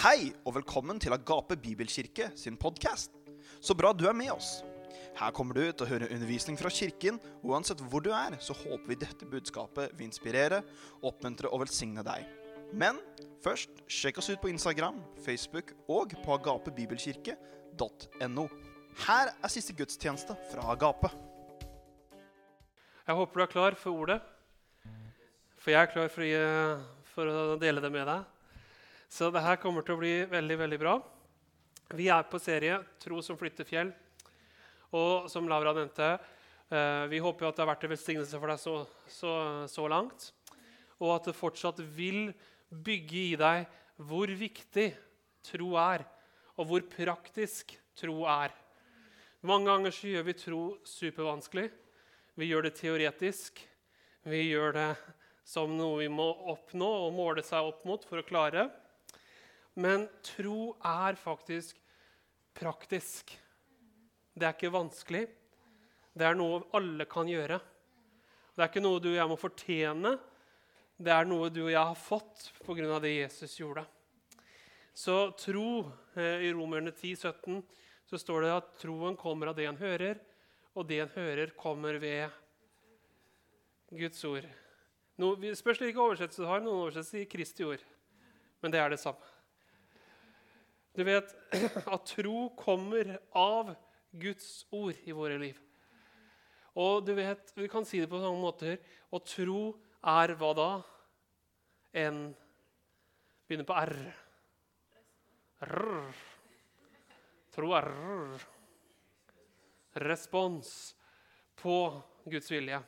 Hei 0.00 0.30
og 0.48 0.54
velkommen 0.56 0.96
til 1.02 1.12
Agape 1.12 1.56
Bibelkirke 1.60 2.30
sin 2.38 2.54
podkast. 2.60 3.10
Så 3.60 3.74
bra 3.76 3.90
du 3.92 4.06
er 4.08 4.14
med 4.16 4.30
oss. 4.32 4.62
Her 5.18 5.30
kommer 5.36 5.54
du 5.58 5.62
til 5.72 5.84
å 5.84 5.88
høre 5.90 6.08
undervisning 6.14 6.56
fra 6.60 6.70
kirken, 6.72 7.18
og 7.42 7.50
uansett 7.52 7.80
hvor 7.90 8.00
du 8.04 8.10
er, 8.14 8.36
så 8.42 8.52
håper 8.56 8.86
vi 8.88 8.94
dette 9.02 9.26
budskapet 9.28 9.92
vil 9.98 10.06
inspirere, 10.08 10.58
oppmuntre 11.04 11.48
og 11.50 11.60
velsigne 11.64 12.02
deg. 12.06 12.20
Men 12.72 12.96
først, 13.44 13.70
sjekk 13.90 14.18
oss 14.22 14.30
ut 14.30 14.40
på 14.42 14.48
Instagram, 14.52 14.96
Facebook 15.24 15.66
og 15.90 16.14
på 16.24 16.30
agapebibelkirke.no. 16.38 18.44
Her 19.06 19.26
er 19.36 19.48
siste 19.52 19.72
gudstjeneste 19.78 20.34
fra 20.52 20.62
Agape. 20.72 21.08
Jeg 23.10 23.14
håper 23.18 23.34
du 23.34 23.42
er 23.44 23.54
klar 23.56 23.72
for 23.78 23.90
ordet. 24.04 24.20
For 25.60 25.68
jeg 25.74 25.80
er 25.82 25.92
klar 25.92 26.08
for, 26.12 26.22
å- 26.24 26.80
for 27.12 27.24
å 27.26 27.28
dele 27.60 27.80
det 27.84 27.92
med 27.92 28.06
deg. 28.08 28.20
Så 29.10 29.26
det 29.34 29.42
her 29.42 29.58
kommer 29.58 29.82
til 29.82 29.96
å 29.96 29.98
bli 29.98 30.12
veldig 30.30 30.56
veldig 30.60 30.76
bra. 30.78 30.92
Vi 31.98 32.06
er 32.14 32.28
på 32.30 32.38
serie 32.38 32.76
'Tro 33.02 33.18
som 33.26 33.36
flytter 33.36 33.66
fjell'. 33.66 33.90
Og 34.94 35.26
som 35.28 35.48
Laura 35.50 35.72
nevnte, 35.74 36.20
eh, 36.70 37.06
vi 37.10 37.18
håper 37.18 37.48
at 37.48 37.56
det 37.56 37.66
har 37.66 37.74
vært 37.74 37.84
en 37.84 37.90
velsignelse 37.90 38.38
for 38.38 38.46
deg 38.46 38.58
så, 38.62 38.86
så, 39.08 39.66
så 39.66 39.88
langt. 39.90 40.30
Og 41.00 41.16
at 41.16 41.24
det 41.26 41.34
fortsatt 41.34 41.80
vil 41.82 42.32
bygge 42.70 43.18
i 43.32 43.34
deg 43.34 43.66
hvor 43.98 44.30
viktig 44.30 44.94
tro 45.42 45.74
er, 45.74 46.06
og 46.54 46.66
hvor 46.70 46.80
praktisk 46.86 47.74
tro 47.98 48.22
er. 48.30 48.54
Mange 49.42 49.66
ganger 49.66 49.90
så 49.90 50.06
gjør 50.06 50.22
vi 50.22 50.38
tro 50.38 50.62
supervanskelig. 50.86 51.66
Vi 52.38 52.46
gjør 52.46 52.62
det 52.62 52.78
teoretisk. 52.78 53.58
Vi 54.22 54.52
gjør 54.52 54.72
det 54.72 54.96
som 55.42 55.74
noe 55.74 55.98
vi 55.98 56.08
må 56.08 56.30
oppnå 56.52 57.08
og 57.08 57.16
måle 57.16 57.42
seg 57.42 57.72
opp 57.72 57.82
mot 57.84 58.04
for 58.06 58.22
å 58.22 58.28
klare. 58.28 58.70
Men 59.74 60.08
tro 60.26 60.74
er 60.82 61.18
faktisk 61.18 61.78
praktisk. 62.56 63.36
Det 64.34 64.46
er 64.46 64.56
ikke 64.56 64.72
vanskelig. 64.74 65.26
Det 66.16 66.26
er 66.26 66.38
noe 66.38 66.64
alle 66.76 67.06
kan 67.10 67.28
gjøre. 67.30 67.60
Det 68.54 68.64
er 68.64 68.70
ikke 68.70 68.82
noe 68.82 69.00
du 69.02 69.12
og 69.12 69.18
jeg 69.18 69.30
må 69.30 69.38
fortjene. 69.38 70.16
Det 71.00 71.12
er 71.14 71.28
noe 71.28 71.48
du 71.52 71.62
og 71.64 71.72
jeg 71.72 71.80
har 71.80 71.96
fått 71.96 72.50
pga. 72.64 72.98
det 73.00 73.14
Jesus 73.14 73.56
gjorde. 73.60 73.86
Så 74.92 75.30
tro 75.38 75.86
eh, 76.18 76.48
I 76.48 76.52
Romerne 76.52 76.90
10, 76.90 77.16
17 77.16 77.62
så 78.10 78.18
står 78.18 78.42
det 78.42 78.50
at 78.52 78.72
troen 78.82 79.14
kommer 79.16 79.52
av 79.52 79.56
det 79.56 79.68
en 79.70 79.78
hører, 79.78 80.18
og 80.74 80.86
det 80.88 80.98
en 80.98 81.12
hører, 81.14 81.52
kommer 81.54 81.94
ved 82.02 82.26
Guds 83.94 84.24
ord. 84.26 84.48
No, 85.16 85.36
spørs 85.54 85.78
hvilken 85.78 86.02
oversettelse 86.02 86.42
du 86.42 86.48
har. 86.50 86.62
Noen 86.64 86.88
oversettelser 86.88 87.20
sier 87.20 87.30
Kristi 87.30 87.66
ord. 87.66 87.84
Men 88.60 88.74
det 88.74 88.80
er 88.82 88.90
det 88.92 88.98
samme. 89.00 89.29
Du 90.96 91.04
vet 91.06 91.34
at 91.94 92.06
tro 92.06 92.48
kommer 92.58 93.18
av 93.36 93.74
Guds 94.10 94.66
ord 94.74 94.98
i 95.06 95.14
våre 95.14 95.38
liv. 95.38 95.58
Og 96.78 97.04
du 97.06 97.14
vet, 97.14 97.52
Vi 97.56 97.68
kan 97.68 97.84
si 97.84 98.00
det 98.00 98.10
på 98.10 98.20
sånne 98.20 98.40
måter. 98.42 98.78
Og 99.10 99.24
tro 99.26 99.62
er 100.06 100.34
hva 100.38 100.52
da? 100.56 100.70
En 101.92 102.30
Begynner 103.50 103.66
på 103.66 103.74
R. 103.74 103.96
R. 105.66 106.18
Tro 107.50 107.72
er 107.74 107.88
R. 107.90 108.44
Respons 110.06 110.70
på 111.58 111.74
Guds 112.30 112.46
vilje. 112.52 112.78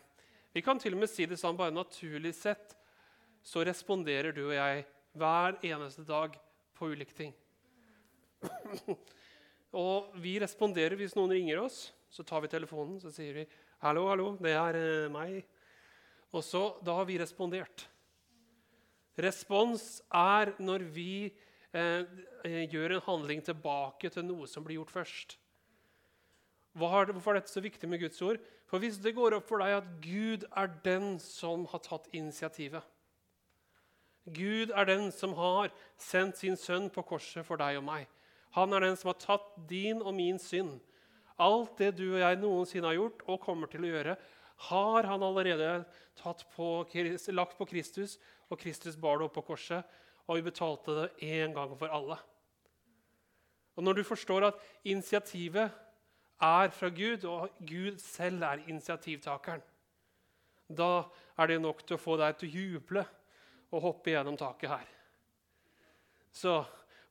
Vi 0.55 0.63
kan 0.63 0.79
til 0.79 0.95
og 0.95 1.03
med 1.03 1.11
si 1.11 1.27
det 1.27 1.41
sånn 1.41 1.59
bare 1.59 1.75
naturlig 1.75 2.31
sett 2.39 2.77
så 3.43 3.65
responderer 3.67 4.31
du 4.37 4.45
og 4.45 4.55
jeg 4.55 4.85
hver 5.19 5.59
eneste 5.67 6.07
dag 6.07 6.39
på 6.79 6.93
ulike 6.95 7.19
ting. 7.19 7.35
og 9.85 10.13
vi 10.23 10.37
responderer 10.43 10.99
hvis 10.99 11.17
noen 11.19 11.35
ringer 11.37 11.63
oss. 11.63 11.91
Så 12.13 12.25
tar 12.29 12.43
vi 12.45 12.51
telefonen 12.53 13.01
så 13.01 13.13
sier 13.13 13.35
vi 13.41 13.47
'Hallo, 13.83 14.07
hallo, 14.11 14.37
det 14.37 14.53
er 14.53 14.77
eh, 14.79 15.11
meg.' 15.11 15.45
Og 16.33 16.45
så, 16.45 16.79
Da 16.85 16.95
har 16.97 17.05
vi 17.05 17.19
respondert. 17.19 17.89
Respons 19.19 20.01
er 20.09 20.55
når 20.59 20.85
vi 20.89 21.33
eh, 21.75 22.05
eh, 22.45 22.65
gjør 22.73 22.97
en 22.97 23.07
handling 23.07 23.43
tilbake 23.45 24.09
til 24.09 24.25
noe 24.25 24.47
som 24.49 24.65
blir 24.65 24.81
gjort 24.81 24.95
først. 24.95 25.37
Hva 26.73 27.03
er 27.03 27.13
hvorfor 27.13 27.35
er 27.35 27.43
dette 27.43 27.53
så 27.53 27.61
viktig 27.61 27.89
med 27.89 28.01
Guds 28.01 28.23
ord? 28.23 28.41
For 28.67 28.79
Hvis 28.79 28.97
det 28.97 29.15
går 29.15 29.37
opp 29.37 29.49
for 29.49 29.61
deg 29.61 29.77
at 29.77 29.91
Gud 30.01 30.47
er 30.57 30.73
den 30.85 31.19
som 31.21 31.67
har 31.69 31.85
tatt 31.85 32.09
initiativet 32.13 32.83
Gud 34.25 34.71
er 34.71 34.87
den 34.87 35.11
som 35.13 35.35
har 35.35 35.73
sendt 35.99 36.39
sin 36.39 36.57
sønn 36.57 36.89
på 36.95 37.03
korset 37.03 37.43
for 37.47 37.59
deg 37.59 37.81
og 37.81 37.85
meg. 37.85 38.07
Han 38.57 38.73
er 38.73 38.85
den 38.85 38.99
som 39.01 39.13
har 39.13 39.21
tatt 39.21 39.53
din 39.69 40.03
og 40.03 40.13
min 40.17 40.39
synd. 40.41 40.77
Alt 41.41 41.79
det 41.81 41.95
du 41.99 42.07
og 42.13 42.21
jeg 42.21 42.41
noensinne 42.41 42.91
har 42.91 42.99
gjort 42.99 43.25
og 43.27 43.41
kommer 43.45 43.71
til 43.73 43.87
å 43.87 43.93
gjøre, 43.93 44.17
har 44.69 45.09
han 45.09 45.25
allerede 45.27 45.71
på, 46.55 46.69
lagt 47.35 47.57
på 47.59 47.67
Kristus, 47.67 48.19
og 48.53 48.61
Kristus 48.61 48.99
bar 49.01 49.19
det 49.19 49.27
opp 49.27 49.39
på 49.41 49.47
korset, 49.49 49.83
og 50.29 50.39
vi 50.39 50.45
betalte 50.47 50.95
det 50.99 51.09
én 51.25 51.55
gang 51.57 51.73
for 51.79 51.91
alle. 51.91 52.19
Og 53.75 53.85
Når 53.85 53.93
du 53.93 54.05
forstår 54.05 54.47
at 54.53 54.61
initiativet 54.85 55.73
er 56.43 56.71
fra 56.71 56.89
Gud, 56.89 57.25
og 57.25 57.49
Gud 57.59 57.99
selv 57.99 58.43
er 58.43 58.63
initiativtakeren, 58.69 59.63
da 60.69 61.05
er 61.39 61.47
det 61.47 61.61
nok 61.61 61.83
til 61.87 61.97
å 61.97 62.01
få 62.01 62.17
deg 62.21 62.37
til 62.39 62.49
å 62.49 62.61
juble 62.61 63.05
og 63.73 63.83
hoppe 63.83 64.13
gjennom 64.13 64.37
taket 64.37 64.71
her. 64.73 64.87
Så, 66.33 66.63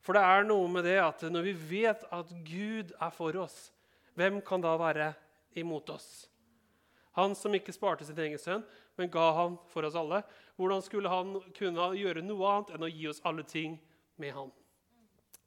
for 0.02 0.18
det 0.18 0.22
er 0.26 0.46
noe 0.48 0.66
med 0.70 0.86
det 0.86 0.98
at 1.02 1.22
når 1.30 1.46
vi 1.46 1.54
vet 1.76 2.04
at 2.10 2.30
Gud 2.46 2.90
er 2.98 3.12
for 3.14 3.36
oss, 3.38 3.70
hvem 4.18 4.40
kan 4.44 4.62
da 4.62 4.74
være 4.80 5.12
imot 5.58 5.92
oss? 5.94 6.08
Han 7.16 7.36
som 7.36 7.54
ikke 7.54 7.74
sparte 7.74 8.06
sin 8.08 8.18
egen 8.18 8.40
sønn, 8.40 8.64
men 8.96 9.10
ga 9.12 9.28
han 9.36 9.58
for 9.72 9.84
oss 9.86 9.96
alle. 9.98 10.22
Hvordan 10.56 10.82
skulle 10.84 11.12
han 11.12 11.36
kunne 11.56 11.90
gjøre 11.96 12.24
noe 12.24 12.50
annet 12.50 12.74
enn 12.74 12.86
å 12.86 12.90
gi 12.90 13.08
oss 13.10 13.22
alle 13.28 13.44
ting 13.48 13.76
med 14.20 14.34
han? 14.36 14.50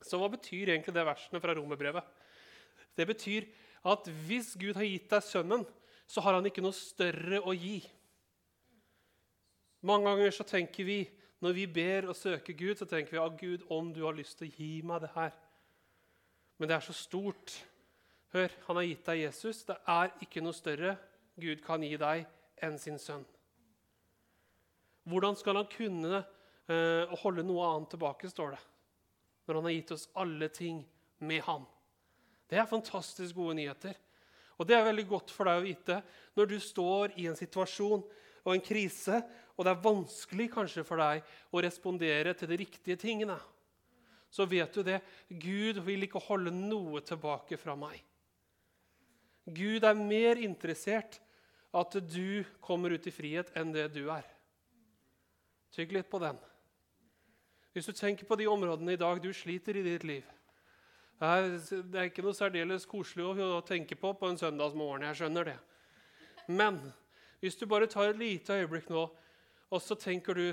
Så 0.06 0.20
hva 0.22 0.30
betyr 0.30 0.70
egentlig 0.70 0.94
det 0.94 1.06
versene 1.08 1.42
fra 1.42 1.56
romerbrevet? 1.58 2.06
Det 2.96 3.08
betyr 3.10 3.48
at 3.86 4.08
hvis 4.28 4.54
Gud 4.62 4.78
har 4.78 4.86
gitt 4.88 5.10
deg 5.12 5.26
sønnen, 5.26 5.66
så 6.06 6.22
har 6.22 6.38
han 6.38 6.46
ikke 6.46 6.64
noe 6.64 6.76
større 6.78 7.42
å 7.42 7.54
gi. 7.58 7.80
Mange 9.86 10.10
ganger 10.10 10.34
så 10.34 10.46
tenker 10.48 10.86
vi, 10.88 11.00
når 11.44 11.56
vi 11.58 11.66
ber 11.68 12.10
og 12.10 12.16
søker 12.18 12.56
Gud, 12.58 12.76
så 12.80 12.88
tenker 12.90 13.16
vi 13.16 13.22
«Å 13.22 13.30
Gud, 13.38 13.66
om 13.70 13.92
du 13.94 14.04
har 14.06 14.16
lyst 14.16 14.40
til 14.40 14.48
å 14.48 14.56
gi 14.56 14.70
meg 14.88 15.04
det 15.04 15.12
her. 15.16 15.34
Men 16.58 16.72
det 16.72 16.78
er 16.78 16.86
så 16.86 16.96
stort. 16.96 17.54
Hør, 18.36 18.54
han 18.68 18.80
har 18.80 18.88
gitt 18.88 19.10
deg 19.10 19.24
Jesus. 19.26 19.64
Det 19.68 19.76
er 19.92 20.14
ikke 20.24 20.44
noe 20.44 20.56
større 20.56 20.96
Gud 21.40 21.62
kan 21.66 21.84
gi 21.84 21.96
deg 22.00 22.26
enn 22.64 22.78
sin 22.80 23.00
sønn. 23.02 23.26
Hvordan 25.06 25.38
skal 25.38 25.60
han 25.60 25.70
kunne 25.70 26.24
eh, 26.72 27.14
holde 27.22 27.44
noe 27.46 27.68
annet 27.68 27.92
tilbake, 27.94 28.32
står 28.32 28.56
det, 28.56 28.62
når 29.46 29.60
han 29.60 29.68
har 29.68 29.76
gitt 29.76 29.94
oss 29.94 30.08
alle 30.18 30.50
ting 30.50 30.82
med 31.22 31.44
han? 31.46 31.68
Det 32.50 32.58
er 32.58 32.70
fantastisk 32.70 33.38
gode 33.38 33.58
nyheter. 33.60 33.98
Og 34.56 34.68
det 34.68 34.78
er 34.78 34.88
veldig 34.88 35.06
godt 35.10 35.34
for 35.36 35.50
deg 35.50 35.60
å 35.60 35.66
vite 35.66 36.00
når 36.38 36.50
du 36.50 36.58
står 36.64 37.18
i 37.20 37.28
en 37.30 37.38
situasjon 37.38 38.06
og 38.46 38.52
en 38.54 38.64
krise, 38.64 39.20
og 39.56 39.64
det 39.64 39.72
er 39.72 39.84
vanskelig 39.84 40.50
kanskje 40.52 40.84
for 40.88 41.00
deg 41.00 41.24
å 41.56 41.62
respondere 41.64 42.34
til 42.36 42.52
de 42.52 42.60
riktige 42.60 43.00
tingene. 43.00 43.38
Så 44.30 44.44
vet 44.52 44.74
du 44.76 44.84
det. 44.84 45.00
Gud 45.30 45.80
vil 45.86 46.04
ikke 46.04 46.24
holde 46.28 46.52
noe 46.52 47.00
tilbake 47.06 47.56
fra 47.60 47.78
meg. 47.80 48.02
Gud 49.46 49.86
er 49.86 49.96
mer 49.96 50.42
interessert 50.42 51.22
at 51.76 51.96
du 52.10 52.44
kommer 52.64 52.96
ut 52.96 53.08
i 53.08 53.14
frihet 53.14 53.52
enn 53.56 53.72
det 53.76 53.88
du 53.96 54.08
er. 54.12 54.26
Tygg 55.76 55.94
litt 55.96 56.10
på 56.12 56.20
den. 56.24 56.38
Hvis 57.76 57.88
du 57.88 57.96
tenker 57.96 58.28
på 58.28 58.38
de 58.40 58.48
områdene 58.48 58.96
i 58.96 59.00
dag 59.00 59.20
du 59.24 59.32
sliter 59.36 59.76
i 59.76 59.84
ditt 59.84 60.06
liv 60.08 60.24
Det 61.20 61.98
er 62.00 62.08
ikke 62.08 62.24
noe 62.24 62.36
særdeles 62.36 62.88
koselig 62.88 63.26
å 63.44 63.60
tenke 63.68 63.98
på 64.00 64.14
på 64.16 64.30
en 64.30 64.40
søndagsmorgen. 64.40 65.04
Jeg 65.08 65.20
skjønner 65.20 65.52
det. 65.52 65.58
Men 66.48 66.80
hvis 67.40 67.56
du 67.60 67.66
bare 67.68 67.88
tar 67.88 68.10
et 68.10 68.20
lite 68.20 68.56
øyeblikk 68.56 68.90
nå, 68.92 69.06
og 69.70 69.82
så 69.82 69.98
tenker 69.98 70.38
du 70.38 70.46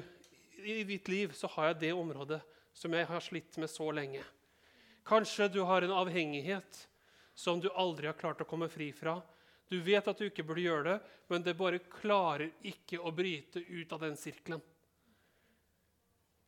i 0.62 0.82
ditt 0.86 1.08
liv 1.10 1.32
så 1.36 1.50
har 1.56 1.72
jeg 1.72 1.80
det 1.82 1.92
området 1.96 2.40
som 2.72 2.94
jeg 2.94 3.08
har 3.08 3.24
slitt 3.24 3.58
med 3.60 3.70
så 3.70 3.90
lenge. 3.92 4.22
Kanskje 5.04 5.48
du 5.52 5.60
har 5.66 5.82
en 5.82 5.94
avhengighet 6.02 6.86
som 7.34 7.60
du 7.60 7.68
aldri 7.70 8.06
har 8.06 8.18
klart 8.18 8.42
å 8.44 8.48
komme 8.48 8.68
fri 8.70 8.92
fra. 8.94 9.18
Du 9.68 9.80
vet 9.82 10.06
at 10.08 10.18
du 10.18 10.28
ikke 10.28 10.44
burde 10.46 10.64
gjøre 10.64 10.84
det, 10.90 10.98
men 11.32 11.44
det 11.44 11.56
bare 11.58 11.82
klarer 11.90 12.50
ikke 12.68 13.00
å 13.00 13.12
bryte 13.14 13.60
ut 13.60 13.92
av 13.92 14.04
den 14.04 14.16
sirkelen. 14.20 14.62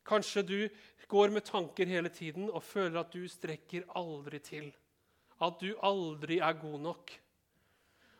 Kanskje 0.04 0.42
du 0.44 0.58
går 1.08 1.32
med 1.32 1.46
tanker 1.48 1.88
hele 1.88 2.10
tiden 2.12 2.50
og 2.50 2.64
føler 2.64 3.00
at 3.00 3.12
du 3.14 3.24
strekker 3.28 3.86
aldri 3.96 4.40
til. 4.44 4.68
At 5.40 5.56
du 5.60 5.72
aldri 5.80 6.38
er 6.44 6.58
god 6.60 6.82
nok. 6.84 7.14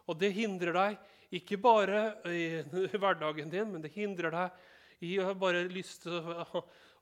Og 0.09 0.19
det 0.21 0.33
hindrer 0.37 0.77
deg 0.77 0.97
ikke 1.39 1.59
bare 1.61 2.01
i 2.31 2.63
hverdagen 2.95 3.51
din, 3.53 3.71
men 3.73 3.83
det 3.83 3.93
hindrer 3.95 4.35
deg 4.35 5.05
i 5.05 5.17
å 5.21 5.33
bare 5.39 5.65
lyst 5.69 6.07
til 6.07 6.33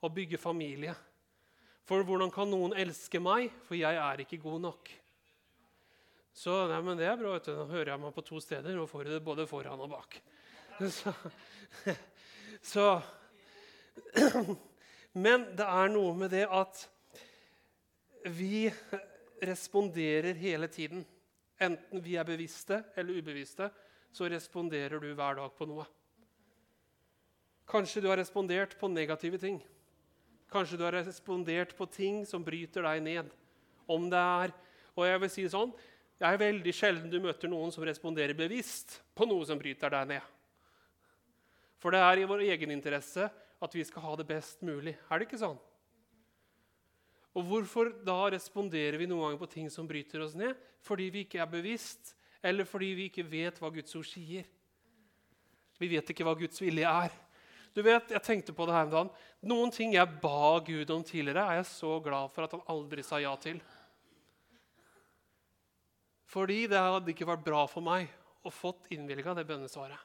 å, 0.02 0.11
bygge 0.11 0.40
familie. 0.40 0.94
For 1.87 2.02
hvordan 2.06 2.31
kan 2.32 2.50
noen 2.50 2.75
elske 2.79 3.20
meg? 3.23 3.52
For 3.69 3.79
jeg 3.79 3.99
er 3.99 4.23
ikke 4.25 4.40
god 4.43 4.64
nok. 4.64 4.90
Så 6.32 6.55
nei, 6.70 6.81
men 6.82 6.99
det 6.99 7.06
er 7.11 7.19
bra. 7.20 7.34
vet 7.37 7.46
du. 7.46 7.52
Nå 7.55 7.69
hører 7.70 7.93
jeg 7.93 8.02
meg 8.02 8.14
på 8.17 8.25
to 8.26 8.40
steder. 8.43 8.75
Nå 8.75 8.87
får 8.90 9.05
du 9.05 9.12
det 9.12 9.25
både 9.25 9.46
foran 9.50 9.82
og 9.84 9.93
bak. 9.93 10.17
Så, 10.81 11.12
så 12.73 12.87
Men 15.12 15.44
det 15.56 15.67
er 15.69 15.90
noe 15.93 16.14
med 16.17 16.32
det 16.32 16.46
at 16.49 16.87
vi 18.32 18.70
responderer 19.43 20.38
hele 20.38 20.69
tiden. 20.73 21.05
Enten 21.62 22.02
vi 22.02 22.17
er 22.19 22.26
bevisste 22.26 22.81
eller 22.96 23.20
ubevisste, 23.20 23.69
så 24.12 24.29
responderer 24.31 25.00
du 25.00 25.11
hver 25.17 25.38
dag 25.41 25.53
på 25.56 25.67
noe. 25.69 25.87
Kanskje 27.69 28.03
du 28.05 28.11
har 28.11 28.20
respondert 28.20 28.75
på 28.79 28.91
negative 28.93 29.38
ting. 29.41 29.61
Kanskje 30.53 30.76
du 30.76 30.85
har 30.85 30.97
respondert 30.99 31.73
på 31.76 31.87
ting 31.88 32.26
som 32.29 32.44
bryter 32.44 32.85
deg 32.85 33.00
ned. 33.05 33.31
Om 33.88 34.11
det 34.12 34.20
er, 34.20 34.53
og 34.93 35.09
jeg 35.09 35.23
vil 35.25 35.35
si 35.38 35.49
sånn, 35.49 35.75
Det 36.23 36.29
er 36.29 36.38
veldig 36.38 36.70
sjelden 36.70 37.11
du 37.11 37.17
møter 37.19 37.50
noen 37.50 37.73
som 37.75 37.82
responderer 37.82 38.37
bevisst 38.38 39.00
på 39.11 39.26
noe 39.26 39.43
som 39.43 39.59
bryter 39.59 39.91
deg 39.91 40.06
ned. 40.06 40.26
For 41.82 41.91
det 41.91 41.99
er 41.99 42.20
i 42.20 42.29
vår 42.31 42.44
egeninteresse 42.47 43.26
at 43.26 43.75
vi 43.75 43.82
skal 43.82 44.05
ha 44.06 44.14
det 44.20 44.29
best 44.29 44.62
mulig. 44.62 44.94
Er 45.11 45.19
det 45.19 45.26
ikke 45.26 45.41
sånn? 45.41 45.59
Og 47.35 47.49
hvorfor 47.49 47.91
da 48.06 48.29
responderer 48.31 49.00
vi 49.00 49.09
noen 49.11 49.25
ganger 49.25 49.41
på 49.41 49.50
ting 49.50 49.70
som 49.73 49.88
bryter 49.88 50.23
oss 50.23 50.37
ned? 50.38 50.55
Fordi 50.85 51.09
vi 51.11 51.25
ikke 51.26 51.41
er 51.43 51.50
bevisst, 51.50 52.14
eller 52.43 52.67
fordi 52.69 52.91
vi 52.99 53.09
ikke 53.11 53.27
vet 53.27 53.59
hva 53.62 53.71
Guds 53.73 53.94
ord 53.99 54.06
sier. 54.09 54.47
Vi 55.79 55.91
vet 55.91 56.11
ikke 56.12 56.27
hva 56.27 56.35
Guds 56.39 56.61
vilje 56.62 56.89
er. 56.89 57.15
Du 57.73 57.81
vet, 57.85 58.11
jeg 58.12 58.25
tenkte 58.27 58.53
på 58.53 58.67
det 58.69 58.75
her 58.77 58.87
en 58.87 58.93
dag. 58.93 59.12
Noen 59.49 59.73
ting 59.73 59.94
jeg 59.94 60.21
ba 60.21 60.59
Gud 60.65 60.91
om 60.93 61.05
tidligere, 61.06 61.47
er 61.47 61.62
jeg 61.62 61.71
så 61.71 61.97
glad 62.05 62.33
for 62.35 62.44
at 62.44 62.55
han 62.56 62.67
aldri 62.71 63.05
sa 63.06 63.21
ja 63.23 63.33
til. 63.41 63.62
Fordi 66.33 66.67
det 66.69 66.81
hadde 66.81 67.12
ikke 67.12 67.29
vært 67.29 67.44
bra 67.44 67.65
for 67.69 67.85
meg 67.85 68.11
å 68.45 68.53
fått 68.53 68.91
innvilga 68.93 69.35
det 69.37 69.47
bønnesvaret. 69.49 70.00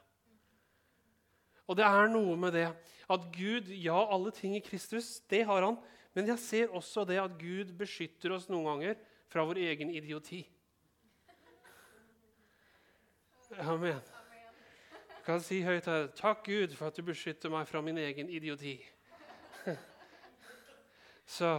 Og 1.68 1.76
det 1.76 1.84
er 1.84 2.08
noe 2.08 2.36
med 2.40 2.54
det 2.56 2.68
at 3.12 3.24
Gud, 3.34 3.68
ja, 3.68 3.98
alle 4.08 4.32
ting 4.32 4.54
i 4.56 4.64
Kristus, 4.64 5.18
det 5.28 5.42
har 5.48 5.64
han. 5.64 5.76
Men 6.16 6.30
jeg 6.32 6.40
ser 6.40 6.76
også 6.76 7.04
det 7.08 7.18
at 7.20 7.36
Gud 7.40 7.74
beskytter 7.76 8.32
oss 8.36 8.48
noen 8.48 8.68
ganger 8.70 8.96
fra 9.28 9.44
vår 9.44 9.60
egen 9.68 9.92
idioti. 9.92 10.42
Amen 13.58 14.00
kan 15.28 15.42
si 15.44 15.58
høyt 15.60 15.84
her 15.84 16.06
Takk, 16.16 16.46
Gud, 16.46 16.72
for 16.76 16.88
at 16.88 16.96
du 16.96 17.04
beskytter 17.04 17.52
meg 17.52 17.66
fra 17.68 17.82
min 17.84 17.98
egen 18.00 18.30
idioti. 18.32 18.78
så, 21.36 21.58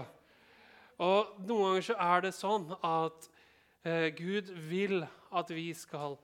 og 0.97 1.35
Noen 1.45 1.67
ganger 1.67 1.85
så 1.91 1.97
er 2.07 2.25
det 2.25 2.33
sånn 2.33 2.65
at 2.79 3.29
eh, 3.85 4.07
Gud 4.17 4.49
vil 4.71 5.03
at 5.05 5.53
vi 5.53 5.67
skal 5.77 6.17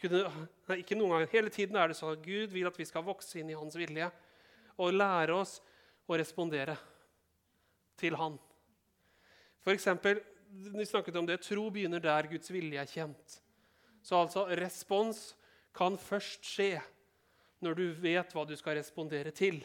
kunne 0.00 0.24
nei, 0.24 0.80
Ikke 0.80 0.96
noen 0.96 1.18
ganger, 1.18 1.32
hele 1.34 1.52
tiden 1.52 1.76
er 1.76 1.92
det 1.92 1.98
sånn 2.00 2.14
at 2.16 2.24
Gud 2.24 2.56
vil 2.56 2.68
at 2.70 2.80
vi 2.80 2.88
skal 2.88 3.04
vokse 3.04 3.42
inn 3.42 3.52
i 3.52 3.58
Hans 3.58 3.76
vilje 3.76 4.08
og 4.80 4.96
lære 4.96 5.36
oss 5.36 5.58
å 6.08 6.16
respondere 6.16 6.78
til 8.00 8.16
Han. 8.16 8.40
For 9.60 9.76
eksempel, 9.76 10.24
vi 10.48 10.88
snakket 10.88 11.20
om 11.20 11.28
det, 11.28 11.42
Tro 11.44 11.68
begynner 11.72 12.00
der 12.00 12.28
Guds 12.32 12.48
vilje 12.52 12.80
er 12.80 12.88
kjent. 12.88 13.42
Så 14.06 14.20
altså 14.22 14.44
respons 14.54 15.32
kan 15.74 15.96
først 15.98 16.44
skje 16.46 16.76
når 17.64 17.74
du 17.74 17.86
vet 17.98 18.30
hva 18.36 18.44
du 18.46 18.54
skal 18.58 18.78
respondere 18.78 19.32
til. 19.34 19.58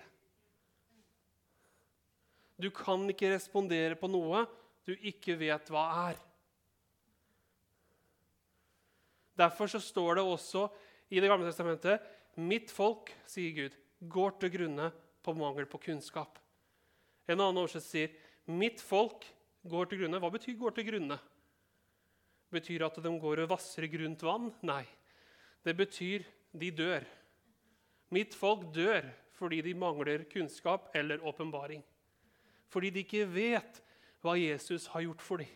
Du 2.57 2.71
kan 2.73 3.05
ikke 3.09 3.29
respondere 3.35 3.97
på 3.99 4.09
noe 4.09 4.45
du 4.87 4.95
ikke 4.97 5.35
vet 5.37 5.69
hva 5.69 5.85
er. 6.09 6.19
Derfor 9.37 9.69
så 9.69 9.81
står 9.81 10.17
det 10.17 10.25
også 10.25 10.67
i 11.11 11.19
Det 11.19 11.29
gamle 11.29 11.47
testamentet 11.49 12.01
Mitt 12.39 12.71
folk, 12.71 13.11
sier 13.27 13.51
Gud, 13.51 13.73
går 13.99 14.37
til 14.39 14.53
grunne 14.53 14.87
på 15.21 15.33
mangel 15.35 15.67
på 15.67 15.81
kunnskap. 15.83 16.39
En 17.27 17.37
annen 17.37 17.59
oversettelse 17.59 17.91
sier 17.91 18.55
Mitt 18.57 18.81
folk 18.81 19.27
går 19.67 19.91
til 19.91 20.01
grunne. 20.01 20.19
Hva 20.19 20.31
betyr 20.33 20.57
'går 20.57 20.73
til 20.75 20.87
grunne'? 20.87 21.19
Betyr 22.51 22.83
at 22.85 22.99
de 22.99 23.11
går 23.21 23.45
og 23.45 23.51
vasser 23.53 23.87
grunt 23.91 24.23
vann? 24.27 24.51
Nei. 24.67 24.83
Det 25.63 25.75
betyr 25.77 26.25
de 26.51 26.71
dør. 26.75 27.05
Mitt 28.11 28.35
folk 28.35 28.67
dør 28.75 29.07
fordi 29.37 29.61
de 29.65 29.73
mangler 29.73 30.25
kunnskap 30.29 30.91
eller 30.95 31.23
åpenbaring. 31.25 31.81
Fordi 32.69 32.91
de 32.93 33.03
ikke 33.05 33.25
vet 33.31 33.81
hva 34.21 34.35
Jesus 34.37 34.85
har 34.93 35.05
gjort 35.05 35.23
for 35.23 35.41
dem. 35.41 35.49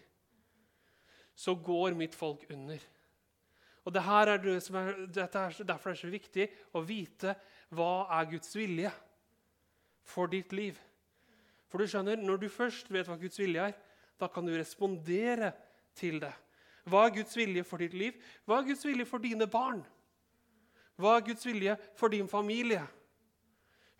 Så 1.35 1.53
går 1.55 1.93
mitt 1.99 2.15
folk 2.15 2.45
under. 2.49 2.79
Og 3.85 3.93
det 3.93 4.01
er 4.01 4.37
det 4.41 4.55
er, 4.55 5.63
Derfor 5.63 5.89
er 5.89 5.93
det 5.93 5.99
så 6.01 6.09
viktig 6.09 6.47
å 6.73 6.81
vite 6.81 7.35
hva 7.75 8.07
er 8.17 8.31
Guds 8.31 8.55
vilje 8.55 8.91
for 10.05 10.31
ditt 10.31 10.53
liv. 10.53 10.79
For 11.69 11.77
du 11.77 11.87
skjønner, 11.87 12.17
Når 12.17 12.37
du 12.37 12.49
først 12.49 12.89
vet 12.91 13.07
hva 13.07 13.17
Guds 13.17 13.39
vilje 13.39 13.67
er, 13.67 13.75
da 14.17 14.27
kan 14.27 14.45
du 14.45 14.55
respondere 14.55 15.51
til 15.93 16.19
det. 16.19 16.33
Hva 16.85 17.07
er 17.07 17.15
Guds 17.15 17.33
vilje 17.37 17.63
for 17.65 17.81
ditt 17.81 17.95
liv? 17.97 18.17
Hva 18.45 18.59
er 18.59 18.69
Guds 18.69 18.85
vilje 18.85 19.07
for 19.09 19.23
dine 19.23 19.47
barn? 19.49 19.81
Hva 21.01 21.17
er 21.17 21.25
Guds 21.25 21.45
vilje 21.47 21.75
for 21.97 22.13
din 22.13 22.29
familie? 22.29 22.83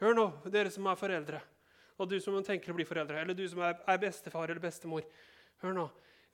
Hør 0.02 0.16
nå, 0.16 0.26
dere 0.52 0.72
som 0.72 0.88
er 0.92 1.00
foreldre, 1.00 1.40
og 1.98 2.10
du 2.12 2.18
som 2.22 2.36
tenker 2.44 2.72
å 2.72 2.78
bli 2.78 2.86
foreldre, 2.88 3.22
eller 3.22 3.38
du 3.38 3.46
som 3.50 3.64
er, 3.66 3.78
bestefar 4.02 4.52
eller 4.52 4.62
bestemor. 4.64 5.06
Hør 5.64 5.76
nå. 5.76 5.86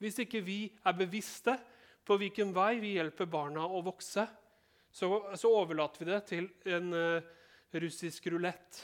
Hvis 0.01 0.17
ikke 0.23 0.41
vi 0.43 0.63
er 0.83 0.97
bevisste 0.97 1.55
på 2.05 2.17
hvilken 2.17 2.51
vei 2.55 2.79
vi 2.81 2.95
hjelper 2.97 3.29
barna 3.29 3.67
å 3.67 3.83
vokse, 3.85 4.25
så, 4.91 5.07
så 5.37 5.51
overlater 5.55 6.01
vi 6.01 6.09
det 6.09 6.21
til 6.27 6.49
en 6.73 6.89
uh, 6.91 7.29
russisk 7.79 8.27
rulett. 8.33 8.81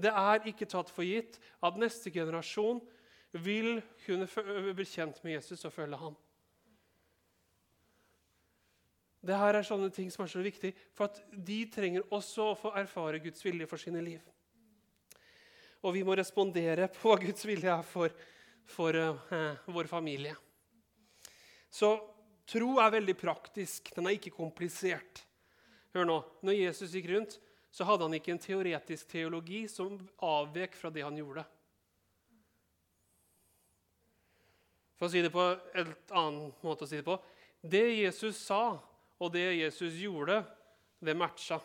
Det 0.00 0.12
er 0.14 0.46
ikke 0.48 0.68
tatt 0.70 0.88
for 0.94 1.04
gitt 1.04 1.36
at 1.60 1.76
neste 1.76 2.12
generasjon 2.14 2.80
vil 3.32 3.78
kunne 4.04 4.26
bli 4.74 4.86
kjent 4.88 5.22
med 5.24 5.38
Jesus 5.38 5.64
og 5.68 5.74
følge 5.74 5.98
ham. 6.00 6.16
Det 9.20 9.36
her 9.36 9.58
er 9.58 9.66
sånne 9.66 9.90
ting 9.92 10.08
som 10.12 10.24
er 10.24 10.32
så 10.32 10.40
viktig, 10.42 10.72
for 10.96 11.10
at 11.10 11.20
de 11.30 11.60
trenger 11.72 12.06
også 12.08 12.50
å 12.50 12.58
få 12.58 12.72
erfare 12.80 13.20
Guds 13.20 13.44
vilje 13.44 13.68
for 13.68 13.80
sine 13.80 14.00
liv. 14.04 14.22
Og 15.84 15.94
vi 15.96 16.04
må 16.04 16.16
respondere 16.16 16.88
på 16.92 17.10
hva 17.12 17.18
Guds 17.20 17.44
vilje 17.48 17.72
er 17.72 17.84
for, 17.86 18.14
for 18.68 18.96
uh, 18.96 19.68
vår 19.68 19.90
familie. 19.92 20.32
Så 21.70 21.92
tro 22.48 22.78
er 22.82 22.96
veldig 22.96 23.16
praktisk. 23.20 23.92
Den 23.96 24.08
er 24.08 24.16
ikke 24.16 24.34
komplisert. 24.34 25.22
Hør 25.94 26.08
nå, 26.08 26.18
når 26.46 26.56
Jesus 26.56 26.96
gikk 26.96 27.10
rundt, 27.12 27.36
så 27.70 27.86
hadde 27.86 28.08
han 28.08 28.16
ikke 28.16 28.34
en 28.34 28.42
teoretisk 28.42 29.12
teologi 29.12 29.66
som 29.70 29.98
avvek 30.26 30.74
fra 30.78 30.90
det 30.90 31.04
han 31.06 31.18
gjorde. 31.18 31.44
For 35.00 35.08
å 35.08 35.12
si 35.14 35.22
det 35.24 35.32
på 35.32 35.40
en 35.80 35.94
annen 36.12 36.50
måte 36.60 36.84
å 36.84 36.88
si 36.88 36.98
det 36.98 37.06
på 37.06 37.16
Det 37.60 37.86
Jesus 37.88 38.36
sa, 38.44 38.76
og 39.20 39.32
det 39.32 39.46
Jesus 39.56 39.96
gjorde, 40.00 40.42
det 41.00 41.14
matcha. 41.16 41.56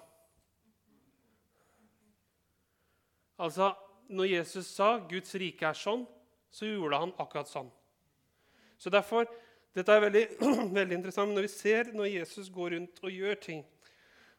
Altså, 3.39 3.73
når 4.07 4.29
Jesus 4.31 4.67
sa 4.67 4.97
'Guds 4.99 5.35
rike 5.35 5.67
er 5.67 5.75
sånn', 5.75 6.07
så 6.51 6.67
gjorde 6.67 6.99
han 6.99 7.13
akkurat 7.19 7.51
sånn. 7.51 7.71
Så 8.77 8.89
derfor, 8.89 9.27
Dette 9.75 9.91
er 9.91 9.99
veldig, 9.99 10.27
veldig 10.79 10.95
interessant. 10.95 11.33
Når 11.35 11.41
vi 11.41 11.51
ser 11.51 11.89
når 11.91 12.05
Jesus 12.07 12.47
går 12.47 12.69
rundt 12.71 13.01
og 13.03 13.11
gjør 13.11 13.35
ting, 13.43 13.65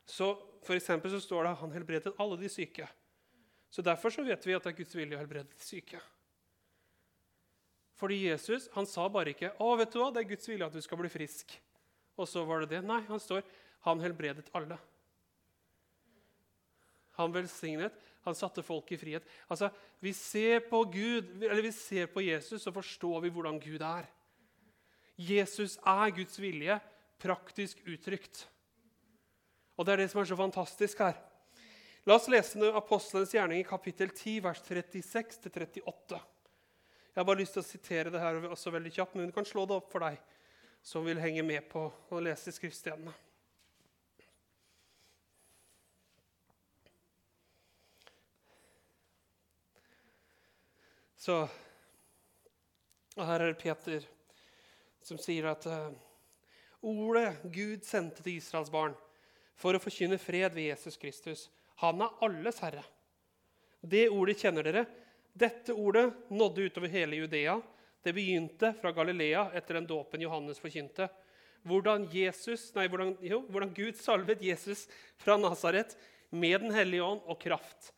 så 0.09 0.31
for 0.65 0.81
så 0.81 1.21
står 1.21 1.45
det 1.45 1.51
at 1.51 1.61
han 1.61 1.75
helbredet 1.77 2.15
alle 2.19 2.39
de 2.41 2.49
syke. 2.49 2.89
Så 3.71 3.83
Derfor 3.83 4.11
så 4.11 4.25
vet 4.25 4.47
vi 4.47 4.55
at 4.57 4.65
det 4.65 4.73
er 4.73 4.79
Guds 4.79 4.97
vilje 4.97 5.17
å 5.17 5.21
helbrede 5.21 5.53
de 5.53 5.61
syke. 5.61 6.01
Fordi 7.97 8.27
Jesus 8.27 8.69
han 8.75 8.87
sa 8.87 9.09
bare 9.09 9.33
ikke 9.33 9.53
'Å, 9.57 9.77
vet 9.79 9.93
du 9.93 9.99
hva, 9.99 10.11
det 10.13 10.25
er 10.25 10.29
Guds 10.29 10.49
vilje 10.49 10.67
at 10.67 10.73
du 10.73 10.81
skal 10.81 10.99
bli 10.99 11.09
frisk'. 11.09 11.57
Og 12.19 12.29
så 12.29 12.45
var 12.45 12.61
det 12.61 12.71
det. 12.71 12.85
Nei, 12.85 13.01
han 13.09 13.21
står 13.21 13.43
han 13.87 14.01
helbredet 14.01 14.51
alle. 14.57 14.79
Han 17.17 17.33
velsignet, 17.33 17.95
han 18.27 18.35
satte 18.35 18.63
folk 18.63 18.91
i 18.93 18.99
frihet. 19.01 19.25
Altså, 19.49 19.71
Vi 20.01 20.13
ser 20.13 20.61
på 20.61 20.85
Gud, 20.93 21.43
eller 21.43 21.63
vi 21.63 21.73
ser 21.73 22.07
på 22.07 22.21
Jesus, 22.21 22.63
så 22.63 22.73
forstår 22.73 23.23
vi 23.23 23.31
hvordan 23.31 23.61
Gud 23.61 23.81
er. 23.81 24.05
Jesus 25.17 25.79
er 25.79 26.11
Guds 26.11 26.37
vilje, 26.39 26.81
praktisk 27.19 27.81
uttrykt. 27.87 28.47
Og 29.79 29.87
Det 29.87 29.93
er 29.93 29.97
det 29.97 30.11
som 30.11 30.21
er 30.21 30.29
så 30.29 30.37
fantastisk 30.37 30.99
her. 30.99 31.17
La 32.07 32.15
oss 32.15 32.29
lese 32.29 32.61
Apostlenes 32.77 33.33
gjerning 33.33 33.61
i 33.61 33.67
kapittel 33.67 34.11
10, 34.11 34.43
vers 34.43 34.61
36-38. 34.63 36.21
Jeg 37.17 37.23
har 37.23 37.29
bare 37.31 37.41
lyst 37.41 37.55
til 37.57 37.63
å 37.63 37.65
sitere 37.65 38.11
det 38.13 38.21
her 38.21 38.37
også 38.45 38.69
veldig 38.75 38.91
kjapt, 38.93 39.15
men 39.17 39.25
hun 39.25 39.31
kan 39.33 39.47
slå 39.49 39.63
det 39.65 39.73
opp 39.79 39.87
for 39.89 40.05
deg 40.05 40.19
som 40.85 41.07
vil 41.09 41.17
henge 41.17 41.41
med 41.49 41.65
på 41.71 41.87
å 42.13 42.19
lese 42.21 42.53
skriftstedene. 42.53 43.15
Så 51.17 51.39
Her 53.17 53.47
er 53.47 53.47
det 53.55 53.63
Peter 53.65 54.05
som 55.01 55.17
sier 55.17 55.49
at 55.49 55.65
uh, 55.73 55.89
ordet 56.85 57.33
Gud 57.49 57.89
sendte 57.89 58.21
til 58.21 58.37
Israels 58.43 58.69
barn 58.69 58.93
for 59.57 59.73
å 59.73 59.81
forkynne 59.81 60.21
fred 60.21 60.53
ved 60.53 60.69
Jesus 60.69 61.01
Kristus, 61.01 61.49
han 61.81 62.05
er 62.05 62.23
alles 62.29 62.61
herre. 62.61 62.85
Det 63.81 64.11
ordet 64.13 64.37
kjenner 64.45 64.69
dere. 64.69 64.85
Dette 65.37 65.75
ordet 65.77 66.31
nådde 66.33 66.63
utover 66.63 66.89
hele 66.89 67.17
Judea. 67.17 67.61
Det 68.03 68.13
begynte 68.17 68.73
fra 68.81 68.93
Galilea 68.97 69.51
etter 69.59 69.77
den 69.77 69.89
dåpen 69.89 70.23
Johannes 70.25 70.61
forkynte. 70.63 71.11
Hvordan, 71.67 72.07
Jesus, 72.13 72.71
nei, 72.77 72.87
hvordan, 72.89 73.17
jo, 73.21 73.43
hvordan 73.51 73.75
Gud 73.75 73.99
salvet 73.99 74.45
Jesus 74.45 74.87
fra 75.21 75.37
Nasaret 75.37 75.97
med 76.31 76.61
Den 76.63 76.73
hellige 76.73 77.05
ånd 77.05 77.25
og 77.27 77.41
kraft. 77.43 77.91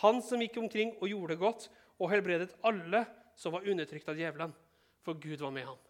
Han 0.00 0.22
som 0.24 0.40
gikk 0.40 0.56
omkring 0.60 0.94
og 1.00 1.10
gjorde 1.10 1.38
godt 1.40 1.68
og 1.98 2.10
helbredet 2.12 2.54
alle 2.64 3.04
som 3.36 3.52
var 3.52 3.66
undertrykt 3.68 4.08
av 4.08 4.16
djevelen, 4.16 4.52
for 5.04 5.18
Gud 5.20 5.40
var 5.40 5.52
med 5.52 5.68
ham. 5.68 5.80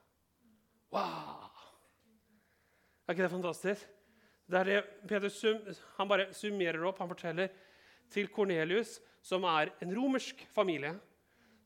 Wow! 0.95 1.51
Er 3.07 3.15
ikke 3.15 3.27
det 3.27 3.35
fantastisk? 3.35 3.87
Det 4.47 4.59
er 4.59 4.71
det 4.71 4.81
Peter 5.07 5.31
sum, 5.31 5.59
han 5.99 6.11
bare 6.11 6.33
summerer 6.35 6.83
opp. 6.87 6.99
Han 7.03 7.11
forteller 7.11 7.51
til 8.11 8.31
Kornelius, 8.31 9.01
som 9.27 9.45
er 9.51 9.73
en 9.83 9.95
romersk 9.97 10.45
familie. 10.55 10.95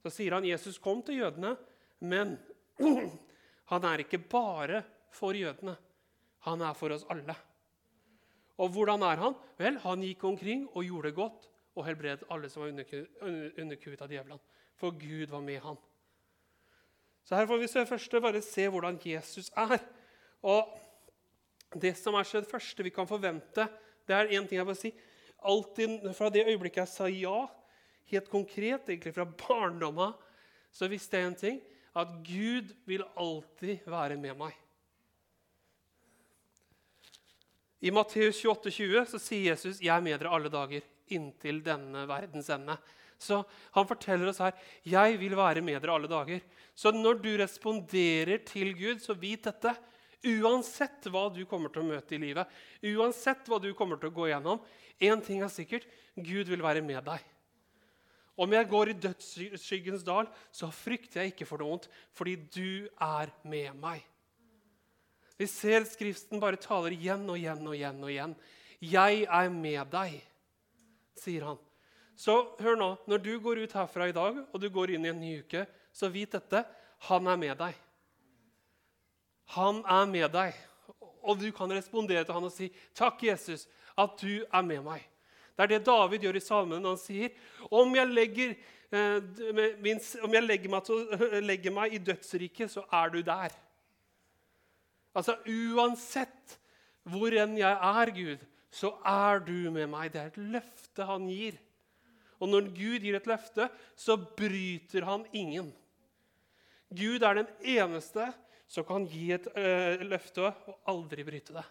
Så 0.00 0.12
sier 0.14 0.38
han 0.38 0.48
Jesus 0.48 0.78
kom 0.80 1.02
til 1.04 1.20
jødene, 1.20 1.52
men 2.00 2.38
han 3.72 3.86
er 3.90 4.04
ikke 4.04 4.22
bare 4.22 4.82
for 5.12 5.36
jødene. 5.36 5.76
Han 6.48 6.64
er 6.64 6.76
for 6.76 6.94
oss 6.94 7.04
alle. 7.12 7.36
Og 8.60 8.72
hvordan 8.72 9.04
er 9.04 9.20
han? 9.20 9.36
Vel, 9.60 9.76
Han 9.84 10.04
gikk 10.04 10.24
omkring 10.24 10.66
og 10.72 10.84
gjorde 10.84 11.12
godt 11.16 11.48
og 11.76 11.84
helbredet 11.86 12.28
alle 12.32 12.48
som 12.50 12.64
var 12.64 12.72
underkuet 12.72 14.02
av 14.02 14.10
djevelen. 14.10 14.40
For 14.80 14.96
Gud 14.96 15.32
var 15.32 15.44
med 15.44 15.60
han. 15.64 15.76
Så 17.24 17.36
her 17.36 17.46
får 17.46 17.60
vi 17.60 17.68
se 17.68 17.84
først 17.86 18.16
bare 18.24 18.40
se 18.42 18.66
hvordan 18.68 18.98
Jesus 19.04 19.52
er. 19.56 19.78
Og 20.42 20.72
det 21.76 21.92
som 22.00 22.16
er 22.16 22.24
det 22.24 22.50
første 22.50 22.82
vi 22.82 22.90
kan 22.90 23.08
forvente, 23.08 23.68
det 24.08 24.16
er 24.16 24.32
én 24.32 24.48
ting 24.48 24.58
jeg 24.58 24.66
vil 24.66 24.76
si. 24.76 24.92
Altid 25.42 26.04
fra 26.16 26.28
det 26.32 26.47
øyeblikket 26.47 26.82
jeg 26.82 26.92
sa 26.92 27.09
ja, 27.09 27.47
helt 28.12 28.30
konkret, 28.30 28.88
egentlig 28.88 29.14
fra 29.14 29.25
barndommen, 29.25 30.12
så 30.73 30.88
visste 30.90 31.18
jeg 31.18 31.30
en 31.30 31.38
ting. 31.38 31.61
At 31.97 32.11
Gud 32.26 32.75
vil 32.87 33.02
alltid 33.18 33.87
være 33.90 34.18
med 34.20 34.37
meg. 34.38 34.54
I 37.80 37.90
Matteus 37.90 38.38
28, 38.44 38.70
20 38.76 39.06
så 39.09 39.18
sier 39.18 39.50
Jesus, 39.50 39.80
'Jeg 39.80 39.97
er 39.97 40.04
med 40.04 40.18
dere 40.20 40.32
alle 40.37 40.50
dager 40.52 40.85
inntil 41.09 41.62
denne 41.64 42.06
verdens 42.06 42.50
ende'. 42.52 42.76
Så 43.18 43.44
Han 43.73 43.87
forteller 43.87 44.28
oss 44.28 44.38
her, 44.38 44.52
'Jeg 44.85 45.18
vil 45.18 45.37
være 45.37 45.62
med 45.62 45.80
dere 45.80 45.94
alle 45.94 46.09
dager'. 46.09 46.42
Så 46.75 46.92
når 46.92 47.23
du 47.23 47.37
responderer 47.37 48.44
til 48.44 48.75
Gud, 48.75 49.00
så 49.00 49.14
vit 49.14 49.44
dette. 49.44 49.75
Uansett 50.20 51.06
hva 51.08 51.28
du 51.32 51.42
kommer 51.48 51.72
til 51.72 51.82
å 51.82 51.88
møte 51.88 52.16
i 52.16 52.20
livet, 52.20 52.48
uansett 52.84 53.46
hva 53.48 53.60
du 53.62 53.70
kommer 53.76 54.00
til 54.00 54.10
å 54.10 54.16
gå 54.18 54.28
gjennom, 54.28 54.60
én 55.00 55.22
ting 55.24 55.40
er 55.40 55.52
sikkert 55.52 55.86
Gud 56.16 56.50
vil 56.50 56.64
være 56.64 56.84
med 56.84 57.00
deg. 57.06 57.24
Om 58.40 58.54
jeg 58.56 58.68
går 58.68 58.90
i 58.90 58.98
dødsskyggens 59.00 60.04
dal, 60.04 60.28
så 60.52 60.70
frykter 60.72 61.22
jeg 61.22 61.34
ikke 61.34 61.48
for 61.48 61.60
noe 61.60 61.74
vondt, 61.74 61.90
fordi 62.16 62.36
du 62.52 62.88
er 63.00 63.32
med 63.48 63.76
meg. 63.80 64.04
Vi 65.40 65.48
ser 65.48 65.86
Skriften 65.88 66.40
bare 66.40 66.60
taler 66.60 66.92
igjen 66.92 67.24
og 67.28 67.36
igjen 67.40 67.64
og 67.64 67.76
igjen. 67.76 68.02
og 68.04 68.10
igjen. 68.12 68.34
'Jeg 68.80 69.26
er 69.28 69.48
med 69.52 69.90
deg', 69.92 70.22
sier 71.16 71.44
han. 71.44 71.58
Så 72.16 72.56
hør 72.60 72.76
nå, 72.76 72.88
når 73.08 73.18
du 73.24 73.34
går 73.40 73.60
ut 73.64 73.72
herfra 73.76 74.08
i 74.08 74.16
dag 74.16 74.40
og 74.40 74.60
du 74.60 74.68
går 74.72 74.94
inn 74.94 75.04
i 75.04 75.12
en 75.12 75.20
ny 75.20 75.38
uke, 75.40 75.66
så 75.92 76.08
vit 76.08 76.32
dette 76.32 76.64
han 77.08 77.28
er 77.28 77.36
med 77.36 77.56
deg. 77.60 77.76
Han 79.57 79.83
er 79.85 80.11
med 80.11 80.28
deg. 80.35 80.59
Og 81.23 81.38
du 81.40 81.50
kan 81.52 81.73
respondere 81.73 82.25
til 82.25 82.35
han 82.35 82.45
og 82.45 82.52
si, 82.52 82.71
'Takk, 82.95 83.25
Jesus, 83.25 83.69
at 83.99 84.11
du 84.21 84.45
er 84.52 84.62
med 84.62 84.85
meg'. 84.85 85.07
Det 85.57 85.64
er 85.64 85.66
det 85.66 85.87
David 85.87 86.19
gjør 86.19 86.37
i 86.37 86.40
salmene 86.40 86.80
når 86.80 86.97
han 86.97 86.99
sier, 86.99 87.28
'Om 87.71 87.95
jeg 87.95 88.07
legger, 88.07 88.54
eh, 88.92 89.21
min, 89.83 90.00
om 90.23 90.33
jeg 90.33 90.42
legger, 90.42 90.71
meg, 90.71 90.85
til, 90.85 91.09
legger 91.50 91.71
meg 91.71 91.95
i 91.95 91.99
dødsriket, 91.99 92.71
så 92.71 92.85
er 92.92 93.09
du 93.09 93.23
der'. 93.23 93.57
Altså, 95.14 95.37
Uansett 95.47 96.59
hvor 97.02 97.33
enn 97.35 97.59
jeg 97.59 97.73
er, 97.73 98.11
Gud, 98.14 98.47
så 98.71 98.92
er 99.04 99.40
du 99.42 99.71
med 99.71 99.88
meg. 99.90 100.12
Det 100.12 100.21
er 100.21 100.30
et 100.30 100.38
løfte 100.38 101.07
han 101.09 101.26
gir. 101.28 101.59
Og 102.40 102.49
når 102.49 102.71
Gud 102.76 103.00
gir 103.02 103.16
et 103.16 103.26
løfte, 103.26 103.69
så 103.97 104.16
bryter 104.16 105.04
han 105.04 105.26
ingen. 105.33 105.73
Gud 106.90 107.23
er 107.23 107.35
den 107.35 107.50
eneste 107.62 108.30
som 108.70 108.86
kan 108.86 109.06
gi 109.10 109.32
et 109.34 109.48
øh, 109.50 110.02
løfte 110.06 110.46
og 110.46 110.76
aldri 110.90 111.24
bryte 111.26 111.56
det. 111.56 111.66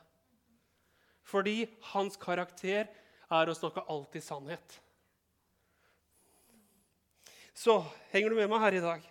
Fordi 1.30 1.64
hans 1.94 2.18
karakter 2.20 2.90
er 3.30 3.50
å 3.50 3.56
snakke 3.56 3.86
alltid 3.88 4.26
sannhet. 4.26 4.80
Så 7.56 7.80
henger 8.12 8.32
du 8.32 8.40
med 8.40 8.52
meg 8.52 8.64
her 8.66 8.78
i 8.80 8.84
dag? 8.84 9.08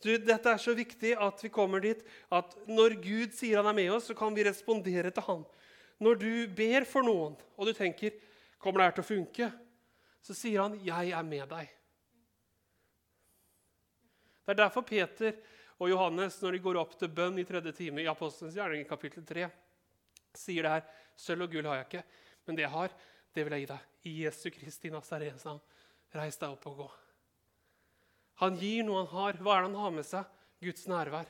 Du, 0.00 0.12
dette 0.16 0.48
er 0.48 0.60
så 0.60 0.72
viktig 0.76 1.12
at 1.20 1.42
vi 1.44 1.50
kommer 1.52 1.82
dit 1.84 2.00
at 2.32 2.54
når 2.68 2.96
Gud 3.04 3.34
sier 3.36 3.60
han 3.60 3.68
er 3.68 3.76
med 3.76 3.90
oss, 3.92 4.08
så 4.08 4.16
kan 4.16 4.32
vi 4.36 4.46
respondere 4.46 5.12
til 5.12 5.26
han. 5.26 5.42
Når 6.00 6.16
du 6.20 6.32
ber 6.56 6.86
for 6.88 7.04
noen, 7.04 7.36
og 7.56 7.68
du 7.68 7.72
tenker 7.76 8.16
'Kommer 8.60 8.80
det 8.80 8.84
her 8.84 8.96
til 8.96 9.04
å 9.04 9.12
funke?' 9.16 9.52
så 10.20 10.34
sier 10.34 10.60
han 10.60 10.80
'Jeg 10.80 11.12
er 11.16 11.22
med 11.22 11.48
deg'. 11.48 11.68
Det 14.44 14.52
er 14.52 14.64
derfor 14.64 14.82
Peter 14.82 15.32
og 15.80 15.88
Johannes, 15.88 16.36
når 16.42 16.52
de 16.52 16.62
går 16.64 16.78
opp 16.82 16.96
til 17.00 17.08
bønn 17.16 17.40
i 17.40 17.46
tredje 17.48 17.72
time 17.72 18.02
i 18.02 18.08
Apostelens 18.10 18.56
gjerning, 18.58 18.84
kapittel 18.88 19.24
3, 19.24 19.46
sier 20.36 20.66
det 20.66 20.74
her 20.74 20.84
'Sølv 21.16 21.46
og 21.46 21.52
gull 21.52 21.66
har 21.66 21.80
jeg 21.80 21.86
ikke, 21.88 22.04
men 22.46 22.56
det 22.56 22.62
jeg 22.62 22.74
har, 22.74 22.90
det 23.34 23.44
vil 23.44 23.56
jeg 23.56 23.64
gi 23.64 23.72
deg.' 23.72 23.86
I 24.00 24.12
Jesu 24.24 24.50
Kristi 24.50 24.90
Nazarens 24.92 25.44
navn, 25.44 25.60
reis 26.14 26.36
deg 26.40 26.52
opp 26.52 26.66
og 26.70 26.76
gå. 26.76 26.90
Han 28.40 28.56
gir 28.56 28.84
noe 28.84 29.04
han 29.04 29.12
har. 29.12 29.36
Hva 29.40 29.56
er 29.56 29.60
det 29.60 29.68
han 29.68 29.82
har 29.82 29.90
med 29.92 30.06
seg? 30.08 30.24
Guds 30.64 30.86
nærvær. 30.88 31.28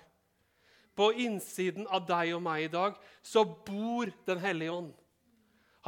På 0.95 1.11
innsiden 1.11 1.88
av 1.90 2.07
deg 2.07 2.35
og 2.37 2.42
meg 2.45 2.66
i 2.66 2.71
dag 2.71 2.99
så 3.23 3.45
bor 3.45 4.11
Den 4.26 4.38
hellige 4.38 4.75
ånd. 4.75 4.92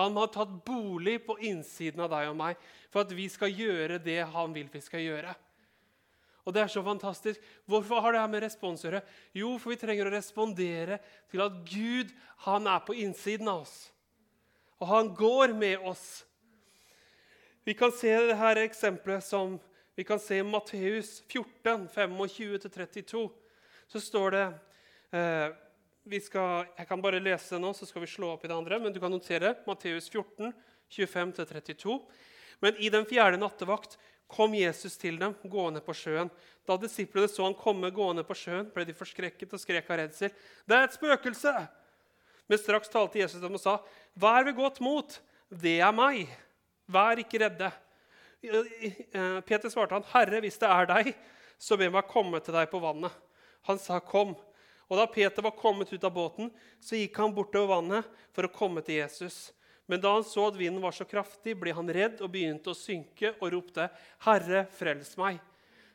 Han 0.01 0.17
har 0.17 0.31
tatt 0.33 0.53
bolig 0.65 1.19
på 1.27 1.37
innsiden 1.45 2.01
av 2.01 2.11
deg 2.11 2.31
og 2.31 2.37
meg 2.39 2.61
for 2.91 3.05
at 3.05 3.13
vi 3.13 3.29
skal 3.29 3.53
gjøre 3.53 4.01
det 4.03 4.23
han 4.33 4.55
vil 4.55 4.71
vi 4.73 4.81
skal 4.81 5.05
gjøre. 5.05 5.35
Og 6.43 6.55
det 6.55 6.65
er 6.65 6.71
så 6.73 6.83
fantastisk. 6.83 7.43
Hvorfor 7.71 8.03
har 8.03 8.15
det 8.15 8.23
her 8.23 8.31
med 8.33 8.43
respons 8.43 8.83
å 8.83 8.89
gjøre? 8.89 9.03
Jo, 9.39 9.55
for 9.63 9.75
vi 9.75 9.79
trenger 9.79 10.09
å 10.09 10.15
respondere 10.15 10.99
til 11.31 11.45
at 11.45 11.61
Gud 11.69 12.11
han 12.47 12.67
er 12.67 12.83
på 12.87 12.97
innsiden 12.99 13.51
av 13.53 13.63
oss. 13.63 13.77
Og 14.83 14.89
han 14.91 15.13
går 15.15 15.55
med 15.55 15.85
oss. 15.87 16.25
Vi 17.63 17.77
kan 17.79 17.95
se 17.95 18.11
det 18.27 18.39
her 18.41 18.59
eksempelet 18.65 19.23
som 19.23 19.55
vi 19.95 20.05
kan 20.05 20.19
se 20.19 20.41
i 20.41 20.47
Matteus 20.47 21.21
14, 21.29 21.87
25-32. 21.95 23.29
Så 23.93 24.01
står 24.01 24.35
det 24.35 24.45
eh, 25.15 25.55
skal, 26.25 26.67
Jeg 26.79 26.89
kan 26.89 27.03
bare 27.05 27.21
lese 27.23 27.61
nå, 27.61 27.71
så 27.77 27.87
skal 27.87 28.03
vi 28.03 28.11
slå 28.11 28.33
opp 28.33 28.43
i 28.43 28.51
det 28.51 28.57
andre. 28.57 28.81
Men 28.83 28.95
du 28.95 28.99
kan 28.99 29.13
notere 29.13 29.55
Matteus 29.69 30.11
14, 30.11 30.51
25-32. 30.91 31.99
Men 32.65 32.83
i 32.83 32.91
den 32.95 33.07
fjerde 33.07 33.39
nattevakt 33.39 33.99
kom 34.33 34.55
Jesus 34.57 34.97
til 35.01 35.19
dem 35.21 35.35
gående 35.45 35.83
på 35.85 35.95
sjøen. 35.97 36.31
Da 36.67 36.79
disiplene 36.81 37.29
så 37.31 37.45
han 37.45 37.57
komme 37.59 37.91
gående 37.95 38.25
på 38.27 38.37
sjøen, 38.39 38.71
ble 38.73 38.87
de 38.89 38.97
forskrekket 38.97 39.53
og 39.53 39.61
skrek 39.61 39.91
av 39.91 40.01
redsel. 40.03 40.31
'Det 40.67 40.77
er 40.77 40.85
et 40.89 40.97
spøkelse!' 40.97 41.69
Men 42.49 42.59
straks 42.59 42.89
talte 42.89 43.19
Jesus 43.19 43.41
dem 43.41 43.55
og 43.55 43.61
sa, 43.61 43.79
'Vær 44.17 44.45
ved 44.45 44.57
godt 44.57 44.81
mot. 44.81 45.21
Det 45.51 45.81
er 45.81 45.93
meg. 45.93 46.29
Vær 46.89 47.19
ikke 47.19 47.41
redde.' 47.45 47.73
Eh, 48.43 49.41
Peter 49.47 49.69
svarte 49.69 49.95
han, 49.95 50.03
'Herre, 50.03 50.41
hvis 50.41 50.59
det 50.59 50.69
er 50.69 50.87
deg, 50.87 51.15
så 51.59 51.77
be 51.79 51.89
meg 51.89 52.09
komme 52.09 52.41
til 52.41 52.55
deg 52.55 52.71
på 52.71 52.81
vannet.' 52.81 53.13
Han 53.63 53.79
sa, 53.79 54.01
'Kom.' 54.01 54.37
Og 54.91 54.99
Da 54.99 55.07
Peter 55.07 55.41
var 55.43 55.57
kommet 55.57 55.93
ut 55.93 56.05
av 56.05 56.13
båten, 56.13 56.51
så 56.81 56.99
gikk 56.99 57.17
han 57.17 57.33
bortover 57.33 57.81
vannet 57.81 58.05
for 58.35 58.45
å 58.45 58.53
komme 58.53 58.83
til 58.85 59.01
Jesus. 59.01 59.53
Men 59.87 60.01
da 60.01 60.13
han 60.15 60.25
så 60.25 60.47
at 60.49 60.59
vinden 60.59 60.83
var 60.83 60.95
så 60.95 61.05
kraftig, 61.09 61.57
ble 61.59 61.75
han 61.75 61.91
redd 61.91 62.23
og 62.23 62.31
begynte 62.33 62.71
å 62.71 62.79
synke 62.79 63.35
og 63.41 63.51
ropte, 63.53 63.89
'Herre, 64.23 64.67
frels 64.71 65.17
meg.' 65.19 65.41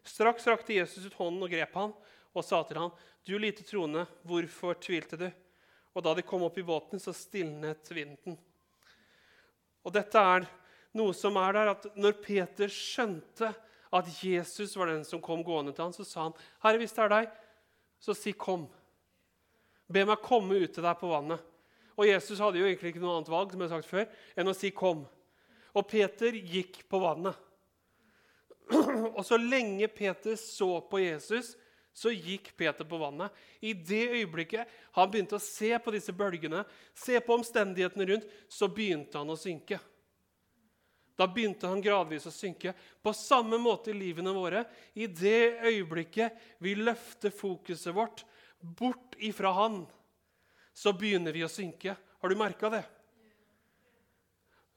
Straks 0.08 0.48
rakte 0.48 0.76
Jesus 0.76 1.06
ut 1.06 1.18
hånden 1.20 1.44
og 1.44 1.52
grep 1.52 1.74
han 1.76 1.94
og 2.36 2.46
sa 2.46 2.62
til 2.64 2.78
han, 2.78 2.92
'Du 3.26 3.38
lite 3.40 3.64
troende, 3.64 4.08
hvorfor 4.24 4.76
tvilte 4.80 5.18
du?' 5.18 5.32
Og 5.96 6.04
da 6.04 6.14
de 6.14 6.22
kom 6.22 6.44
opp 6.44 6.58
i 6.58 6.64
båten, 6.64 7.00
så 7.00 7.14
stilnet 7.16 7.90
vinden. 7.90 8.38
Og 9.84 9.94
dette 9.94 10.20
er 10.20 10.46
noe 10.94 11.14
som 11.14 11.38
er 11.42 11.54
der, 11.54 11.72
at 11.74 11.88
når 11.98 12.20
Peter 12.22 12.70
skjønte 12.70 13.50
at 13.98 14.24
Jesus 14.24 14.76
var 14.78 14.92
den 14.92 15.06
som 15.08 15.22
kom 15.24 15.42
gående 15.48 15.74
til 15.74 15.88
ham, 15.88 15.94
så 15.96 16.06
sa 16.06 16.24
han, 16.28 16.34
'Herre, 16.62 16.78
hvis 16.78 16.94
det 16.94 17.04
er 17.04 17.10
deg, 17.10 17.32
så 18.00 18.14
si 18.14 18.34
kom.' 18.34 18.70
Be 19.90 20.04
meg 20.04 20.20
komme 20.22 20.60
ut 20.60 20.74
til 20.74 20.84
deg 20.84 21.00
på 21.00 21.08
vannet. 21.08 21.40
Og 21.98 22.08
Jesus 22.08 22.40
hadde 22.40 22.62
jo 22.62 22.68
egentlig 22.68 22.94
ikke 22.94 23.02
noe 23.02 23.18
annet 23.18 23.32
valg 23.34 23.52
som 23.52 23.62
jeg 23.64 23.72
har 23.72 23.82
sagt 23.82 23.90
før, 23.90 24.10
enn 24.38 24.52
å 24.52 24.56
si 24.56 24.72
'kom'. 24.72 25.06
Og 25.76 25.88
Peter 25.90 26.32
gikk 26.32 26.84
på 26.90 27.00
vannet. 27.02 27.36
Og 29.18 29.24
så 29.26 29.38
lenge 29.38 29.88
Peter 29.88 30.36
så 30.36 30.82
på 30.82 31.02
Jesus, 31.02 31.56
så 31.94 32.12
gikk 32.14 32.52
Peter 32.58 32.86
på 32.86 33.00
vannet. 33.02 33.34
I 33.62 33.74
det 33.74 34.06
øyeblikket 34.14 34.70
han 34.94 35.10
begynte 35.10 35.38
å 35.38 35.42
se 35.42 35.72
på 35.82 35.94
disse 35.94 36.14
bølgene, 36.14 36.66
se 36.94 37.18
på 37.20 37.34
omstendighetene 37.34 38.06
rundt, 38.06 38.28
så 38.50 38.70
begynte 38.70 39.18
han 39.18 39.34
å 39.34 39.40
synke. 39.40 39.80
Da 41.18 41.26
begynte 41.26 41.66
han 41.66 41.82
gradvis 41.82 42.28
å 42.30 42.34
synke. 42.34 42.76
På 43.02 43.14
samme 43.18 43.58
måte 43.58 43.90
i 43.90 43.98
livene 43.98 44.30
våre. 44.36 44.68
I 44.94 45.08
det 45.10 45.58
øyeblikket 45.66 46.38
vi 46.62 46.76
løfter 46.78 47.34
fokuset 47.34 47.96
vårt 47.96 48.22
bort 48.62 49.16
ifra 49.18 49.52
Han, 49.54 49.86
så 50.78 50.94
begynner 50.94 51.34
vi 51.34 51.42
å 51.46 51.50
synke. 51.50 51.96
Har 51.98 52.30
du 52.30 52.38
merka 52.38 52.70
det? 52.70 52.84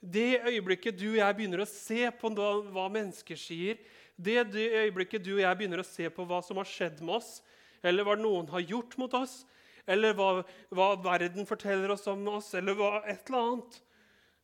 Det 0.01 0.41
øyeblikket 0.49 0.97
du 0.97 1.11
og 1.11 1.19
jeg 1.19 1.37
begynner 1.37 1.61
å 1.61 1.69
se 1.69 2.07
på 2.17 2.31
hva 2.33 2.87
mennesker 2.93 3.37
sier, 3.37 3.77
det, 4.21 4.47
øyeblikket 4.57 5.25
du 5.25 5.35
og 5.35 5.43
jeg 5.43 5.59
begynner 5.59 5.83
å 5.83 5.87
se 5.87 6.09
på 6.13 6.25
hva 6.29 6.41
som 6.45 6.61
har 6.61 6.69
skjedd 6.69 7.03
med 7.05 7.19
oss, 7.19 7.41
eller 7.85 8.05
hva 8.05 8.17
noen 8.17 8.49
har 8.53 8.65
gjort 8.65 8.97
mot 9.01 9.13
oss, 9.17 9.43
eller 9.89 10.17
hva, 10.17 10.43
hva 10.73 10.89
verden 11.05 11.49
forteller 11.49 11.93
oss 11.93 12.09
om 12.09 12.27
oss, 12.33 12.53
eller 12.57 12.77
hva, 12.77 13.01
et 13.05 13.29
eller 13.29 13.41
annet 13.41 13.79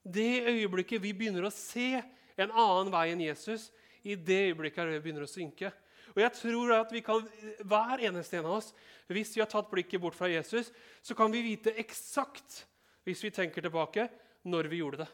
Det 0.06 0.46
øyeblikket 0.46 1.02
vi 1.02 1.10
begynner 1.16 1.48
å 1.48 1.50
se 1.50 1.96
en 2.36 2.52
annen 2.52 2.92
vei 2.92 3.08
enn 3.10 3.24
Jesus, 3.24 3.70
i 4.06 4.14
det 4.14 4.52
øyeblikket 4.52 4.92
vi 4.92 5.00
begynner 5.02 5.24
å 5.26 5.30
synke. 5.30 5.72
Og 6.16 6.22
jeg 6.24 6.32
tror 6.32 6.72
at 6.78 6.92
vi 6.94 7.02
kan, 7.04 7.20
Hver 7.60 8.00
eneste 8.08 8.38
en 8.38 8.48
av 8.48 8.56
oss, 8.56 8.72
hvis 9.12 9.34
vi 9.36 9.42
har 9.42 9.50
tatt 9.50 9.68
blikket 9.70 10.00
bort 10.00 10.16
fra 10.16 10.30
Jesus, 10.32 10.72
så 11.04 11.14
kan 11.14 11.30
vi 11.30 11.44
vite 11.44 11.76
eksakt, 11.78 12.64
hvis 13.06 13.22
vi 13.22 13.30
tenker 13.30 13.62
tilbake, 13.62 14.08
når 14.48 14.70
vi 14.72 14.80
gjorde 14.80 15.04
det. 15.04 15.10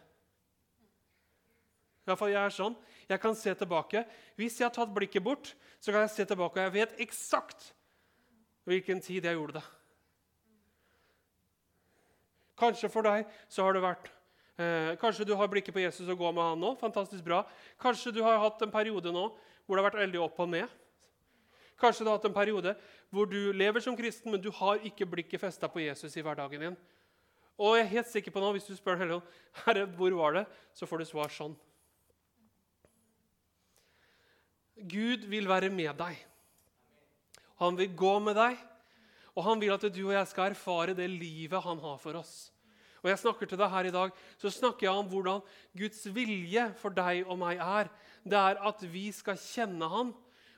I 2.03 2.11
hvert 2.11 2.19
fall 2.19 2.33
jeg 2.33 2.41
er 2.41 2.55
sånn. 2.55 2.79
Jeg 3.11 3.21
kan 3.23 3.37
se 3.39 3.53
tilbake. 3.59 4.03
Hvis 4.39 4.57
jeg 4.59 4.67
har 4.67 4.75
tatt 4.75 4.95
blikket 4.95 5.23
bort, 5.23 5.53
så 5.83 5.93
kan 5.93 6.07
jeg 6.07 6.15
se 6.15 6.27
tilbake, 6.31 6.59
og 6.59 6.67
jeg 6.67 6.75
vet 6.79 7.05
eksakt 7.05 7.69
hvilken 8.71 9.03
tid 9.03 9.27
jeg 9.27 9.39
gjorde 9.39 9.59
det. 9.59 9.65
Kanskje 12.63 12.91
for 12.93 13.07
deg 13.07 13.27
så 13.51 13.67
har 13.67 13.75
det 13.75 13.83
vært 13.83 14.11
eh, 14.61 14.93
Kanskje 15.01 15.27
du 15.27 15.33
har 15.39 15.51
blikket 15.51 15.75
på 15.75 15.83
Jesus 15.83 16.07
og 16.07 16.21
går 16.21 16.35
med 16.37 16.47
han 16.47 16.63
nå. 16.63 16.75
Fantastisk 16.79 17.25
bra. 17.27 17.43
Kanskje 17.81 18.15
du 18.15 18.21
har 18.23 18.39
hatt 18.43 18.63
en 18.63 18.75
periode 18.75 19.11
nå 19.15 19.25
hvor 19.67 19.75
det 19.75 19.83
har 19.83 19.89
vært 19.91 20.03
veldig 20.05 20.23
opp 20.23 20.39
og 20.43 20.51
ned. 20.53 20.79
Kanskje 21.83 22.05
du 22.05 22.13
har 22.13 22.21
hatt 22.21 22.29
en 22.31 22.35
periode 22.35 22.77
hvor 23.11 23.27
du 23.27 23.51
lever 23.51 23.83
som 23.83 23.97
kristen, 23.99 24.31
men 24.31 24.43
du 24.43 24.53
har 24.55 24.83
ikke 24.87 25.09
blikket 25.09 25.43
festa 25.43 25.69
på 25.69 25.83
Jesus 25.83 26.15
i 26.15 26.23
hverdagen 26.23 26.69
din. 26.69 26.77
Og 27.59 27.77
jeg 27.77 27.85
er 27.85 27.95
helt 27.97 28.11
sikker 28.11 28.33
på 28.35 28.41
nå, 28.41 28.53
Hvis 28.55 28.71
du 28.71 28.77
spør 28.77 28.99
Den 28.99 29.21
Herre, 29.65 29.87
hvor 29.87 30.15
var 30.17 30.33
det, 30.33 30.47
så 30.75 30.87
får 30.87 31.03
du 31.03 31.05
svar 31.11 31.29
sånn. 31.29 31.57
Gud 34.79 35.27
vil 35.31 35.49
være 35.49 35.71
med 35.71 35.95
deg. 35.99 36.17
Han 37.61 37.77
vil 37.79 37.93
gå 37.95 38.15
med 38.19 38.35
deg, 38.35 38.57
og 39.37 39.45
han 39.47 39.61
vil 39.61 39.75
at 39.75 39.85
du 39.95 40.01
og 40.09 40.17
jeg 40.17 40.31
skal 40.31 40.51
erfare 40.51 40.97
det 40.97 41.07
livet 41.11 41.63
han 41.63 41.79
har 41.79 42.01
for 42.03 42.19
oss. 42.19 42.51
Og 43.03 43.11
jeg 43.11 43.19
snakker 43.19 43.51
til 43.51 43.59
deg 43.59 43.71
her 43.71 43.87
i 43.89 43.95
dag, 43.95 44.11
så 44.39 44.51
snakker 44.51 44.87
jeg 44.87 44.95
om 44.95 45.09
hvordan 45.11 45.41
Guds 45.79 46.03
vilje 46.15 46.69
for 46.79 46.95
deg 46.95 47.27
og 47.27 47.39
meg 47.41 47.59
er. 47.63 47.91
Det 48.23 48.39
er 48.39 48.61
at 48.63 48.83
vi 48.87 49.09
skal 49.15 49.39
kjenne 49.39 49.89
han, 49.91 50.13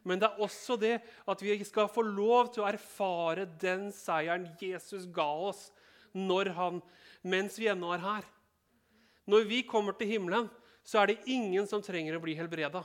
men 0.04 0.20
det 0.20 0.28
er 0.28 0.42
også 0.44 0.76
det 0.80 0.98
at 1.28 1.42
vi 1.42 1.56
skal 1.64 1.88
få 1.88 2.04
lov 2.04 2.52
til 2.52 2.64
å 2.64 2.68
erfare 2.68 3.46
den 3.60 3.88
seieren 3.94 4.46
Jesus 4.60 5.08
ga 5.12 5.26
oss 5.48 5.70
han, 6.14 6.82
mens 7.26 7.56
vi 7.58 7.66
ennå 7.66 7.90
er 7.94 8.02
her. 8.04 8.26
Når 9.26 9.48
vi 9.48 9.62
kommer 9.66 9.96
til 9.98 10.12
himmelen, 10.12 10.50
så 10.84 11.00
er 11.00 11.06
det 11.10 11.24
ingen 11.26 11.66
som 11.66 11.82
trenger 11.82 12.16
å 12.16 12.22
bli 12.22 12.36
helbreda. 12.38 12.84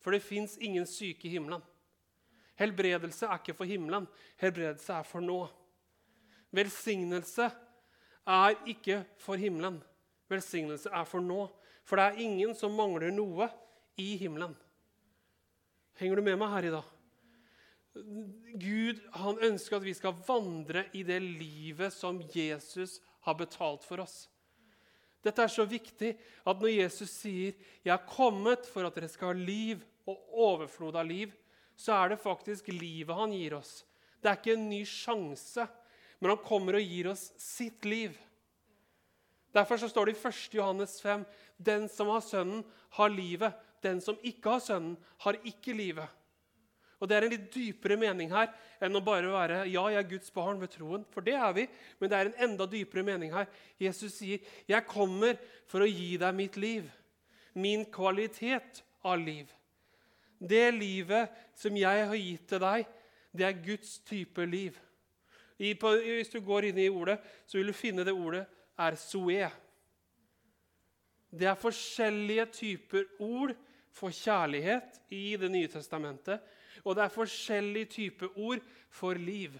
For 0.00 0.14
det 0.14 0.22
fins 0.24 0.56
ingen 0.56 0.86
syke 0.88 1.28
i 1.28 1.34
himmelen. 1.34 1.60
Helbredelse 2.56 3.26
er 3.26 3.40
ikke 3.40 3.56
for 3.58 3.68
himmelen, 3.68 4.06
helbredelse 4.40 4.94
er 4.94 5.04
for 5.04 5.24
nå. 5.24 5.42
Velsignelse 6.54 7.50
er 8.30 8.56
ikke 8.68 9.02
for 9.20 9.40
himmelen. 9.40 9.78
Velsignelse 10.30 10.90
er 10.92 11.06
for 11.08 11.24
nå. 11.24 11.44
For 11.84 11.98
det 11.98 12.06
er 12.06 12.24
ingen 12.24 12.54
som 12.54 12.74
mangler 12.76 13.12
noe 13.14 13.48
i 13.98 14.14
himmelen. 14.20 14.54
Henger 16.00 16.16
du 16.16 16.24
med 16.24 16.38
meg 16.40 16.48
her 16.54 16.64
i 16.64 16.72
dag? 16.72 16.92
Gud 18.56 19.00
han 19.20 19.40
ønsker 19.50 19.76
at 19.76 19.84
vi 19.84 19.92
skal 19.92 20.16
vandre 20.24 20.86
i 20.96 21.02
det 21.04 21.18
livet 21.20 21.92
som 21.92 22.22
Jesus 22.32 23.02
har 23.26 23.36
betalt 23.36 23.84
for 23.84 24.00
oss. 24.00 24.22
Dette 25.20 25.44
er 25.44 25.52
så 25.52 25.66
viktig 25.68 26.14
at 26.48 26.62
når 26.62 26.72
Jesus 26.72 27.10
sier 27.12 27.52
'Jeg 27.84 27.92
er 27.92 28.08
kommet 28.08 28.64
for 28.64 28.86
at 28.86 28.94
dere 28.94 29.08
skal 29.12 29.34
ha 29.34 29.44
liv 29.44 29.84
og 30.08 30.16
overflod 30.32 30.96
av 30.96 31.04
liv', 31.04 31.36
så 31.76 31.92
er 31.92 32.08
det 32.08 32.24
faktisk 32.24 32.68
livet 32.68 33.16
han 33.16 33.32
gir 33.32 33.58
oss. 33.58 33.84
Det 34.22 34.30
er 34.30 34.36
ikke 34.36 34.56
en 34.56 34.70
ny 34.70 34.84
sjanse, 34.84 35.68
men 36.18 36.30
han 36.30 36.44
kommer 36.44 36.76
og 36.76 36.80
gir 36.80 37.10
oss 37.10 37.32
sitt 37.36 37.84
liv. 37.84 38.16
Derfor 39.52 39.76
så 39.76 39.88
står 39.88 40.06
det 40.06 40.16
i 40.16 40.28
1. 40.28 40.54
Johannes 40.54 41.00
5.: 41.00 41.26
Den 41.58 41.88
som 41.88 42.08
har 42.08 42.20
Sønnen, 42.20 42.64
har 42.90 43.08
livet. 43.08 43.52
Den 43.82 44.00
som 44.04 44.18
ikke 44.22 44.56
har 44.56 44.64
Sønnen, 44.64 44.96
har 45.24 45.38
ikke 45.44 45.76
livet. 45.76 46.08
Og 47.00 47.08
Det 47.08 47.16
er 47.16 47.24
en 47.24 47.32
litt 47.32 47.48
dypere 47.54 47.96
mening 47.96 48.28
her 48.32 48.50
enn 48.84 48.96
å 48.96 49.00
bare 49.04 49.30
være 49.32 49.62
ja, 49.70 49.86
jeg 49.88 50.02
er 50.02 50.08
Guds 50.08 50.32
barn 50.34 50.60
ved 50.60 50.74
troen. 50.74 51.06
For 51.08 51.24
det 51.24 51.32
er 51.32 51.54
vi, 51.56 51.64
men 51.98 52.12
det 52.12 52.18
er 52.18 52.28
en 52.28 52.42
enda 52.50 52.66
dypere 52.68 53.04
mening 53.06 53.32
her. 53.32 53.48
Jesus 53.80 54.18
sier, 54.18 54.40
'Jeg 54.68 54.86
kommer 54.86 55.38
for 55.66 55.80
å 55.80 55.88
gi 55.88 56.16
deg 56.16 56.34
mitt 56.34 56.56
liv.' 56.56 56.90
Min 57.54 57.84
kvalitet 57.84 58.82
av 59.02 59.18
liv. 59.18 59.48
Det 60.38 60.70
livet 60.74 61.30
som 61.54 61.76
jeg 61.76 62.06
har 62.06 62.14
gitt 62.14 62.46
til 62.48 62.60
deg, 62.60 62.86
det 63.36 63.44
er 63.44 63.64
Guds 63.64 63.98
type 64.06 64.46
liv. 64.46 64.78
Hvis 65.58 66.32
du 66.32 66.40
går 66.40 66.70
inn 66.70 66.78
i 66.78 66.88
ordet, 66.88 67.18
så 67.46 67.58
vil 67.58 67.66
du 67.66 67.72
finne 67.72 68.04
det 68.04 68.14
ordet 68.14 68.46
er 68.78 68.96
soe. 68.96 69.50
Det 71.30 71.46
er 71.46 71.58
forskjellige 71.58 72.46
typer 72.46 73.04
ord 73.18 73.52
for 73.92 74.14
kjærlighet 74.14 75.00
i 75.10 75.36
Det 75.36 75.50
nye 75.50 75.68
testamentet. 75.68 76.40
Og 76.84 76.96
det 76.96 77.04
er 77.04 77.12
forskjellige 77.12 77.92
typer 77.96 78.38
ord 78.38 78.62
for 78.88 79.14
liv. 79.14 79.58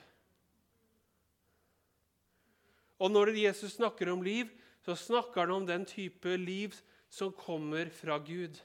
Og 3.01 3.11
når 3.11 3.33
Jesus 3.37 3.79
snakker 3.79 4.13
om 4.13 4.23
liv, 4.23 4.49
så 4.85 4.95
snakker 4.97 5.45
han 5.45 5.51
om 5.51 5.67
den 5.67 5.85
type 5.89 6.37
liv 6.37 6.75
som 7.09 7.33
kommer 7.33 7.91
fra 7.93 8.19
Gud. 8.19 8.57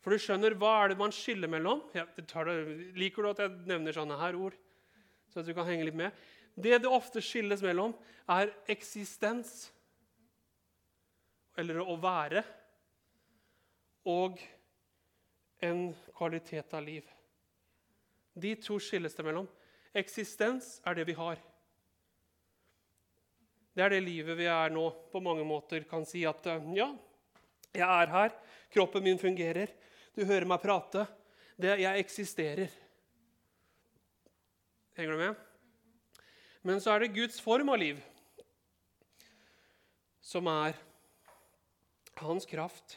For 0.00 0.14
du 0.14 0.22
skjønner, 0.22 0.54
Hva 0.54 0.84
er 0.84 0.92
det 0.92 0.98
man 0.98 1.14
skiller 1.14 1.50
mellom? 1.50 1.82
Ja, 1.94 2.06
liker 2.94 3.22
du 3.22 3.30
at 3.32 3.42
jeg 3.42 3.54
nevner 3.66 3.94
sånne 3.94 4.18
her 4.20 4.38
ord? 4.38 4.54
Så 5.30 5.42
at 5.42 5.48
du 5.48 5.54
kan 5.54 5.66
henge 5.66 5.88
litt 5.88 5.98
med? 5.98 6.14
Det 6.54 6.78
det 6.80 6.88
ofte 6.88 7.20
skilles 7.20 7.62
mellom, 7.62 7.92
er 8.30 8.52
eksistens, 8.70 9.72
eller 11.58 11.82
å 11.82 11.96
være, 12.00 12.44
og 14.06 14.38
en 15.66 15.90
kvalitet 16.16 16.74
av 16.74 16.84
liv. 16.86 17.04
De 18.36 18.54
to 18.60 18.78
skilles 18.82 19.16
det 19.16 19.24
mellom. 19.26 19.48
Eksistens 19.96 20.76
er 20.86 20.98
det 20.98 21.06
vi 21.08 21.16
har. 21.16 21.40
Det 23.76 23.84
er 23.84 23.92
det 23.92 24.04
livet 24.04 24.38
vi 24.38 24.46
er 24.48 24.72
nå, 24.72 24.86
på 25.12 25.20
mange 25.20 25.44
måter 25.44 25.84
kan 25.88 26.06
si 26.08 26.22
at 26.28 26.46
eh, 26.48 26.68
ja, 26.78 26.88
jeg 27.76 27.84
er 27.84 28.12
her, 28.12 28.34
kroppen 28.72 29.04
min 29.04 29.20
fungerer, 29.20 29.72
du 30.16 30.22
hører 30.24 30.48
meg 30.48 30.62
prate. 30.62 31.04
Det, 31.60 31.74
jeg 31.80 32.04
eksisterer. 32.04 32.72
Henger 34.96 35.12
du 35.12 35.20
med? 35.20 35.42
Men 36.64 36.80
så 36.80 36.94
er 36.94 37.04
det 37.04 37.14
Guds 37.16 37.36
form 37.40 37.68
av 37.72 37.80
liv 37.80 38.00
som 40.24 40.48
er 40.50 40.76
hans 42.18 42.48
kraft, 42.48 42.96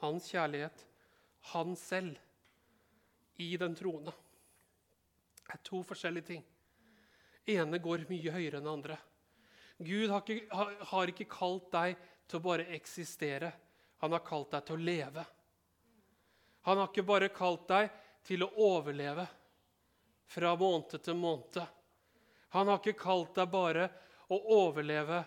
hans 0.00 0.28
kjærlighet, 0.32 0.84
han 1.52 1.76
selv 1.76 2.18
i 3.40 3.56
den 3.56 3.74
troende. 3.76 4.12
Det 5.40 5.56
er 5.56 5.62
to 5.66 5.82
forskjellige 5.82 6.26
ting. 6.32 6.44
ene 7.50 7.78
går 7.82 8.04
mye 8.08 8.30
høyere 8.30 8.60
enn 8.60 8.66
det 8.68 8.72
andre. 8.72 8.96
Gud 9.80 10.10
har 10.12 10.22
ikke, 10.22 10.60
har, 10.90 11.08
ikke 11.08 11.26
kalt 11.32 11.70
deg 11.72 11.96
til 12.28 12.38
å 12.38 12.44
bare 12.44 12.68
eksistere. 12.76 13.50
Han 14.04 14.12
har 14.12 14.22
kalt 14.24 14.52
deg 14.52 14.66
til 14.66 14.76
å 14.76 14.84
leve. 14.84 15.24
Han 16.68 16.78
har 16.78 16.90
ikke 16.90 17.06
bare 17.08 17.30
kalt 17.32 17.66
deg 17.68 17.88
til 18.28 18.44
å 18.44 18.52
overleve 18.60 19.26
fra 20.30 20.52
måned 20.56 21.00
til 21.02 21.16
måned. 21.16 21.64
Han 22.54 22.68
har 22.68 22.78
ikke 22.78 23.00
kalt 23.00 23.34
deg 23.40 23.50
bare 23.50 23.88
å 24.30 24.38
overleve 24.60 25.24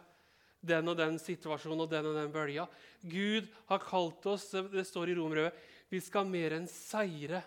den 0.63 0.89
og 0.89 0.97
den 0.97 1.19
situasjonen 1.19 1.83
og 1.85 1.91
den 1.91 2.07
og 2.09 2.17
den 2.17 2.33
bølga. 2.33 2.65
Gud 3.03 3.49
har 3.69 3.83
kalt 3.83 4.25
oss 4.31 4.49
det 4.71 4.85
står 4.87 5.11
i 5.11 5.17
Romerøvet, 5.17 5.55
vi 5.91 5.99
skal 6.01 6.25
mer 6.25 6.55
enn 6.57 6.65
seire 6.69 7.43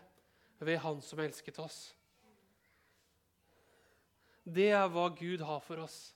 ved 0.62 0.78
Han 0.84 1.00
som 1.02 1.20
elsket 1.24 1.58
oss. 1.58 1.78
Det 4.46 4.68
er 4.70 4.86
hva 4.92 5.08
Gud 5.10 5.42
har 5.42 5.62
for 5.64 5.82
oss. 5.82 6.14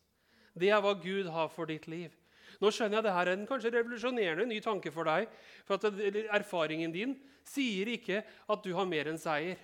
Det 0.55 0.71
er 0.71 0.83
hva 0.83 0.95
Gud 0.95 1.27
har 1.33 1.51
for 1.51 1.67
ditt 1.67 1.89
liv. 1.91 2.15
Nå 2.61 2.71
skjønner 2.71 2.99
jeg 2.99 3.03
at 3.03 3.09
dette 3.09 3.25
er 3.25 3.33
en 3.33 3.49
kanskje 3.49 3.73
revolusjonerende 3.75 4.47
ny 4.47 4.61
tanke 4.63 4.93
for 4.95 5.09
deg. 5.09 5.27
For 5.67 5.81
at 5.81 5.99
erfaringen 6.37 6.95
din 6.95 7.17
sier 7.49 7.91
ikke 7.91 8.23
at 8.23 8.63
du 8.63 8.71
har 8.77 8.87
mer 8.87 9.11
enn 9.11 9.19
seier. 9.19 9.59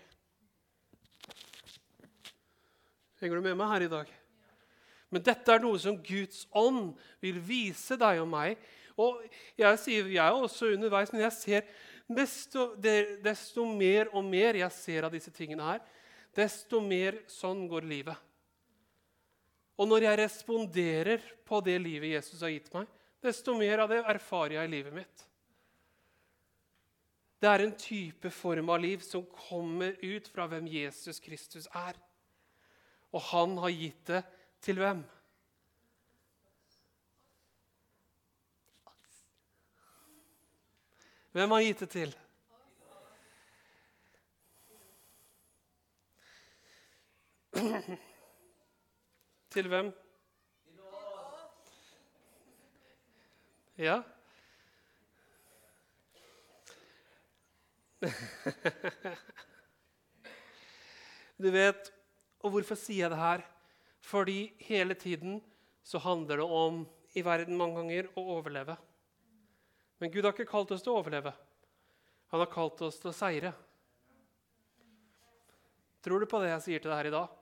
Henger 3.20 3.38
du 3.38 3.46
med 3.46 3.58
meg 3.58 3.70
her 3.70 3.86
i 3.86 3.92
dag? 3.92 4.16
Men 5.12 5.22
dette 5.22 5.52
er 5.52 5.62
noe 5.62 5.78
som 5.78 5.98
Guds 6.02 6.44
ånd 6.56 6.94
vil 7.22 7.38
vise 7.44 7.98
deg 8.00 8.22
og 8.22 8.30
meg. 8.30 8.56
Og 8.96 9.22
Jeg 9.58 9.78
sier, 9.82 10.08
jeg 10.08 10.24
er 10.24 10.34
også 10.34 10.72
underveis, 10.74 11.12
men 11.12 11.22
jeg 11.26 11.36
ser 11.36 11.66
desto, 12.08 12.70
desto 12.78 13.66
mer 13.68 14.10
og 14.14 14.24
mer 14.24 14.58
jeg 14.62 14.72
ser 14.74 15.06
av 15.06 15.14
disse 15.14 15.32
tingene 15.34 15.66
her, 15.66 15.84
desto 16.36 16.80
mer 16.84 17.20
sånn 17.30 17.66
går 17.70 17.86
livet. 17.88 18.26
Og 19.76 19.88
når 19.88 20.06
jeg 20.06 20.20
responderer 20.22 21.24
på 21.44 21.60
det 21.64 21.76
livet 21.82 22.14
Jesus 22.14 22.40
har 22.40 22.52
gitt 22.52 22.72
meg, 22.72 22.88
desto 23.20 23.56
mer 23.58 23.84
av 23.84 23.90
det 23.92 24.02
erfarer 24.04 24.58
jeg 24.58 24.68
i 24.68 24.72
livet 24.72 24.94
mitt. 24.96 25.24
Det 27.36 27.50
er 27.50 27.66
en 27.66 27.74
type 27.76 28.30
form 28.32 28.70
av 28.72 28.80
liv 28.80 29.02
som 29.04 29.26
kommer 29.28 29.98
ut 30.00 30.28
fra 30.32 30.46
hvem 30.48 30.68
Jesus 30.72 31.20
Kristus 31.20 31.68
er. 31.76 31.98
Og 33.12 33.20
han 33.28 33.58
har 33.60 33.74
gitt 33.74 34.08
det 34.08 34.22
til 34.62 34.78
hvem? 34.78 35.04
Hvem 41.36 41.50
har 41.50 41.60
gitt 41.60 41.80
det 41.80 41.90
til? 41.92 42.16
Til 49.50 49.68
hvem? 49.68 49.92
Ja? 53.78 54.02
Du 61.36 61.50
vet 61.52 61.92
Og 62.40 62.50
hvorfor 62.50 62.74
sier 62.80 63.04
jeg 63.04 63.10
det 63.10 63.18
her? 63.18 63.55
Fordi 64.06 64.52
hele 64.68 64.94
tiden 64.94 65.40
så 65.82 65.98
handler 65.98 66.36
det 66.36 66.44
om 66.44 66.84
i 67.16 67.22
verden 67.26 67.56
mange 67.58 67.80
ganger 67.80 68.10
å 68.14 68.22
overleve. 68.36 68.76
Men 69.98 70.12
Gud 70.12 70.24
har 70.24 70.34
ikke 70.34 70.50
kalt 70.50 70.70
oss 70.74 70.84
til 70.84 70.92
å 70.92 71.00
overleve. 71.00 71.32
Han 72.30 72.42
har 72.42 72.50
kalt 72.52 72.82
oss 72.86 73.00
til 73.02 73.10
å 73.10 73.16
seire. 73.16 73.52
Tror 76.04 76.22
du 76.22 76.28
på 76.30 76.38
det 76.42 76.52
jeg 76.52 76.64
sier 76.66 76.84
til 76.84 76.92
deg 76.92 77.00
her 77.00 77.10
i 77.10 77.16
dag? 77.16 77.34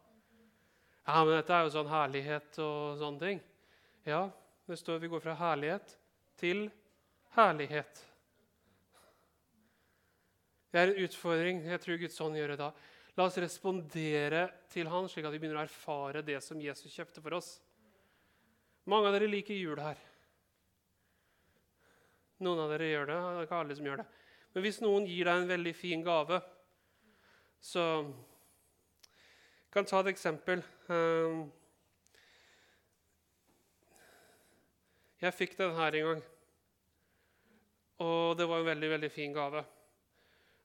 Ja, 1.05 1.19
men 1.21 1.35
dette 1.37 1.53
er 1.53 1.67
jo 1.67 1.75
sånn 1.75 1.91
herlighet 1.91 2.59
og 2.65 2.97
sånne 3.01 3.21
ting. 3.21 3.43
Ja, 4.09 4.23
det 4.65 4.79
står 4.81 5.03
vi 5.03 5.11
går 5.13 5.21
fra 5.25 5.37
herlighet 5.37 5.97
til 6.41 6.67
herlighet. 7.37 8.01
Det 10.73 10.81
er 10.81 10.91
en 10.91 11.05
utfordring. 11.05 11.61
Jeg 11.69 11.83
tror 11.85 12.01
Guds 12.01 12.21
ånd 12.25 12.41
gjør 12.41 12.55
det 12.55 12.61
da. 12.63 12.71
La 13.15 13.29
oss 13.29 13.39
respondere 13.39 14.49
til 14.73 14.89
Han, 14.91 15.07
slik 15.11 15.27
at 15.29 15.35
vi 15.35 15.39
begynner 15.39 15.61
å 15.61 15.67
erfare 15.69 16.25
det 16.27 16.41
som 16.43 16.61
Jesus 16.61 16.95
kjøpte 16.95 17.23
for 17.23 17.37
oss. 17.39 17.53
Mange 18.91 19.09
av 19.09 19.15
dere 19.15 19.31
liker 19.31 19.55
jul 19.55 19.79
her. 19.79 20.01
Noen 22.43 22.65
av 22.65 22.73
dere 22.75 22.91
gjør 22.91 23.07
det. 23.09 23.19
Det 23.23 23.39
er 23.39 23.47
ikke 23.47 23.61
alle 23.63 23.77
som 23.79 23.87
gjør 23.89 24.03
det. 24.03 24.07
Men 24.55 24.65
hvis 24.67 24.81
noen 24.83 25.07
gir 25.09 25.29
deg 25.29 25.41
en 25.41 25.51
veldig 25.51 25.75
fin 25.79 26.03
gave, 26.05 26.41
så 27.65 27.85
jeg 28.03 29.71
kan 29.75 29.89
ta 29.89 30.03
et 30.03 30.11
eksempel. 30.13 30.61
Ehm, 30.93 31.47
jeg 35.23 35.39
fikk 35.39 35.57
den 35.59 35.73
her 35.79 35.99
en 35.99 36.11
gang, 36.11 36.23
og 38.05 38.37
det 38.39 38.47
var 38.51 38.61
en 38.61 38.69
veldig, 38.69 38.91
veldig 38.97 39.11
fin 39.15 39.35
gave. 39.35 39.65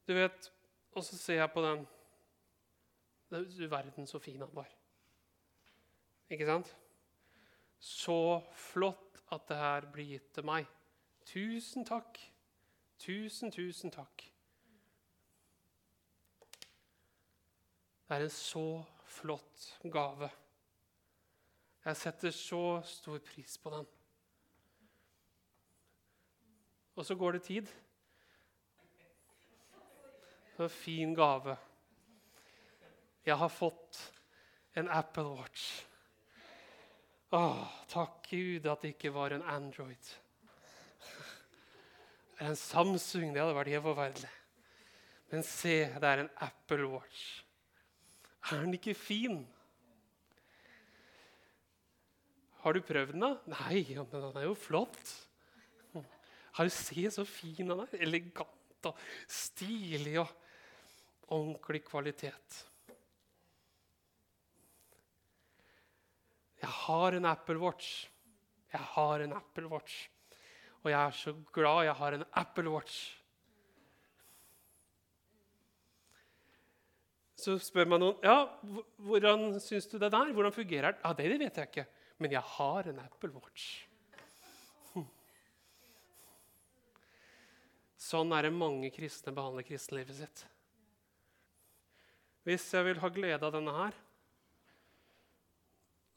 Du 0.10 0.14
vet, 0.18 0.52
Og 0.98 1.04
så 1.06 1.16
ser 1.16 1.36
jeg 1.38 1.52
på 1.54 1.62
den. 1.62 1.84
Du 3.30 3.68
verden 3.68 4.08
så 4.08 4.20
fin 4.20 4.42
han 4.42 4.56
var. 4.56 4.70
Ikke 6.30 6.46
sant? 6.46 6.72
Så 7.80 8.42
flott 8.54 9.22
at 9.32 9.46
det 9.50 9.58
her 9.58 9.86
blir 9.94 10.15
gitt 10.15 10.34
til 10.34 10.46
meg. 10.50 10.68
Tusen 11.30 11.86
takk. 11.86 12.18
Tusen, 13.00 13.52
tusen 13.54 13.94
takk. 13.94 14.26
Det 18.10 18.18
er 18.18 18.26
en 18.26 18.34
så 18.34 18.65
flott 19.06 19.78
gave. 19.94 20.32
Jeg 21.86 21.98
setter 21.98 22.34
så 22.34 22.82
stor 22.84 23.22
pris 23.24 23.58
på 23.58 23.70
den. 23.70 23.86
Og 26.96 27.06
så 27.06 27.15
går 27.15 27.38
det 27.38 27.44
tid. 27.44 27.70
Så 30.58 30.68
fin 30.68 31.15
gave. 31.15 31.56
Jeg 33.30 33.38
har 33.38 33.52
fått 33.54 34.00
en 34.80 34.89
Apple 34.89 35.36
Watch. 35.38 35.68
Å, 37.30 37.42
takk 37.92 38.26
Gud 38.32 38.65
at 38.72 38.82
det 38.82 38.96
ikke 38.96 39.12
var 39.13 39.36
en 39.36 39.46
Android. 39.46 40.10
En 42.42 42.58
Samsung 42.58 43.36
det 43.36 43.44
hadde 43.44 43.58
vært 43.58 43.74
helt 43.76 43.86
forferdelig. 43.86 44.32
Men 45.30 45.46
se, 45.46 45.76
det 46.02 46.10
er 46.10 46.24
en 46.24 46.32
Apple 46.42 46.88
Watch. 46.89 47.26
Er 48.50 48.63
den 48.63 48.74
ikke 48.80 48.96
fin? 48.98 49.44
Har 52.63 52.74
du 52.74 52.82
prøvd 52.82 53.13
den, 53.13 53.28
da? 53.28 53.36
Nei, 53.54 53.84
men 53.94 54.10
den 54.10 54.39
er 54.42 54.48
jo 54.48 54.56
flott. 54.58 55.13
Har 56.58 56.65
du 56.65 56.74
sett 56.74 57.13
så 57.13 57.28
fin 57.30 57.70
den 57.70 57.86
er? 57.86 57.94
Elegant 58.02 58.89
og 58.89 58.98
stilig 59.30 60.18
og 60.24 60.34
ordentlig 61.30 61.84
kvalitet. 61.86 62.63
Jeg 66.60 66.69
har 66.69 67.15
en 67.15 67.28
Apple 67.30 67.60
Watch. 67.62 68.10
Jeg 68.74 68.82
har 68.95 69.24
en 69.24 69.34
Apple 69.38 69.69
Watch. 69.72 70.10
Og 70.84 70.91
jeg 70.91 71.00
er 71.00 71.15
så 71.15 71.34
glad 71.54 71.86
jeg 71.88 71.98
har 72.00 72.17
en 72.17 72.26
Apple 72.41 72.69
Watch. 72.69 72.98
Så 77.39 77.56
spør 77.63 77.88
man 77.88 78.02
noen 78.04 78.26
ja, 78.26 78.36
hvordan 79.00 79.54
syns 79.63 79.88
du 79.88 79.95
det 80.00 80.12
der? 80.12 80.34
Hvordan 80.36 80.56
fungerer 80.56 80.91
det? 80.91 81.04
Ja, 81.06 81.13
det, 81.15 81.30
det 81.32 81.39
vet 81.39 81.60
jeg 81.62 81.72
ikke, 81.72 81.86
men 82.19 82.36
jeg 82.36 82.43
har 82.58 82.89
en 82.91 83.00
Apple 83.00 83.32
Watch. 83.32 83.69
Sånn 88.10 88.32
er 88.34 88.48
det 88.48 88.56
mange 88.56 88.89
kristne 88.95 89.34
behandler 89.36 89.65
kristenlivet 89.67 90.15
sitt. 90.17 90.43
Hvis 92.48 92.63
jeg 92.74 92.88
vil 92.88 93.02
ha 93.04 93.10
glede 93.13 93.45
av 93.45 93.52
denne 93.54 93.74
her, 93.76 93.98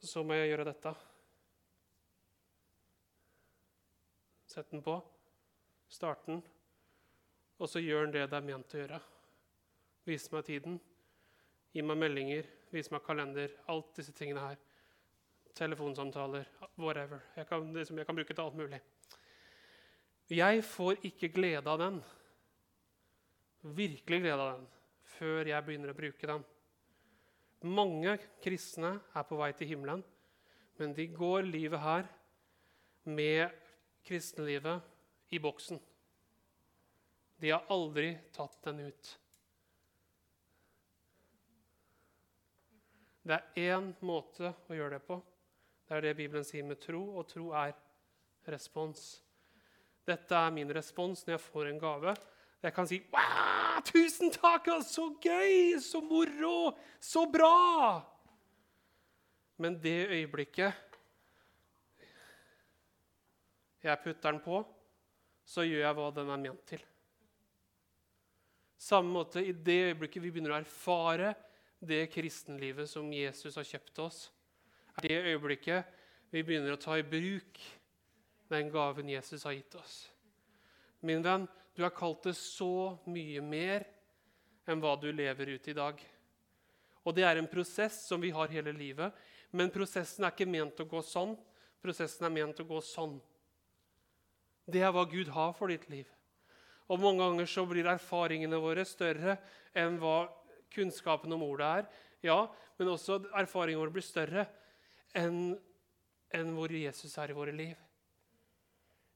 så 0.03 0.23
må 0.27 0.35
jeg 0.37 0.51
gjøre 0.51 0.67
dette. 0.67 0.93
Sett 4.53 4.71
den 4.75 4.83
på, 4.85 4.99
start 5.89 6.27
den, 6.27 6.43
og 7.63 7.71
så 7.71 7.81
gjør 7.81 8.09
den 8.09 8.17
det 8.17 8.27
det 8.29 8.39
er 8.39 8.49
ment 8.49 8.75
å 8.75 8.81
gjøre. 8.83 8.99
Vis 10.09 10.27
meg 10.33 10.45
tiden, 10.49 10.81
gi 11.73 11.85
meg 11.87 12.01
meldinger, 12.03 12.49
vis 12.75 12.91
meg 12.93 13.05
kalender. 13.07 13.55
Alt 13.71 13.95
disse 13.97 14.13
tingene 14.17 14.43
her. 14.43 14.59
Telefonsamtaler, 15.55 16.49
whatever. 16.81 17.23
Jeg 17.37 17.47
kan, 17.47 17.69
liksom, 17.77 18.01
jeg 18.01 18.09
kan 18.09 18.19
bruke 18.19 18.35
til 18.35 18.45
alt 18.45 18.59
mulig. 18.59 18.81
Jeg 20.33 20.65
får 20.65 21.05
ikke 21.07 21.29
glede 21.29 21.69
av 21.71 21.79
den, 21.79 21.99
virkelig 23.63 24.23
glede 24.25 24.41
av 24.41 24.57
den, 24.57 24.69
før 25.19 25.51
jeg 25.53 25.67
begynner 25.67 25.93
å 25.93 25.97
bruke 25.97 26.29
den. 26.31 26.45
Mange 27.63 28.17
kristne 28.43 28.97
er 29.15 29.27
på 29.29 29.39
vei 29.39 29.53
til 29.55 29.71
himmelen, 29.71 30.03
men 30.81 30.95
de 30.97 31.07
går 31.15 31.47
livet 31.47 31.81
her 31.83 32.09
med 33.05 33.53
kristenlivet 34.07 34.83
i 35.31 35.39
boksen. 35.43 35.79
De 37.43 37.51
har 37.51 37.67
aldri 37.71 38.15
tatt 38.35 38.59
den 38.67 38.85
ut. 38.87 39.13
Det 43.23 43.39
er 43.39 43.75
én 43.75 43.93
måte 44.03 44.51
å 44.51 44.75
gjøre 44.75 44.97
det 44.97 45.05
på. 45.07 45.21
Det 45.87 45.95
er 45.95 46.07
det 46.09 46.17
Bibelen 46.19 46.47
sier 46.47 46.67
med 46.67 46.81
tro, 46.83 47.05
og 47.19 47.29
tro 47.31 47.51
er 47.55 47.75
respons. 48.51 49.21
Dette 50.07 50.35
er 50.35 50.55
min 50.55 50.71
respons 50.75 51.23
når 51.27 51.37
jeg 51.37 51.45
får 51.47 51.71
en 51.71 51.83
gave. 51.83 52.15
Jeg 52.63 52.75
kan 52.75 52.89
si 52.91 52.99
wow, 53.13 53.62
'Tusen 53.85 54.33
takk! 54.33 54.69
Så 54.87 55.09
gøy! 55.21 55.79
Så 55.81 56.01
moro! 56.01 56.77
Så 57.01 57.27
bra!' 57.31 58.03
Men 59.59 59.79
det 59.83 60.09
øyeblikket 60.09 60.73
jeg 63.83 63.99
putter 64.05 64.31
den 64.31 64.41
på, 64.41 64.63
så 65.45 65.65
gjør 65.67 65.87
jeg 65.87 65.97
hva 65.99 66.11
den 66.15 66.31
er 66.31 66.41
ment 66.41 66.67
til. 66.67 66.83
Samme 68.79 69.11
måte, 69.15 69.43
I 69.43 69.53
det 69.53 69.79
øyeblikket 69.91 70.23
vi 70.23 70.31
begynner 70.31 70.55
å 70.55 70.61
erfare 70.63 71.35
det 71.83 72.07
kristenlivet 72.11 72.91
som 72.91 73.11
Jesus 73.15 73.59
har 73.59 73.67
kjøpt 73.67 73.99
oss, 74.03 74.25
er 74.99 75.07
det 75.09 75.21
øyeblikket 75.33 75.99
vi 76.33 76.43
begynner 76.43 76.75
å 76.75 76.81
ta 76.81 76.97
i 76.99 77.07
bruk 77.07 77.59
den 78.53 78.71
gaven 78.73 79.11
Jesus 79.11 79.45
har 79.47 79.55
gitt 79.57 79.75
oss. 79.79 79.97
Min 81.03 81.23
venn, 81.25 81.49
du 81.73 81.85
er 81.85 81.95
kalt 81.95 82.23
til 82.27 82.35
så 82.37 82.75
mye 83.09 83.43
mer 83.45 83.87
enn 84.69 84.83
hva 84.83 84.95
du 85.01 85.09
lever 85.13 85.55
ut 85.57 85.69
i 85.69 85.77
dag. 85.77 86.01
Og 87.03 87.17
det 87.17 87.25
er 87.27 87.41
en 87.41 87.51
prosess 87.51 88.05
som 88.07 88.21
vi 88.23 88.31
har 88.35 88.53
hele 88.53 88.75
livet, 88.77 89.11
men 89.53 89.73
prosessen 89.73 90.25
er 90.25 90.35
ikke 90.35 90.49
ment 90.49 90.81
å 90.81 90.89
gå 90.89 91.03
sånn. 91.05 91.35
Prosessen 91.83 92.29
er 92.29 92.35
ment 92.35 92.61
å 92.63 92.69
gå 92.69 92.79
sånn. 92.85 93.17
Det 94.71 94.85
er 94.85 94.93
hva 94.95 95.05
Gud 95.11 95.33
har 95.35 95.53
for 95.59 95.73
ditt 95.73 95.89
liv. 95.91 96.07
Og 96.93 97.01
mange 97.03 97.25
ganger 97.25 97.49
så 97.51 97.65
blir 97.67 97.89
erfaringene 97.91 98.61
våre 98.63 98.85
større 98.87 99.37
enn 99.75 99.99
hva 100.01 100.29
kunnskapen 100.73 101.33
om 101.35 101.45
ordet 101.47 101.71
er. 101.81 101.89
Ja, 102.23 102.39
men 102.79 102.93
også 102.93 103.19
erfaringene 103.35 103.83
våre 103.83 103.95
blir 103.97 104.07
større 104.07 104.47
enn, 105.19 105.57
enn 106.33 106.53
hvor 106.57 106.73
Jesus 106.73 107.17
er 107.19 107.33
i 107.33 107.37
våre 107.37 107.55
liv. 107.57 107.75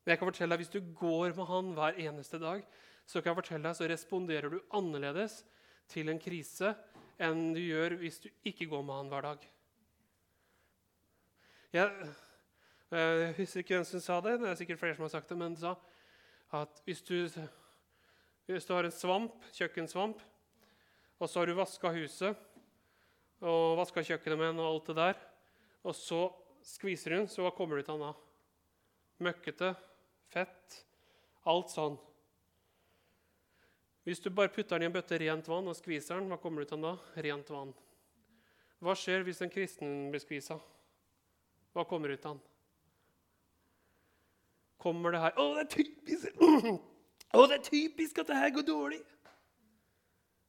Men 0.06 0.14
jeg 0.14 0.20
kan 0.20 0.28
fortelle 0.30 0.54
deg, 0.54 0.62
Hvis 0.62 0.70
du 0.70 0.94
går 0.94 1.34
med 1.34 1.48
han 1.50 1.72
hver 1.74 1.96
eneste 1.98 2.38
dag, 2.38 2.62
så 3.06 3.20
kan 3.20 3.32
jeg 3.32 3.40
fortelle 3.42 3.66
deg, 3.66 3.76
så 3.76 3.88
responderer 3.90 4.50
du 4.50 4.60
annerledes 4.70 5.40
til 5.90 6.08
en 6.10 6.20
krise 6.22 6.76
enn 7.22 7.52
du 7.56 7.60
gjør 7.60 7.96
hvis 7.98 8.20
du 8.22 8.28
ikke 8.46 8.68
går 8.70 8.84
med 8.86 8.94
han 9.00 9.10
hver 9.10 9.26
dag. 9.26 9.46
Jeg, 11.74 12.08
eh, 12.94 13.14
jeg 13.24 13.34
husker 13.40 13.64
ikke 13.64 13.74
hvem 13.74 13.86
som 13.88 14.02
sa 14.02 14.20
det, 14.22 14.36
det 14.40 14.48
er 14.50 14.58
sikkert 14.58 14.78
flere 14.78 14.94
som 14.94 15.06
har 15.06 15.14
sagt 15.16 15.28
det, 15.32 15.38
men 15.38 15.56
sa 15.58 15.74
at 16.54 16.82
hvis 16.86 17.02
du, 17.02 17.26
hvis 18.46 18.66
du 18.66 18.74
har 18.74 18.86
en 18.86 18.94
svamp, 18.94 19.42
kjøkkensvamp, 19.58 20.22
og 21.18 21.28
så 21.28 21.40
har 21.40 21.50
du 21.50 21.56
vaska 21.58 21.90
huset 21.96 22.38
og 23.42 23.76
vaska 23.80 24.04
kjøkkenet 24.06 24.38
med 24.38 24.52
den 24.52 24.62
og 24.62 24.70
alt 24.70 24.92
det 24.92 24.96
der, 25.00 25.18
og 25.82 25.98
så 25.98 26.22
skviser 26.62 27.10
du 27.10 27.18
den, 27.18 27.28
så 27.30 27.42
hva 27.42 27.52
kommer 27.54 27.78
du 27.78 27.86
til 27.86 27.96
han 27.96 28.06
da? 28.06 28.14
Møkkete, 29.26 29.74
fett, 30.32 30.82
alt 31.46 31.72
sånn. 31.72 31.96
Hvis 34.06 34.22
du 34.22 34.30
bare 34.30 34.52
putter 34.54 34.78
den 34.78 34.86
i 34.86 34.90
en 34.90 34.94
bøtte 34.94 35.18
rent 35.18 35.48
vann 35.50 35.66
og 35.66 35.74
skviser 35.74 36.20
den, 36.20 36.28
hva 36.30 36.38
kommer 36.38 36.62
det 36.62 36.68
ut 36.68 36.76
av 36.76 36.82
da? 36.84 36.92
Rent 37.26 37.48
vann. 37.50 37.72
Hva 38.78 38.94
skjer 38.94 39.24
hvis 39.26 39.42
en 39.42 39.50
kristen 39.50 39.94
blir 40.12 40.22
skvisa? 40.22 40.60
Hva 41.74 41.84
kommer 41.88 42.12
ut 42.14 42.26
av 42.28 42.36
den? 42.36 42.44
Kommer 44.78 45.10
det 45.10 45.20
her 45.20 45.32
'Å, 45.34 45.46
det 45.56 45.64
er 45.64 45.72
typisk 45.82 46.26
Å, 47.36 47.46
det 47.48 47.56
er 47.56 47.64
typisk 47.66 48.18
at 48.22 48.30
det 48.30 48.36
her 48.36 48.50
går 48.54 48.66
dårlig.' 48.68 49.04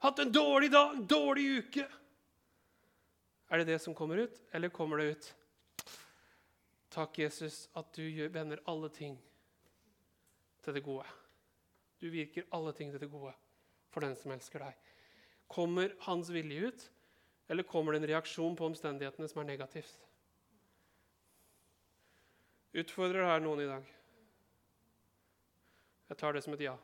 'Hatt 0.05 0.19
en 0.19 0.31
dårlig 0.31 0.71
dag, 0.71 1.01
dårlig 1.09 1.45
uke.' 1.57 1.89
Er 3.49 3.57
det 3.57 3.65
det 3.71 3.79
som 3.81 3.95
kommer 3.95 4.17
ut, 4.17 4.41
eller 4.51 4.69
kommer 4.69 4.97
det 4.97 5.05
ut? 5.15 5.33
Takk, 6.91 7.17
Jesus, 7.17 7.69
at 7.73 7.89
du 7.95 8.27
vender 8.29 8.61
alle 8.67 8.89
ting 8.89 9.17
til 10.67 10.75
det 10.75 10.84
gode. 10.86 11.08
Du 11.97 12.10
virker 12.13 12.47
alle 12.53 12.73
ting 12.75 12.91
til 12.91 13.01
det 13.01 13.12
gode 13.12 13.34
for 13.93 14.03
den 14.03 14.15
som 14.19 14.34
elsker 14.36 14.62
deg. 14.62 14.75
Kommer 15.47 15.93
hans 16.06 16.30
vilje 16.34 16.67
ut, 16.67 16.88
eller 17.47 17.63
kommer 17.63 17.95
det 17.95 18.03
en 18.03 18.10
reaksjon 18.12 18.58
på 18.60 18.67
omstendighetene 18.67 19.30
som 19.32 19.41
er 19.41 19.53
negativt? 19.53 19.95
Utfordrer 22.77 23.23
det 23.23 23.32
her 23.32 23.45
noen 23.45 23.63
i 23.63 23.69
dag? 23.69 23.88
Jeg 26.12 26.19
tar 26.19 26.36
det 26.36 26.43
som 26.43 26.53
et 26.56 26.65
ja. 26.67 26.75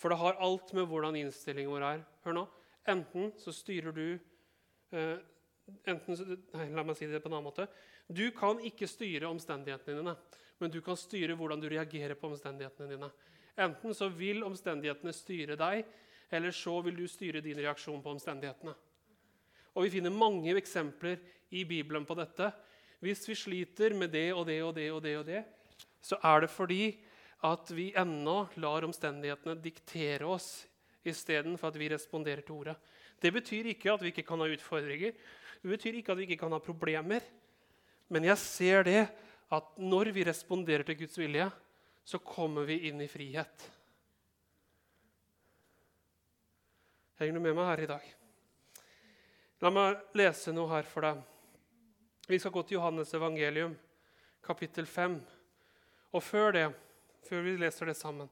For 0.00 0.08
det 0.08 0.20
har 0.22 0.38
alt 0.40 0.70
med 0.72 0.86
hvordan 0.88 1.18
innstillingen 1.20 1.74
vår 1.74 1.84
er. 1.84 2.04
Hør 2.24 2.38
nå. 2.38 2.46
Enten 2.88 3.34
så 3.38 3.52
styrer 3.52 3.92
du 3.92 4.06
eh, 4.96 5.18
enten, 5.90 6.16
nei, 6.54 6.70
La 6.72 6.84
meg 6.86 6.96
si 6.96 7.08
det 7.10 7.20
på 7.20 7.28
en 7.28 7.36
annen 7.36 7.50
måte. 7.50 7.66
Du 8.08 8.24
kan 8.34 8.62
ikke 8.64 8.88
styre 8.90 9.28
omstendighetene 9.28 10.00
dine, 10.00 10.14
men 10.60 10.72
du 10.72 10.80
kan 10.84 10.98
styre 10.98 11.36
hvordan 11.38 11.60
du 11.62 11.68
reagerer 11.72 12.16
på 12.18 12.28
omstendighetene 12.30 12.90
dine. 12.92 13.10
Enten 13.60 13.96
så 13.96 14.08
vil 14.12 14.44
omstendighetene 14.46 15.12
styre 15.16 15.56
deg, 15.58 15.84
eller 16.30 16.54
så 16.54 16.76
vil 16.84 16.96
du 16.96 17.06
styre 17.10 17.42
din 17.44 17.58
reaksjon 17.58 18.02
på 18.04 18.12
omstendighetene. 18.14 18.74
Og 19.74 19.86
Vi 19.86 19.92
finner 19.96 20.14
mange 20.14 20.54
eksempler 20.58 21.18
i 21.50 21.64
Bibelen 21.64 22.06
på 22.06 22.16
dette. 22.18 22.50
Hvis 23.00 23.26
vi 23.28 23.34
sliter 23.38 23.94
med 23.96 24.12
det 24.12 24.32
og 24.34 24.46
det 24.46 24.60
og 24.62 24.74
det, 24.74 24.90
og 24.92 25.02
det, 25.02 25.16
og 25.18 25.26
det, 25.26 25.44
så 26.02 26.18
er 26.22 26.44
det 26.44 26.50
fordi 26.50 26.82
at 27.46 27.70
vi 27.72 27.90
ennå 27.96 28.50
lar 28.60 28.84
omstendighetene 28.84 29.56
diktere 29.62 30.28
oss 30.28 30.66
istedenfor 31.06 31.70
at 31.70 31.78
vi 31.80 31.88
responderer 31.88 32.44
til 32.44 32.58
ordet. 32.60 32.76
Det 33.20 33.32
betyr 33.32 33.70
ikke 33.72 33.94
at 33.94 34.02
vi 34.04 34.12
ikke 34.12 34.26
kan 34.28 34.40
ha 34.42 34.48
utfordringer, 34.52 35.16
det 35.60 35.70
betyr 35.70 36.00
ikke 36.00 36.12
at 36.12 36.20
vi 36.20 36.28
ikke 36.28 36.40
kan 36.40 36.52
ha 36.52 36.60
problemer. 36.60 37.24
Men 38.08 38.26
jeg 38.26 38.38
ser 38.42 38.84
det 38.84 39.00
at 39.50 39.74
når 39.82 40.12
vi 40.14 40.24
responderer 40.26 40.86
til 40.86 41.00
Guds 41.02 41.18
vilje, 41.18 41.48
så 42.04 42.20
kommer 42.22 42.68
vi 42.68 42.78
inn 42.88 43.00
i 43.02 43.08
frihet. 43.10 43.66
Henger 47.20 47.36
du 47.36 47.44
med 47.44 47.58
meg 47.58 47.68
her 47.68 47.82
i 47.84 47.90
dag? 47.90 48.06
La 49.60 49.72
meg 49.74 50.16
lese 50.16 50.54
noe 50.56 50.70
her 50.72 50.86
for 50.88 51.04
deg. 51.04 51.20
Vi 52.30 52.38
skal 52.40 52.54
gå 52.54 52.62
til 52.64 52.78
Johannes 52.78 53.12
evangelium, 53.18 53.74
kapittel 54.46 54.86
5. 54.88 55.18
Og 56.16 56.24
før 56.24 56.54
det, 56.56 56.66
før 57.26 57.44
vi 57.44 57.58
leser 57.60 57.90
det 57.90 57.98
sammen 57.98 58.30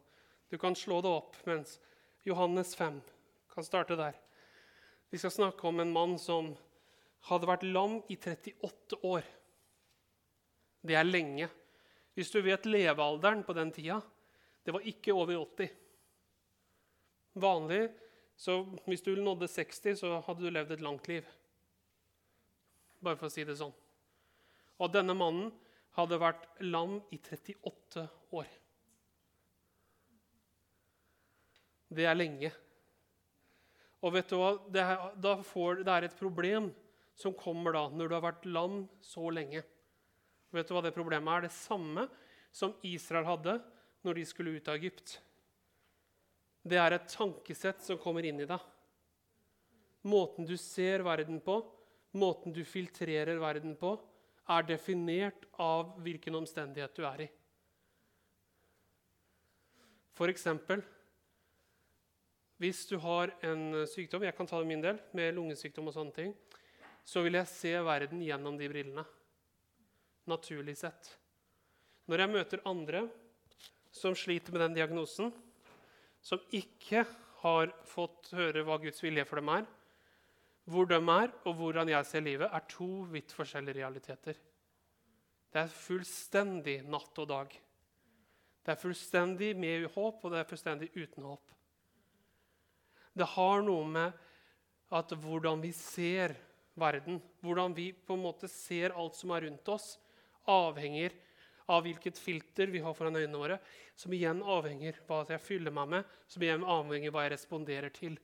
Du 0.51 0.57
kan 0.59 0.75
slå 0.75 1.03
det 1.05 1.11
opp 1.13 1.37
mens 1.47 1.77
Johannes 2.25 2.73
5 2.75 3.03
kan 3.59 3.65
starte 3.67 3.97
der. 3.99 4.15
Vi 5.11 5.19
skal 5.19 5.31
snakke 5.31 5.67
om 5.69 5.81
en 5.81 5.93
mann 5.93 6.15
som 6.19 6.53
hadde 7.27 7.49
vært 7.49 7.65
lam 7.67 7.97
i 8.07 8.15
38 8.15 9.01
år. 9.03 9.25
Det 10.83 10.97
er 10.97 11.07
lenge. 11.07 11.49
Hvis 12.15 12.31
du 12.35 12.41
vet 12.43 12.67
levealderen 12.67 13.45
på 13.47 13.55
den 13.55 13.71
tida 13.75 14.01
Det 14.65 14.75
var 14.75 14.85
ikke 14.85 15.15
over 15.15 15.39
80. 15.39 15.71
Vanlig 17.39 17.87
så 18.39 18.61
hvis 18.87 19.03
du 19.03 19.17
nådde 19.19 19.49
60, 19.51 19.99
så 19.99 20.21
hadde 20.23 20.45
du 20.45 20.51
levd 20.55 20.77
et 20.77 20.83
langt 20.85 21.09
liv. 21.11 21.27
Bare 23.03 23.19
for 23.19 23.27
å 23.27 23.33
si 23.35 23.43
det 23.47 23.57
sånn. 23.59 23.75
Og 24.79 24.93
denne 24.95 25.17
mannen 25.19 25.51
hadde 25.99 26.21
vært 26.23 26.45
lam 26.63 27.01
i 27.11 27.19
38 27.19 28.05
år. 28.39 28.53
Det 31.91 32.07
er 32.07 32.19
lenge. 32.19 32.53
Og 34.07 34.15
vet 34.15 34.31
du 34.31 34.37
hva? 34.39 34.53
Det 34.71 34.85
er, 34.85 35.43
får, 35.43 35.83
det 35.83 35.97
er 35.97 36.07
et 36.07 36.19
problem 36.21 36.71
som 37.19 37.35
kommer 37.35 37.75
da 37.75 37.89
når 37.91 38.07
du 38.07 38.15
har 38.15 38.27
vært 38.29 38.47
lam 38.47 38.85
så 39.03 39.33
lenge. 39.35 39.65
Vet 40.55 40.69
du 40.69 40.75
hva 40.77 40.83
det 40.85 40.95
problemet 40.97 41.31
er? 41.35 41.47
Det 41.47 41.55
samme 41.55 42.07
som 42.55 42.75
Israel 42.87 43.27
hadde 43.29 43.59
når 44.07 44.21
de 44.21 44.27
skulle 44.29 44.55
ut 44.57 44.69
av 44.71 44.79
Egypt. 44.79 45.19
Det 46.69 46.79
er 46.81 46.97
et 46.97 47.09
tankesett 47.13 47.83
som 47.85 48.01
kommer 48.01 48.27
inn 48.27 48.41
i 48.41 48.49
deg. 48.49 48.61
Måten 50.09 50.47
du 50.49 50.57
ser 50.61 51.05
verden 51.05 51.41
på, 51.45 51.61
måten 52.17 52.55
du 52.55 52.63
filtrerer 52.65 53.41
verden 53.43 53.75
på, 53.77 53.97
er 54.49 54.65
definert 54.65 55.45
av 55.61 55.99
hvilken 56.01 56.39
omstendighet 56.39 56.95
du 56.97 57.05
er 57.05 57.27
i. 57.27 57.29
For 60.17 60.33
eksempel 60.33 60.81
hvis 62.59 62.81
du 62.91 62.97
har 62.99 63.31
en 63.47 63.85
sykdom, 63.87 64.25
jeg 64.27 64.35
kan 64.35 64.49
ta 64.51 64.59
det 64.59 64.67
min 64.67 64.83
del, 64.83 64.97
med 65.15 65.37
lungesykdom 65.37 65.91
og 65.91 65.95
sånne 65.95 66.15
ting, 66.17 66.33
så 67.07 67.23
vil 67.23 67.39
jeg 67.39 67.51
se 67.53 67.71
verden 67.87 68.25
gjennom 68.25 68.59
de 68.59 68.67
brillene. 68.67 69.05
Naturlig 70.29 70.77
sett. 70.81 71.15
Når 72.09 72.23
jeg 72.23 72.33
møter 72.33 72.65
andre 72.69 73.07
som 73.95 74.17
sliter 74.17 74.55
med 74.55 74.67
den 74.67 74.77
diagnosen, 74.77 75.33
som 76.21 76.41
ikke 76.55 77.05
har 77.43 77.73
fått 77.89 78.33
høre 78.37 78.65
hva 78.67 78.79
Guds 78.83 79.01
vilje 79.05 79.25
for 79.29 79.41
dem 79.41 79.51
er, 79.53 79.67
hvor 80.69 80.89
de 80.89 80.99
er, 80.99 81.33
og 81.49 81.55
hvordan 81.57 81.89
jeg 81.89 82.07
ser 82.07 82.25
livet, 82.25 82.51
er 82.53 82.65
to 82.69 82.89
vidt 83.09 83.33
forskjellige 83.33 83.79
realiteter. 83.79 84.37
Det 85.49 85.63
er 85.63 85.73
fullstendig 85.73 86.83
natt 86.85 87.21
og 87.23 87.29
dag. 87.31 87.55
Det 88.65 88.75
er 88.75 88.83
fullstendig 88.83 89.55
med 89.57 89.87
håp, 89.95 90.21
og 90.21 90.35
det 90.35 90.43
er 90.43 90.51
fullstendig 90.51 90.91
uten 90.93 91.25
håp. 91.25 91.55
Det 93.17 93.29
har 93.33 93.65
noe 93.65 93.87
med 93.89 94.27
at 94.95 95.15
hvordan 95.23 95.63
vi 95.65 95.73
ser 95.73 96.37
verden, 96.79 97.17
hvordan 97.41 97.73
vi 97.77 97.91
på 97.93 98.15
en 98.15 98.27
måte 98.27 98.51
ser 98.53 98.93
alt 98.93 99.17
som 99.17 99.33
er 99.35 99.49
rundt 99.49 99.73
oss, 99.73 99.97
avhenger 100.49 101.15
av 101.69 101.85
hvilket 101.85 102.19
filter 102.19 102.71
vi 102.73 102.81
har 102.81 102.95
foran 102.97 103.19
øynene 103.19 103.39
våre, 103.39 103.59
som 103.99 104.13
igjen 104.17 104.41
avhenger 104.41 104.97
av 105.05 105.27
hva 105.27 105.37
jeg 105.37 105.45
fyller 105.45 105.75
meg 105.75 105.93
med, 105.93 106.15
som 106.31 106.43
igjen 106.45 106.65
avhenger 106.65 107.11
av 107.11 107.17
hva 107.17 107.25
jeg 107.27 107.35
responderer 107.35 107.95
til. 107.95 108.17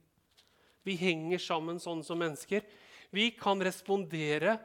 Vi 0.85 0.97
henger 1.01 1.41
sammen 1.41 1.81
sånn 1.81 2.03
som 2.05 2.21
mennesker. 2.21 2.65
Vi 3.13 3.31
kan 3.37 3.61
respondere 3.65 4.59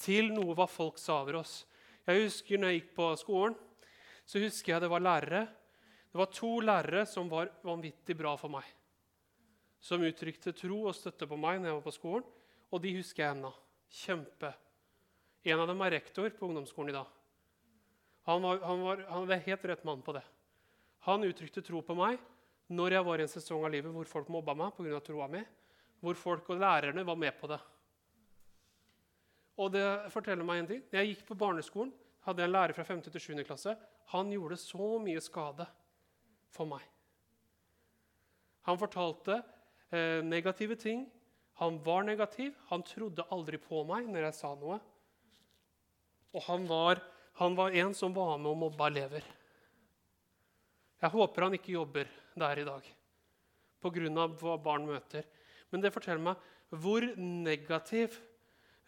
til 0.00 0.30
noe 0.32 0.56
hva 0.56 0.68
folk 0.68 1.00
sa 1.00 1.20
over 1.22 1.40
oss. 1.42 1.62
Jeg 2.06 2.26
husker 2.26 2.60
når 2.60 2.72
jeg 2.72 2.80
gikk 2.80 2.92
på 2.96 3.08
skolen, 3.20 3.56
så 4.26 4.42
husker 4.42 4.74
jeg 4.74 4.84
det 4.84 4.90
var 4.92 5.04
lærere. 5.04 5.46
Det 6.10 6.20
var 6.20 6.32
to 6.32 6.52
lærere 6.64 7.06
som 7.08 7.30
var 7.30 7.50
vanvittig 7.64 8.16
bra 8.18 8.34
for 8.40 8.52
meg. 8.52 8.64
Som 9.80 10.04
uttrykte 10.06 10.54
tro 10.56 10.86
og 10.88 10.96
støtte 10.96 11.28
på 11.28 11.38
meg 11.40 11.60
når 11.60 11.70
jeg 11.70 11.78
var 11.78 11.86
på 11.88 11.96
skolen. 11.96 12.30
Og 12.72 12.82
de 12.82 12.96
husker 12.96 13.22
jeg 13.22 13.36
ennå. 13.36 13.52
Kjempe. 13.92 14.52
En 15.46 15.62
av 15.62 15.68
dem 15.70 15.82
er 15.86 15.94
rektor 15.94 16.32
på 16.34 16.48
ungdomsskolen 16.48 16.90
i 16.90 16.96
dag. 16.96 17.10
Han, 18.26 18.42
var, 18.42 18.58
han, 18.66 18.80
var, 18.82 19.04
han 19.08 19.28
var 19.30 19.44
helt 19.44 19.64
rett 19.70 19.84
mann 19.86 20.02
på 20.02 20.16
det. 20.16 20.24
Han 21.06 21.22
uttrykte 21.22 21.62
tro 21.62 21.82
på 21.86 21.94
meg 21.94 22.18
når 22.74 22.96
jeg 22.96 23.06
var 23.06 23.20
i 23.20 23.24
en 23.26 23.30
sesong 23.30 23.62
av 23.62 23.70
livet 23.70 23.94
hvor 23.94 24.08
folk 24.10 24.30
mobba 24.32 24.56
meg 24.58 24.74
pga. 24.74 24.98
troa 25.06 25.28
mi. 25.30 25.44
Hvor 26.02 26.18
folk 26.18 26.50
og 26.50 26.58
lærerne 26.60 27.04
var 27.06 27.18
med 27.18 27.38
på 27.38 27.46
det. 27.50 27.60
Og 29.62 29.70
det 29.72 29.86
forteller 30.12 30.44
meg 30.44 30.60
en 30.60 30.70
ting. 30.72 30.82
Når 30.90 31.00
jeg 31.00 31.12
gikk 31.12 31.22
på 31.30 31.38
barneskolen, 31.38 31.94
hadde 32.26 32.42
en 32.42 32.52
lærer 32.52 32.74
fra 32.74 32.84
5. 32.84 33.04
til 33.06 33.22
7. 33.22 33.44
klasse. 33.46 33.76
Han 34.12 34.32
gjorde 34.34 34.58
så 34.60 34.96
mye 35.02 35.22
skade 35.22 35.68
for 36.52 36.68
meg. 36.68 36.82
Han 38.66 38.78
fortalte 38.82 39.38
eh, 39.94 40.20
negative 40.26 40.74
ting. 40.74 41.06
Han 41.62 41.78
var 41.86 42.02
negativ. 42.02 42.52
Han 42.68 42.82
trodde 42.82 43.24
aldri 43.30 43.62
på 43.62 43.86
meg 43.86 44.10
når 44.10 44.28
jeg 44.28 44.38
sa 44.42 44.52
noe. 44.58 44.82
Og 46.36 46.44
han 46.50 46.68
var, 46.68 47.00
han 47.40 47.56
var 47.56 47.72
en 47.72 47.94
som 47.96 48.12
var 48.14 48.36
med 48.36 48.52
og 48.52 48.60
mobba 48.66 48.90
elever. 48.92 49.24
Jeg 51.00 51.12
håper 51.12 51.46
han 51.46 51.56
ikke 51.56 51.74
jobber 51.76 52.08
der 52.36 52.60
i 52.60 52.68
dag 52.68 52.92
pga. 53.80 54.26
hva 54.40 54.56
barn 54.58 54.86
møter. 54.86 55.24
Men 55.70 55.80
det 55.80 55.92
forteller 55.94 56.22
meg 56.22 56.36
hvor 56.70 57.04
negativ 57.16 58.16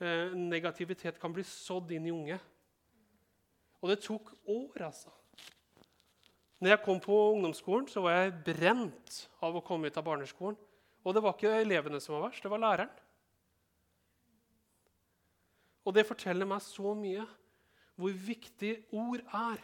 eh, 0.01 0.35
negativitet 0.35 1.21
kan 1.21 1.33
bli 1.33 1.45
sådd 1.47 1.93
inn 1.95 2.09
i 2.09 2.15
unge. 2.15 2.39
Og 3.79 3.93
det 3.93 4.01
tok 4.03 4.33
år, 4.45 4.89
altså. 4.89 5.13
Når 6.59 6.73
jeg 6.73 6.83
kom 6.83 6.99
på 6.99 7.17
ungdomsskolen, 7.37 7.87
så 7.87 8.03
var 8.03 8.17
jeg 8.17 8.39
brent 8.49 9.19
av 9.47 9.55
å 9.55 9.63
komme 9.63 9.87
ut 9.87 9.99
av 10.01 10.07
barneskolen. 10.07 10.59
Og 11.07 11.15
det 11.15 11.23
var 11.23 11.37
ikke 11.37 11.61
elevene 11.61 12.01
som 12.03 12.17
var 12.17 12.27
verst, 12.27 12.43
det 12.43 12.51
var 12.51 12.63
læreren. 12.65 12.91
Og 15.89 15.95
det 15.97 16.05
forteller 16.05 16.49
meg 16.49 16.61
så 16.61 16.93
mye 16.97 17.25
hvor 17.99 18.13
viktig 18.13 18.75
ord 18.95 19.23
er. 19.35 19.63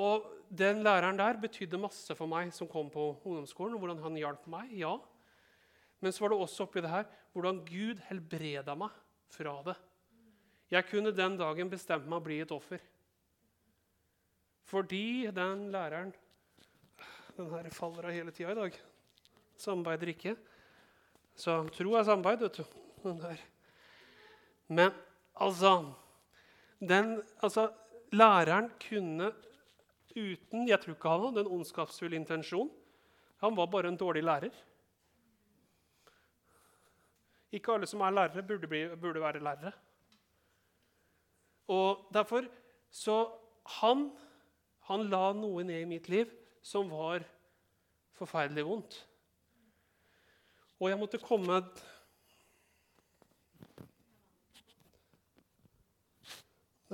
Og 0.00 0.24
den 0.50 0.80
læreren 0.82 1.18
der 1.20 1.36
betydde 1.38 1.78
masse 1.78 2.16
for 2.16 2.30
meg 2.30 2.50
som 2.56 2.70
kom 2.70 2.88
på 2.90 3.12
ungdomsskolen. 3.20 3.76
og 3.76 3.84
hvordan 3.84 4.02
han 4.02 4.16
hjalp 4.18 4.48
meg, 4.50 4.72
ja. 4.80 4.96
Men 6.00 6.12
så 6.12 6.24
var 6.24 6.32
det 6.32 6.40
også 6.40 6.64
oppi 6.64 6.80
det 6.80 6.90
her 6.90 7.06
hvordan 7.32 7.62
Gud 7.68 8.00
helbreda 8.08 8.74
meg 8.78 8.90
fra 9.30 9.54
det. 9.66 9.76
Jeg 10.72 10.88
kunne 10.88 11.14
den 11.14 11.38
dagen 11.38 11.70
bestemt 11.70 12.08
meg 12.08 12.18
å 12.18 12.24
bli 12.24 12.40
et 12.42 12.52
offer. 12.54 12.82
Fordi 14.64 15.30
den 15.34 15.68
læreren 15.70 16.14
Den 17.36 17.50
her 17.50 17.66
faller 17.74 18.06
av 18.06 18.14
hele 18.14 18.30
tida 18.30 18.52
i 18.52 18.54
dag. 18.54 18.76
Samarbeider 19.58 20.12
ikke. 20.12 20.36
Så 21.34 21.64
tro 21.74 21.96
er 21.98 22.06
samarbeid, 22.06 22.44
vet 22.46 22.60
du. 22.60 22.78
Den 23.02 23.18
der. 23.18 23.40
Men 24.68 24.92
altså, 25.34 25.92
den, 26.80 27.22
altså 27.42 27.70
Læreren 28.14 28.70
kunne 28.78 29.32
uten 30.14 30.68
Jeg 30.68 30.80
tror 30.80 30.94
ikke 30.94 31.08
han 31.10 31.24
hadde 31.24 31.42
en 31.42 31.54
ondskapsfull 31.56 32.12
intensjon. 32.14 32.70
Han 33.42 33.56
var 33.56 33.66
bare 33.66 33.88
en 33.90 33.98
dårlig 33.98 34.22
lærer. 34.22 34.54
Ikke 37.52 37.72
alle 37.72 37.86
som 37.86 38.00
er 38.00 38.14
lærere, 38.14 38.42
burde, 38.42 38.68
bli, 38.70 38.84
burde 38.96 39.20
være 39.20 39.42
lærere. 39.42 39.72
Og 41.68 42.06
derfor 42.14 42.46
så 42.90 43.16
han, 43.80 44.10
han 44.86 45.08
la 45.10 45.32
noe 45.32 45.64
ned 45.64 45.82
i 45.82 45.88
mitt 45.88 46.08
liv 46.12 46.30
som 46.62 46.90
var 46.92 47.24
forferdelig 48.14 48.64
vondt. 48.66 49.00
Og 50.78 50.90
jeg 50.90 50.98
måtte 51.00 51.22
komme 51.22 51.58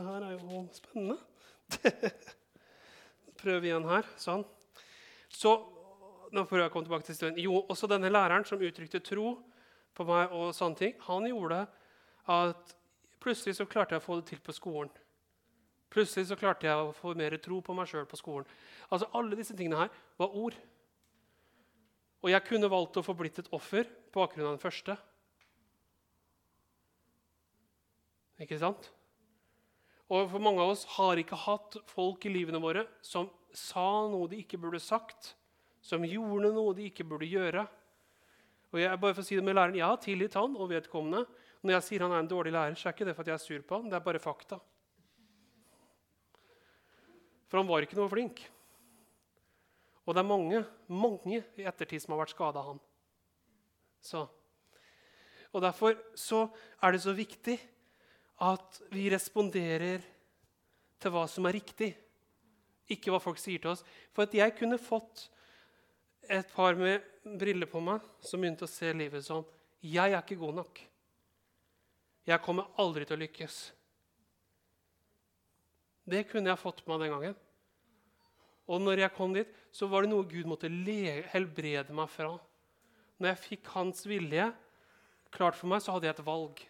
Det 0.00 0.06
her 0.08 0.22
er 0.24 0.30
jo 0.32 0.60
spennende. 0.72 1.16
Prøv 3.42 3.64
igjen 3.68 3.84
her. 3.84 4.06
Sånn. 4.16 4.46
Så 5.28 5.50
nå 6.32 6.44
får 6.48 6.62
jeg 6.62 6.72
komme 6.72 6.86
tilbake 6.86 7.04
til 7.04 7.12
historien. 7.12 7.40
Jo, 7.42 7.58
også 7.68 7.88
denne 7.90 8.08
læreren 8.08 8.46
som 8.48 8.62
uttrykte 8.64 9.02
tro 9.04 9.34
på 9.92 10.06
meg, 10.08 10.32
og 10.32 10.54
sånne 10.56 10.78
ting, 10.78 10.94
han 11.04 11.26
gjorde 11.28 11.58
at 12.32 12.72
plutselig 13.20 13.58
så 13.58 13.66
klarte 13.68 13.92
jeg 13.92 14.00
å 14.00 14.06
få 14.06 14.16
det 14.22 14.30
til 14.30 14.40
på 14.46 14.54
skolen. 14.56 14.88
Plutselig 15.92 16.30
så 16.30 16.38
klarte 16.40 16.70
jeg 16.70 16.86
å 16.86 16.94
få 16.96 17.12
mer 17.18 17.36
tro 17.44 17.58
på 17.66 17.76
meg 17.76 17.90
sjøl 17.90 18.08
på 18.08 18.20
skolen. 18.22 18.48
Altså 18.88 19.10
Alle 19.20 19.36
disse 19.36 19.56
tingene 19.58 19.82
her 19.82 19.90
var 20.22 20.32
ord. 20.32 20.56
Og 22.24 22.32
jeg 22.32 22.46
kunne 22.48 22.72
valgt 22.72 22.96
å 22.96 23.04
få 23.04 23.12
blitt 23.20 23.42
et 23.42 23.52
offer 23.52 23.84
på 23.84 24.22
bakgrunn 24.22 24.48
av 24.48 24.56
den 24.56 24.64
første. 24.64 24.96
Ikke 28.40 28.56
sant? 28.64 28.88
Og 30.10 30.26
for 30.32 30.42
mange 30.42 30.62
av 30.62 30.72
oss 30.72 30.86
har 30.96 31.20
ikke 31.22 31.38
hatt 31.38 31.76
folk 31.90 32.24
i 32.26 32.32
livene 32.34 32.58
våre 32.62 32.82
som 33.06 33.28
sa 33.54 34.08
noe 34.10 34.26
de 34.30 34.40
ikke 34.42 34.58
burde 34.58 34.80
sagt, 34.82 35.34
som 35.82 36.02
gjorde 36.06 36.50
noe 36.54 36.74
de 36.74 36.88
ikke 36.90 37.06
burde 37.06 37.28
gjøre. 37.30 37.62
Og 38.70 38.82
jeg, 38.82 38.98
bare 39.02 39.14
for 39.14 39.22
å 39.22 39.26
si 39.26 39.38
det 39.38 39.44
med 39.46 39.56
læreren, 39.56 39.78
jeg 39.78 39.86
har 39.86 40.02
tilgitt 40.02 40.36
han 40.38 40.54
og 40.58 40.70
vedkommende. 40.70 41.24
Når 41.62 41.76
jeg 41.76 41.86
sier 41.86 42.04
han 42.06 42.14
er 42.14 42.24
en 42.24 42.30
dårlig 42.30 42.52
lærer, 42.54 42.76
så 42.78 42.88
er 42.88 42.96
ikke 42.96 43.06
det 43.06 43.14
for 43.16 43.26
at 43.26 43.32
jeg 43.32 43.38
er 43.38 43.44
sur 43.44 43.64
på 43.66 43.78
han, 43.78 43.90
det 43.90 43.98
er 43.98 44.04
bare 44.04 44.22
fakta. 44.22 44.60
For 47.50 47.58
han 47.58 47.70
var 47.70 47.86
ikke 47.86 47.98
noe 47.98 48.10
flink. 48.10 48.44
Og 50.06 50.14
det 50.14 50.22
er 50.22 50.26
mange 50.26 50.62
mange 50.90 51.42
i 51.58 51.66
ettertid 51.66 52.02
som 52.02 52.14
har 52.14 52.24
vært 52.24 52.34
skada 52.34 52.62
av 52.62 52.72
han. 52.72 52.80
Så. 54.02 54.24
Og 55.50 55.62
Derfor 55.62 55.98
så 56.18 56.46
er 56.82 56.94
det 56.94 57.02
så 57.02 57.14
viktig 57.14 57.58
at 58.40 58.80
vi 58.92 59.08
responderer 59.12 60.04
til 61.00 61.12
hva 61.12 61.26
som 61.28 61.46
er 61.48 61.58
riktig, 61.58 61.90
ikke 62.90 63.12
hva 63.12 63.20
folk 63.22 63.38
sier 63.40 63.60
til 63.60 63.74
oss. 63.74 63.84
For 64.14 64.26
at 64.26 64.34
jeg 64.36 64.56
kunne 64.58 64.80
fått 64.80 65.28
et 66.30 66.48
par 66.54 66.78
med 66.78 67.04
briller 67.40 67.68
på 67.70 67.82
meg 67.84 68.04
som 68.24 68.40
begynte 68.40 68.66
å 68.66 68.70
se 68.70 68.92
livet 68.94 69.24
som 69.26 69.44
jeg 69.80 70.12
er 70.12 70.20
ikke 70.20 70.40
god 70.40 70.60
nok. 70.60 70.80
Jeg 72.28 72.44
kommer 72.44 72.72
aldri 72.80 73.06
til 73.08 73.16
å 73.16 73.22
lykkes. 73.22 73.60
Det 76.10 76.26
kunne 76.28 76.50
jeg 76.50 76.60
fått 76.60 76.82
på 76.84 76.92
meg 76.92 77.04
den 77.04 77.14
gangen. 77.14 77.38
Og 78.70 78.82
når 78.82 79.04
jeg 79.04 79.14
kom 79.16 79.32
dit, 79.34 79.48
så 79.74 79.88
var 79.90 80.04
det 80.04 80.12
noe 80.12 80.28
Gud 80.28 80.46
måtte 80.46 80.70
helbrede 81.32 81.94
meg 81.96 82.10
fra. 82.12 82.34
Når 83.18 83.32
jeg 83.32 83.44
fikk 83.46 83.70
hans 83.74 84.04
vilje 84.06 84.50
klart 85.34 85.58
for 85.58 85.70
meg, 85.70 85.82
så 85.82 85.94
hadde 85.94 86.08
jeg 86.08 86.16
et 86.18 86.26
valg. 86.26 86.62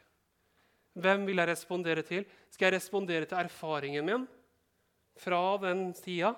Hvem 0.99 1.27
vil 1.29 1.39
jeg 1.39 1.51
respondere 1.51 2.03
til? 2.07 2.27
Skal 2.51 2.71
jeg 2.71 2.81
respondere 2.81 3.29
til 3.29 3.39
erfaringen 3.39 4.07
min 4.07 4.27
fra 5.21 5.41
den 5.63 5.91
tida? 5.95 6.35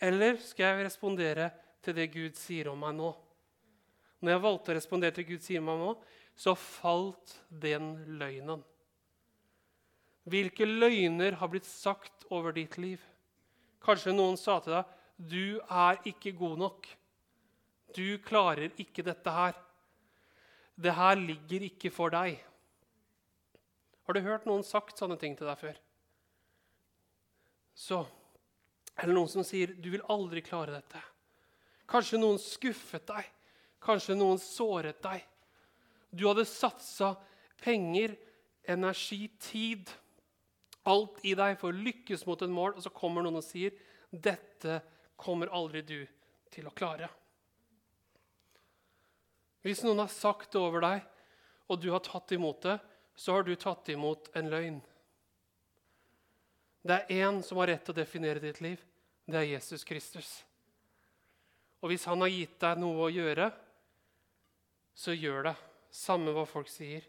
Eller 0.00 0.38
skal 0.40 0.78
jeg 0.78 0.86
respondere 0.86 1.50
til 1.84 1.96
det 1.96 2.08
Gud 2.14 2.38
sier 2.38 2.70
om 2.72 2.80
meg 2.80 2.96
nå? 2.96 3.10
Når 4.22 4.34
jeg 4.34 4.44
valgte 4.44 4.72
å 4.72 4.78
respondere 4.78 5.14
til 5.14 5.28
Gud 5.28 5.44
sier 5.44 5.62
om 5.62 5.68
meg 5.70 5.82
nå, 5.82 5.92
så 6.38 6.54
falt 6.54 7.34
den 7.50 7.92
løgnen. 8.18 8.62
Hvilke 10.28 10.66
løgner 10.68 11.38
har 11.40 11.50
blitt 11.50 11.66
sagt 11.66 12.26
over 12.30 12.54
ditt 12.54 12.76
liv? 12.78 13.02
Kanskje 13.82 14.14
noen 14.14 14.36
sa 14.38 14.58
til 14.62 14.76
deg 14.76 14.94
du 15.18 15.58
er 15.66 15.98
ikke 16.06 16.30
god 16.38 16.60
nok. 16.60 16.84
Du 17.96 18.18
klarer 18.22 18.70
ikke 18.78 19.02
dette 19.02 19.32
her. 19.34 19.56
Det 20.78 20.94
her 20.94 21.16
ligger 21.18 21.64
ikke 21.66 21.90
for 21.90 22.14
deg. 22.14 22.38
Har 24.08 24.16
du 24.16 24.24
hørt 24.24 24.46
noen 24.48 24.62
sagt 24.64 24.96
sånne 24.96 25.18
ting 25.20 25.34
til 25.36 25.44
deg 25.44 25.58
før? 25.60 25.78
Så 27.76 28.06
Eller 28.98 29.14
noen 29.14 29.28
som 29.30 29.44
sier 29.46 29.70
'du 29.76 29.90
vil 29.92 30.02
aldri 30.10 30.40
klare 30.42 30.72
dette'. 30.72 31.02
Kanskje 31.86 32.18
noen 32.18 32.38
skuffet 32.40 33.04
deg. 33.06 33.28
Kanskje 33.78 34.16
noen 34.16 34.40
såret 34.42 34.98
deg. 35.02 35.22
Du 36.10 36.26
hadde 36.26 36.44
satsa 36.48 37.14
penger, 37.62 38.16
energi, 38.66 39.28
tid, 39.38 39.88
alt 40.84 41.20
i 41.22 41.34
deg 41.34 41.60
for 41.60 41.70
å 41.70 41.78
lykkes 41.78 42.26
mot 42.26 42.42
en 42.42 42.50
mål, 42.50 42.74
og 42.74 42.82
så 42.82 42.90
kommer 42.90 43.22
noen 43.22 43.36
og 43.36 43.44
sier 43.44 43.70
'Dette 44.10 44.82
kommer 45.16 45.52
aldri 45.52 45.82
du 45.82 46.06
til 46.50 46.66
å 46.66 46.74
klare'. 46.74 47.10
Hvis 49.62 49.84
noen 49.84 49.98
har 49.98 50.08
sagt 50.08 50.52
det 50.52 50.60
over 50.60 50.80
deg, 50.80 51.02
og 51.68 51.80
du 51.80 51.90
har 51.90 52.00
tatt 52.00 52.32
imot 52.32 52.62
det, 52.62 52.80
så 53.18 53.34
har 53.34 53.42
du 53.42 53.54
tatt 53.58 53.88
imot 53.90 54.30
en 54.38 54.50
løgn. 54.52 54.78
Det 56.86 56.94
er 56.94 57.24
én 57.26 57.40
som 57.42 57.58
har 57.58 57.72
rett 57.72 57.82
til 57.82 57.96
å 57.96 57.98
definere 57.98 58.42
ditt 58.42 58.60
liv. 58.62 58.78
Det 59.26 59.40
er 59.40 59.48
Jesus 59.56 59.82
Kristus. 59.84 60.28
Og 61.82 61.90
hvis 61.90 62.06
han 62.06 62.22
har 62.22 62.30
gitt 62.30 62.54
deg 62.62 62.78
noe 62.78 63.08
å 63.08 63.10
gjøre, 63.10 63.48
så 64.94 65.14
gjør 65.14 65.50
det. 65.50 65.56
Samme 65.94 66.34
hva 66.36 66.44
folk 66.46 66.70
sier. 66.70 67.02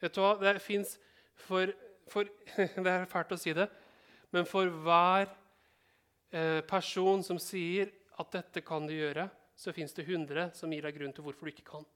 Vet 0.00 0.16
du 0.16 0.22
hva? 0.22 0.32
Det 0.40 0.56
fins 0.64 0.96
for, 1.44 1.74
for, 2.08 2.28
Det 2.84 2.94
er 2.94 3.06
fælt 3.10 3.36
å 3.36 3.40
si 3.40 3.52
det, 3.56 3.68
men 4.32 4.48
for 4.48 4.72
hver 4.84 5.28
eh, 6.32 6.60
person 6.68 7.20
som 7.24 7.40
sier 7.42 7.92
at 8.18 8.32
'dette 8.32 8.64
kan 8.64 8.86
du 8.86 8.96
gjøre', 8.96 9.28
så 9.58 9.72
fins 9.76 9.92
det 9.92 10.08
100 10.08 10.52
som 10.56 10.72
gir 10.72 10.88
deg 10.88 10.96
grunn 10.96 11.12
til 11.12 11.24
hvorfor 11.26 11.48
du 11.48 11.52
ikke 11.52 11.68
kan. 11.68 11.86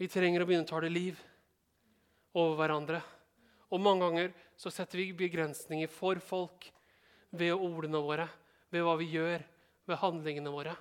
Vi 0.00 0.08
trenger 0.10 0.42
å 0.42 0.46
begynne 0.48 0.66
å 0.66 0.70
ta 0.70 0.80
det 0.82 0.92
liv 0.92 1.18
over 2.38 2.56
hverandre. 2.60 3.02
Og 3.72 3.80
mange 3.80 4.06
ganger 4.06 4.32
så 4.58 4.72
setter 4.72 5.00
vi 5.00 5.12
begrensninger 5.16 5.90
for 5.90 6.20
folk 6.22 6.68
ved 7.32 7.54
ordene 7.56 8.00
våre, 8.04 8.28
ved 8.72 8.84
hva 8.84 8.96
vi 9.00 9.10
gjør, 9.14 9.44
ved 9.88 10.00
handlingene 10.00 10.52
våre. 10.52 10.74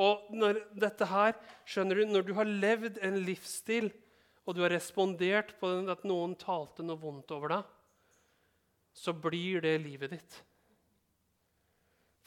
Og 0.00 0.30
når 0.34 0.62
dette 0.78 1.06
her, 1.10 1.34
skjønner 1.68 2.00
du, 2.00 2.04
når 2.08 2.26
du 2.26 2.32
har 2.38 2.48
levd 2.48 3.00
en 3.04 3.18
livsstil, 3.26 3.90
og 4.46 4.56
du 4.56 4.62
har 4.64 4.72
respondert 4.72 5.52
på 5.60 5.68
at 5.92 6.06
noen 6.08 6.34
talte 6.38 6.84
noe 6.86 6.98
vondt 6.98 7.30
over 7.34 7.54
deg, 7.54 7.66
så 8.96 9.14
blir 9.14 9.62
det 9.62 9.76
livet 9.84 10.14
ditt. 10.16 10.38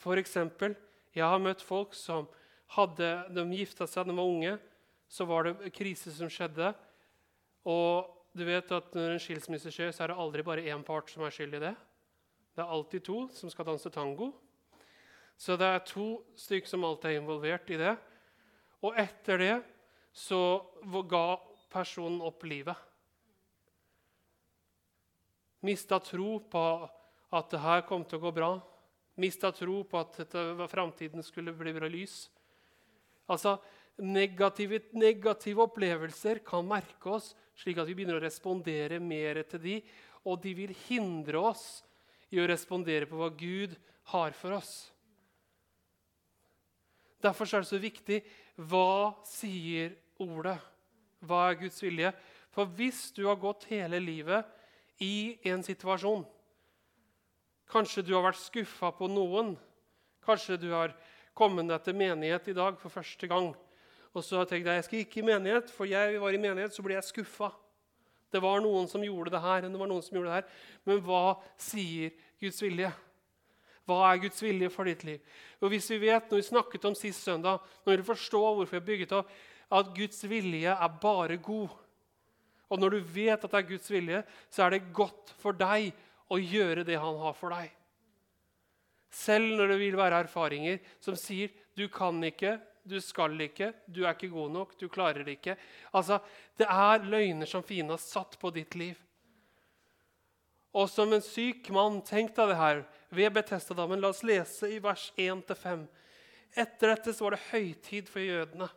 For 0.00 0.20
eksempel, 0.20 0.76
jeg 1.14 1.24
har 1.26 1.42
møtt 1.42 1.62
folk 1.64 1.94
som 1.96 2.28
hadde, 2.76 3.10
de 3.32 3.44
gifta 3.58 3.86
seg 3.88 4.06
da 4.06 4.12
de 4.12 4.16
var 4.18 4.30
unge. 4.30 4.54
Så 5.08 5.26
var 5.28 5.46
det 5.46 5.72
krise 5.74 6.12
som 6.14 6.30
skjedde. 6.32 6.72
Og 7.68 8.10
du 8.34 8.44
vet 8.46 8.72
at 8.74 8.96
når 8.96 9.14
en 9.14 9.22
skilsmisse 9.22 9.70
skjer, 9.72 9.92
så 9.94 10.04
er 10.04 10.12
det 10.12 10.20
aldri 10.20 10.44
bare 10.46 10.64
én 10.66 10.82
part 10.86 11.12
som 11.12 11.22
er 11.24 11.34
skyld 11.34 11.58
i 11.58 11.62
det. 11.68 11.74
Det 12.54 12.62
er 12.62 12.72
alltid 12.76 13.04
to 13.06 13.18
som 13.34 13.50
skal 13.50 13.68
danse 13.68 13.90
tango. 13.94 14.32
Så 15.38 15.56
det 15.58 15.66
er 15.66 15.86
to 15.86 16.08
stykker 16.38 16.70
som 16.70 16.84
alltid 16.86 17.10
er 17.10 17.20
involvert 17.20 17.70
i 17.74 17.78
det. 17.80 17.94
Og 18.84 18.98
etter 19.00 19.40
det 19.40 19.54
så 20.14 20.62
ga 21.10 21.26
personen 21.72 22.22
opp 22.22 22.44
livet. 22.46 22.76
Mista 25.64 25.98
tro 26.04 26.36
på 26.50 26.62
at 27.34 27.50
det 27.50 27.62
her 27.64 27.82
kom 27.88 28.04
til 28.06 28.20
å 28.20 28.24
gå 28.26 28.32
bra. 28.36 28.50
Mista 29.18 29.50
tro 29.54 29.80
på 29.88 30.00
at 30.02 30.36
framtiden 30.70 31.24
skulle 31.24 31.54
bli 31.56 31.72
bra 31.74 31.88
lys. 31.90 32.28
Altså, 33.30 33.56
negative, 34.02 34.80
negative, 34.92 35.62
opplevelser 35.62 36.40
kan 36.46 36.66
merke 36.66 37.14
oss, 37.16 37.32
slik 37.58 37.78
at 37.78 37.88
vi 37.88 37.96
begynner 37.98 38.18
å 38.18 38.24
respondere 38.24 38.98
mer 39.02 39.42
til 39.48 39.62
de, 39.62 39.76
og 40.24 40.40
de 40.42 40.54
vil 40.56 40.74
hindre 40.86 41.42
oss 41.52 41.84
i 42.32 42.40
å 42.42 42.48
respondere 42.48 43.06
på 43.06 43.18
hva 43.20 43.30
Gud 43.30 43.76
har 44.14 44.34
for 44.36 44.56
oss. 44.58 44.72
Derfor 47.22 47.48
er 47.48 47.64
det 47.64 47.70
så 47.70 47.80
viktig 47.80 48.20
hva 48.68 49.14
sier 49.26 49.94
ordet? 50.20 50.58
Hva 51.24 51.48
er 51.48 51.60
Guds 51.62 51.80
vilje? 51.80 52.10
For 52.52 52.68
hvis 52.76 53.08
du 53.16 53.24
har 53.28 53.40
gått 53.40 53.64
hele 53.70 53.98
livet 54.02 54.44
i 55.02 55.38
en 55.50 55.64
situasjon 55.64 56.26
Kanskje 57.70 58.04
du 58.04 58.12
har 58.14 58.26
vært 58.26 58.42
skuffa 58.42 58.90
på 58.94 59.08
noen. 59.10 59.54
Kanskje 60.24 60.58
du 60.60 60.68
har 60.74 60.92
kommet 61.36 61.68
deg 61.70 61.80
til 61.84 61.96
menighet 61.96 62.50
i 62.52 62.56
dag 62.56 62.76
for 62.78 62.92
første 62.92 63.28
gang. 63.30 63.54
Og 64.14 64.22
så 64.22 64.38
har 64.38 64.50
jeg 64.54 64.66
jeg 64.66 64.84
skal 64.86 64.98
ikke 65.02 65.20
i 65.20 65.26
menighet, 65.26 65.70
for 65.74 65.90
jeg 65.90 66.20
var 66.22 66.30
i 66.30 66.38
menighet, 66.38 66.74
så 66.74 66.82
ble 66.82 66.94
jeg 66.94 67.04
skuffa. 67.04 67.50
Det 68.30 68.42
var 68.42 68.62
noen 68.62 68.86
som 68.90 69.02
gjorde 69.02 69.30
det 69.34 69.42
her, 69.42 69.66
det 69.66 69.78
var 69.78 69.90
noen 69.90 70.02
som 70.02 70.16
gjorde 70.16 70.30
det 70.30 70.38
her. 70.38 70.46
Men 70.86 71.02
hva 71.06 71.36
sier 71.58 72.14
Guds 72.42 72.62
vilje? 72.62 72.90
Hva 73.84 73.98
er 74.08 74.22
Guds 74.22 74.40
vilje 74.42 74.70
for 74.72 74.88
ditt 74.88 75.04
liv? 75.06 75.20
Og 75.60 75.70
hvis 75.72 75.90
vi 75.92 76.00
vet, 76.06 76.30
når 76.30 76.40
vi 76.40 76.46
snakket 76.46 76.86
om 76.88 76.96
sist 76.98 77.26
søndag, 77.26 77.62
når 77.84 78.00
vi 78.00 78.08
forstår 78.08 78.48
hvorfor 78.56 78.74
vi 78.74 78.80
har 78.80 78.88
bygget 78.88 79.14
opp, 79.18 79.32
at 79.74 79.94
Guds 79.96 80.22
vilje 80.30 80.72
er 80.72 81.00
bare 81.00 81.38
god 81.40 81.80
Og 82.72 82.80
når 82.80 82.90
du 82.90 83.00
vet 83.14 83.44
at 83.44 83.50
det 83.50 83.58
er 83.58 83.68
Guds 83.68 83.90
vilje, 83.92 84.20
så 84.50 84.64
er 84.64 84.70
det 84.72 84.92
godt 84.96 85.34
for 85.38 85.54
deg 85.54 85.92
å 86.32 86.38
gjøre 86.40 86.82
det 86.88 86.96
han 86.98 87.18
har 87.20 87.34
for 87.36 87.52
deg. 87.52 87.68
Selv 89.14 89.52
når 89.54 89.74
det 89.74 89.76
vil 89.78 89.98
være 89.98 90.22
erfaringer 90.24 90.80
som 90.98 91.14
sier 91.14 91.52
'du 91.76 91.86
kan 91.88 92.16
ikke', 92.24 92.58
'du 92.84 93.00
skal 93.00 93.40
ikke', 93.40 93.72
'du 93.86 94.04
er 94.04 94.14
ikke 94.14 94.28
god 94.28 94.50
nok', 94.50 94.78
'du 94.78 94.88
klarer 94.88 95.24
det 95.24 95.38
ikke'. 95.38 95.56
Altså, 95.94 96.18
Det 96.58 96.66
er 96.70 97.04
løgner 97.04 97.46
som 97.46 97.62
fienden 97.62 97.90
har 97.90 97.98
satt 97.98 98.38
på 98.38 98.50
ditt 98.50 98.74
liv. 98.74 98.94
Og 100.74 100.88
som 100.88 101.12
en 101.12 101.22
syk 101.22 101.70
mann, 101.70 102.02
tenk 102.02 102.34
deg 102.36 102.48
det 102.48 102.56
her 102.56 102.84
ved 103.10 103.30
Betestadammen. 103.30 104.00
La 104.00 104.08
oss 104.08 104.22
lese 104.22 104.70
i 104.70 104.78
vers 104.78 105.12
1-5. 105.16 105.88
Etter 106.56 106.94
dette 106.94 107.20
var 107.20 107.30
det 107.30 107.40
høytid 107.50 108.08
for 108.08 108.20
jødene. 108.20 108.68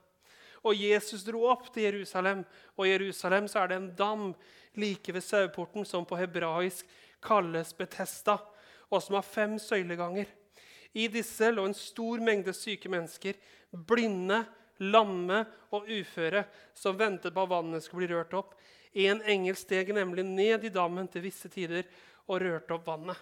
Og 0.63 0.75
Jesus 0.75 1.23
dro 1.23 1.45
opp 1.45 1.73
til 1.73 1.83
Jerusalem, 1.83 2.45
og 2.77 2.87
i 2.87 2.91
Jerusalem 2.91 3.47
så 3.47 3.59
er 3.59 3.67
det 3.67 3.77
en 3.77 3.95
dam 3.95 4.35
like 4.75 5.13
ved 5.13 5.21
saueporten, 5.21 5.85
som 5.85 6.05
på 6.05 6.17
hebraisk 6.17 6.85
kalles 7.21 7.73
Betesta 7.73 8.39
og 8.89 9.03
som 9.03 9.17
har 9.17 9.25
fem 9.25 9.57
søyleganger. 9.59 10.27
I 10.93 11.07
disse 11.11 11.51
lå 11.51 11.65
en 11.67 11.75
stor 11.77 12.21
mengde 12.23 12.53
syke 12.55 12.89
mennesker, 12.91 13.37
blinde, 13.71 14.43
lamme 14.79 15.43
og 15.73 15.89
uføre, 15.89 16.45
som 16.77 16.97
ventet 16.99 17.33
på 17.33 17.43
at 17.43 17.51
vannet 17.51 17.85
skulle 17.85 18.05
bli 18.05 18.15
rørt 18.15 18.35
opp. 18.37 18.53
En 18.97 19.21
engel 19.29 19.57
steg 19.57 19.89
nemlig 19.95 20.25
ned 20.25 20.67
i 20.67 20.73
dammen 20.73 21.09
til 21.11 21.25
visse 21.25 21.49
tider 21.53 21.87
og 22.27 22.41
rørte 22.43 22.77
opp 22.77 22.87
vannet. 22.87 23.17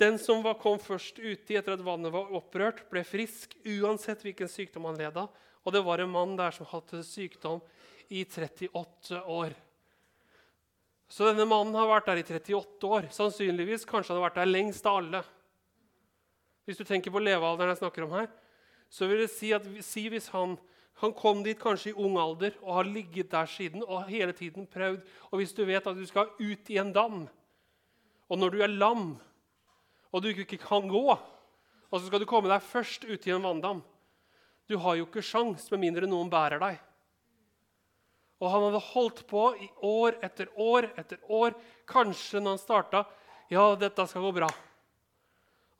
Den 0.00 0.16
som 0.18 0.40
var, 0.40 0.56
kom 0.56 0.78
først 0.80 1.18
uti 1.20 1.58
etter 1.58 1.74
at 1.74 1.84
vannet 1.84 2.12
var 2.14 2.30
opprørt, 2.32 2.86
ble 2.88 3.02
frisk 3.04 3.52
uansett 3.68 4.22
hvilken 4.24 4.48
sykdom 4.48 4.86
han 4.88 4.96
led 4.96 5.18
av. 5.20 5.28
Og 5.60 5.74
det 5.74 5.82
var 5.84 6.00
en 6.00 6.12
mann 6.12 6.38
der 6.38 6.54
som 6.56 6.68
hadde 6.70 7.02
sykdom 7.04 7.60
i 8.08 8.22
38 8.24 9.20
år. 9.28 9.52
Så 11.10 11.26
denne 11.26 11.44
mannen 11.44 11.76
har 11.76 11.90
vært 11.90 12.08
der 12.08 12.22
i 12.22 12.24
38 12.24 12.88
år. 12.88 13.10
Sannsynligvis 13.12 13.84
kanskje 13.84 14.14
han 14.14 14.22
har 14.22 14.28
vært 14.30 14.40
der 14.40 14.48
lengst 14.48 14.86
av 14.88 15.02
alle. 15.02 15.22
Hvis 16.70 16.78
du 16.78 16.86
tenker 16.86 17.10
på 17.10 17.18
levealderen 17.18 17.72
jeg 17.72 17.80
snakker 17.80 18.04
om 18.06 18.12
her, 18.14 18.28
så 18.86 19.08
vil 19.10 19.24
det 19.24 19.32
si 19.32 19.48
at 19.50 19.64
si 19.82 20.04
hvis 20.06 20.28
han, 20.30 20.52
han 21.02 21.14
kom 21.18 21.40
dit 21.42 21.58
kanskje 21.58 21.90
i 21.90 21.96
ung 21.98 22.14
alder 22.22 22.54
og 22.60 22.76
har 22.76 22.86
ligget 22.86 23.32
der 23.32 23.50
siden 23.50 23.82
og 23.82 24.06
hele 24.06 24.30
tiden 24.30 24.68
prøvd 24.70 25.00
Og 25.32 25.40
hvis 25.40 25.54
du 25.56 25.64
vet 25.66 25.82
at 25.82 25.98
du 25.98 26.06
skal 26.06 26.30
ut 26.38 26.70
i 26.70 26.78
en 26.78 26.92
dam, 26.94 27.24
og 28.30 28.38
når 28.38 28.54
du 28.54 28.62
er 28.62 28.70
lam 28.70 29.18
og 30.14 30.22
du 30.22 30.30
ikke 30.30 30.62
kan 30.62 30.86
gå, 30.86 31.02
og 31.10 31.98
så 31.98 32.04
skal 32.06 32.22
du 32.22 32.28
komme 32.30 32.46
deg 32.54 32.62
først 32.62 33.08
ut 33.10 33.26
i 33.26 33.34
en 33.34 33.42
vanndam 33.42 33.82
Du 34.70 34.78
har 34.78 34.94
jo 34.94 35.10
ikke 35.10 35.26
sjans 35.26 35.66
med 35.74 35.82
mindre 35.88 36.06
noen 36.06 36.30
bærer 36.30 36.62
deg. 36.62 36.78
Og 38.38 38.46
han 38.46 38.68
hadde 38.68 38.86
holdt 38.94 39.26
på 39.26 39.48
i 39.58 39.72
år 39.82 40.22
etter 40.22 40.54
år 40.54 40.92
etter 40.94 41.18
år. 41.26 41.58
Kanskje 41.82 42.38
når 42.38 42.54
han 42.54 42.66
starta 42.68 43.06
Ja, 43.50 43.72
dette 43.74 44.06
skal 44.06 44.22
gå 44.22 44.36
bra. 44.38 44.54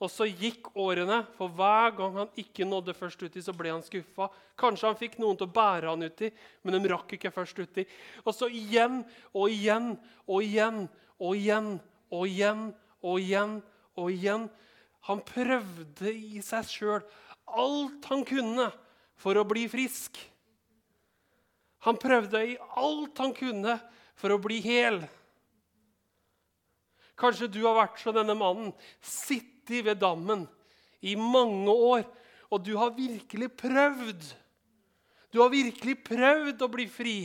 Og 0.00 0.08
så 0.08 0.24
gikk 0.24 0.70
årene, 0.80 1.20
for 1.36 1.52
hver 1.52 1.92
gang 1.98 2.14
han 2.22 2.30
ikke 2.40 2.64
nådde 2.64 2.94
først 2.96 3.20
uti, 3.20 3.42
så 3.44 3.52
ble 3.56 3.72
han 3.74 3.84
skuffa. 3.84 4.30
Kanskje 4.60 4.88
han 4.88 4.96
fikk 5.00 5.18
noen 5.20 5.36
til 5.36 5.48
å 5.48 5.52
bære 5.52 5.92
han 5.92 6.06
uti, 6.08 6.30
men 6.64 6.78
de 6.78 6.92
rakk 6.92 7.18
ikke 7.18 7.32
først 7.34 7.60
uti. 7.60 7.84
Og 8.24 8.32
så 8.32 8.48
igjen 8.48 9.02
og 9.34 9.52
igjen 9.52 9.92
og 10.24 10.46
igjen 10.46 10.86
og 11.20 11.36
igjen 11.36 11.74
og 12.10 12.24
igjen 12.30 12.64
og 13.04 13.20
igjen 13.20 13.58
og 14.00 14.10
igjen. 14.14 14.48
Han 15.08 15.20
prøvde 15.24 16.12
i 16.12 16.40
seg 16.44 16.68
sjøl 16.68 17.04
alt 17.50 18.08
han 18.10 18.24
kunne 18.28 18.68
for 19.20 19.36
å 19.36 19.46
bli 19.48 19.66
frisk. 19.70 20.18
Han 21.86 21.96
prøvde 22.00 22.42
i 22.44 22.58
alt 22.80 23.20
han 23.20 23.32
kunne 23.36 23.78
for 24.20 24.34
å 24.34 24.40
bli 24.42 24.60
hel. 24.64 25.00
Kanskje 27.20 27.50
du 27.52 27.60
har 27.66 27.76
vært 27.76 28.00
som 28.00 28.16
denne 28.16 28.36
mannen, 28.38 28.72
sittet 29.04 29.84
ved 29.86 30.00
dammen 30.00 30.46
i 31.04 31.16
mange 31.16 31.70
år, 31.70 32.06
og 32.50 32.64
du 32.64 32.72
har 32.80 32.96
virkelig 32.96 33.50
prøvd. 33.60 34.24
Du 35.30 35.42
har 35.42 35.52
virkelig 35.52 36.00
prøvd 36.06 36.64
å 36.64 36.70
bli 36.72 36.88
fri. 36.90 37.18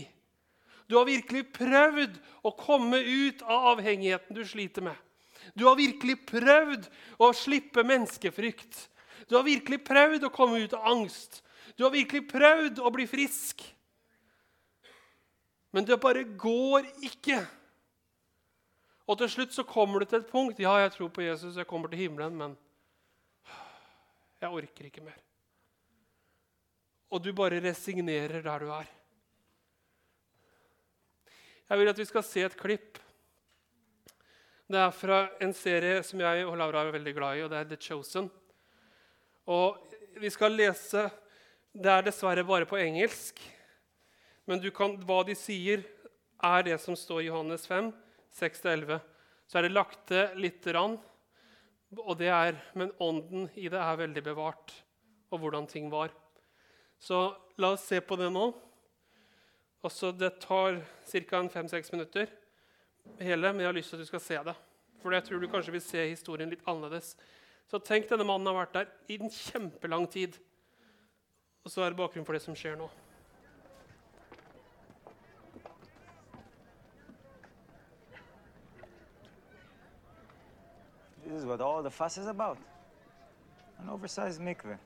Du 0.86 0.98
har 1.00 1.08
virkelig 1.08 1.48
prøvd 1.56 2.20
å 2.46 2.52
komme 2.60 3.00
ut 3.02 3.42
av 3.42 3.72
avhengigheten 3.74 4.38
du 4.38 4.44
sliter 4.46 4.86
med. 4.86 4.98
Du 5.58 5.66
har 5.66 5.78
virkelig 5.78 6.20
prøvd 6.30 6.86
å 7.22 7.32
slippe 7.38 7.86
menneskefrykt. 7.86 8.78
Du 9.30 9.38
har 9.38 9.46
virkelig 9.48 9.82
prøvd 9.86 10.28
å 10.28 10.34
komme 10.34 10.62
ut 10.62 10.76
av 10.78 10.86
angst. 10.92 11.42
Du 11.78 11.86
har 11.86 11.94
virkelig 11.94 12.28
prøvd 12.30 12.82
å 12.82 12.92
bli 12.94 13.08
frisk. 13.10 13.64
Men 15.74 15.88
det 15.88 15.98
bare 16.02 16.24
går 16.24 16.86
ikke. 17.04 17.42
Og 19.06 19.18
til 19.20 19.30
slutt 19.30 19.54
så 19.54 19.66
kommer 19.68 20.02
du 20.02 20.10
til 20.10 20.20
et 20.24 20.30
punkt 20.30 20.60
Ja, 20.60 20.78
jeg 20.82 20.96
tror 20.96 21.12
på 21.14 21.22
Jesus, 21.26 21.58
jeg 21.58 21.68
kommer 21.70 21.92
til 21.92 22.06
himmelen, 22.06 22.36
men 22.38 22.58
jeg 24.42 24.50
orker 24.50 24.90
ikke 24.90 25.04
mer. 25.06 25.20
Og 27.14 27.22
du 27.24 27.32
bare 27.34 27.62
resignerer 27.64 28.42
der 28.42 28.60
du 28.60 28.72
er. 28.74 28.88
Jeg 31.70 31.80
vil 31.80 31.90
at 31.90 31.98
vi 31.98 32.06
skal 32.06 32.24
se 32.26 32.44
et 32.46 32.58
klipp. 32.58 33.00
Det 34.70 34.80
er 34.82 34.94
fra 34.94 35.28
en 35.42 35.54
serie 35.54 36.02
som 36.06 36.22
jeg 36.22 36.46
og 36.46 36.58
Laura 36.58 36.84
er 36.86 36.94
veldig 36.94 37.14
glad 37.14 37.38
i, 37.38 37.44
og 37.46 37.52
det 37.54 37.58
er 37.58 37.70
The 37.70 37.78
Chosen. 37.82 38.30
Og 39.46 39.78
vi 40.18 40.30
skal 40.30 40.58
lese 40.58 41.10
Det 41.76 41.92
er 41.92 42.06
dessverre 42.06 42.44
bare 42.48 42.66
på 42.66 42.78
engelsk. 42.80 43.42
Men 44.48 44.62
kan, 44.72 44.94
hva 45.04 45.24
de 45.28 45.36
sier, 45.36 45.84
er 46.40 46.62
det 46.64 46.78
som 46.80 46.96
står 46.96 47.26
i 47.26 47.28
Johannes 47.28 47.66
5, 47.68 47.90
6-11. 48.36 49.00
Så 49.48 49.58
er 49.58 49.66
det 49.66 49.76
lagt 49.76 50.08
til 50.10 50.36
lite 50.42 50.74
grann, 50.74 50.98
og 51.96 52.18
det 52.20 52.32
er, 52.34 52.58
men 52.76 52.92
ånden 53.00 53.48
i 53.56 53.70
det 53.72 53.80
er 53.80 54.00
veldig 54.00 54.24
bevart, 54.26 54.74
og 55.32 55.40
hvordan 55.40 55.68
ting 55.70 55.88
var. 55.94 56.12
Så 57.00 57.36
la 57.62 57.72
oss 57.76 57.86
se 57.88 58.02
på 58.02 58.18
det 58.20 58.32
nå. 58.34 58.50
Også 59.86 60.10
det 60.18 60.40
tar 60.42 60.82
ca. 61.06 61.48
fem-seks 61.48 61.92
minutter. 61.94 62.28
hele, 63.20 63.52
men 63.54 63.62
jeg 63.62 63.68
har 63.68 63.74
lyst 63.74 63.90
til 63.90 64.00
at 64.00 64.02
du 64.02 64.06
skal 64.10 64.20
se 64.20 64.38
det. 64.44 64.56
For 65.02 65.14
jeg 65.14 65.24
tror 65.24 65.40
du 65.40 65.48
kanskje 65.48 65.72
vil 65.72 65.82
se 65.86 66.08
historien 66.10 66.50
litt 66.50 66.66
annerledes. 66.66 67.16
Så 67.70 67.78
tenk, 67.78 68.10
denne 68.10 68.26
mannen 68.26 68.50
har 68.50 68.66
vært 68.66 68.74
der 68.74 68.90
i 69.14 69.20
en 69.22 69.30
kjempelang 69.30 70.08
tid. 70.10 70.40
Og 71.64 71.72
så 71.72 71.86
er 71.86 71.94
det 71.94 72.00
bakgrunnen 72.02 72.26
for 72.26 72.34
det 72.34 72.42
som 72.42 72.58
skjer 72.58 72.78
nå. 72.80 72.90
This 81.26 81.40
is 81.40 81.46
what 81.46 81.60
all 81.60 81.82
the 81.82 81.90
fuss 81.90 82.18
is 82.18 82.28
about. 82.28 82.58
An 83.80 83.90
oversized 83.90 84.40
mikveh. 84.40 84.78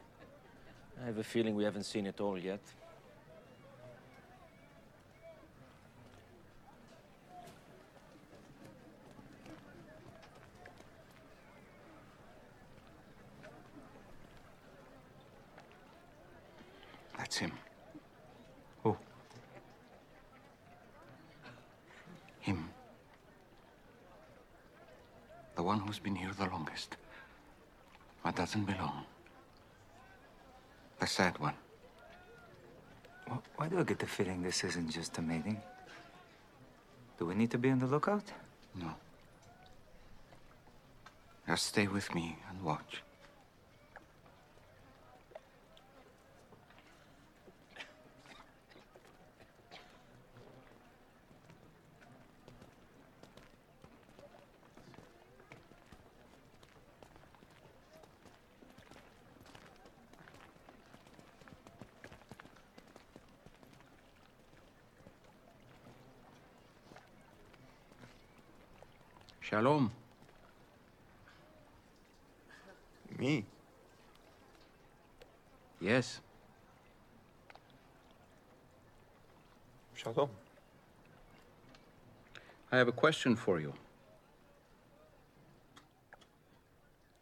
I 1.01 1.05
have 1.05 1.17
a 1.17 1.23
feeling 1.23 1.55
we 1.55 1.63
haven't 1.63 1.83
seen 1.83 2.05
it 2.05 2.19
all 2.21 2.37
yet. 2.37 2.61
That's 17.17 17.37
him. 17.37 17.51
Who? 18.83 18.97
Him. 22.39 22.69
The 25.55 25.58
one 25.69 25.79
who's 25.81 25.99
been 25.99 26.15
here 26.15 26.31
the 26.33 26.47
longest. 26.47 26.97
But 28.23 28.35
doesn't 28.35 28.65
belong. 28.65 29.05
The 30.99 31.05
sad 31.05 31.37
one. 31.37 31.53
Wh- 33.29 33.45
Why 33.55 33.67
do 33.69 33.77
I 33.79 33.83
get 33.83 33.99
the 33.99 34.07
feeling 34.07 34.41
this 34.41 34.63
isn't 34.63 34.89
just 34.89 35.19
a 35.19 35.21
meeting? 35.21 35.61
Do 37.19 37.25
we 37.27 37.35
need 37.35 37.51
to 37.51 37.59
be 37.59 37.69
on 37.69 37.77
the 37.77 37.85
lookout? 37.85 38.23
No. 38.73 38.89
Just 41.47 41.67
stay 41.67 41.87
with 41.87 42.15
me 42.15 42.37
and 42.49 42.63
watch. 42.63 43.03
Shalom. 69.49 69.91
Me? 73.17 73.43
Yes. 75.81 76.19
Shalom. 79.95 80.29
I 82.71 82.77
have 82.77 82.89
a 82.89 82.91
question 82.91 83.35
for 83.35 83.59
you. 83.59 83.73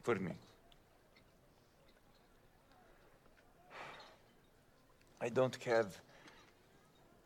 For 0.04 0.16
me. 0.16 0.34
I 5.22 5.30
don't 5.30 5.56
have 5.64 5.98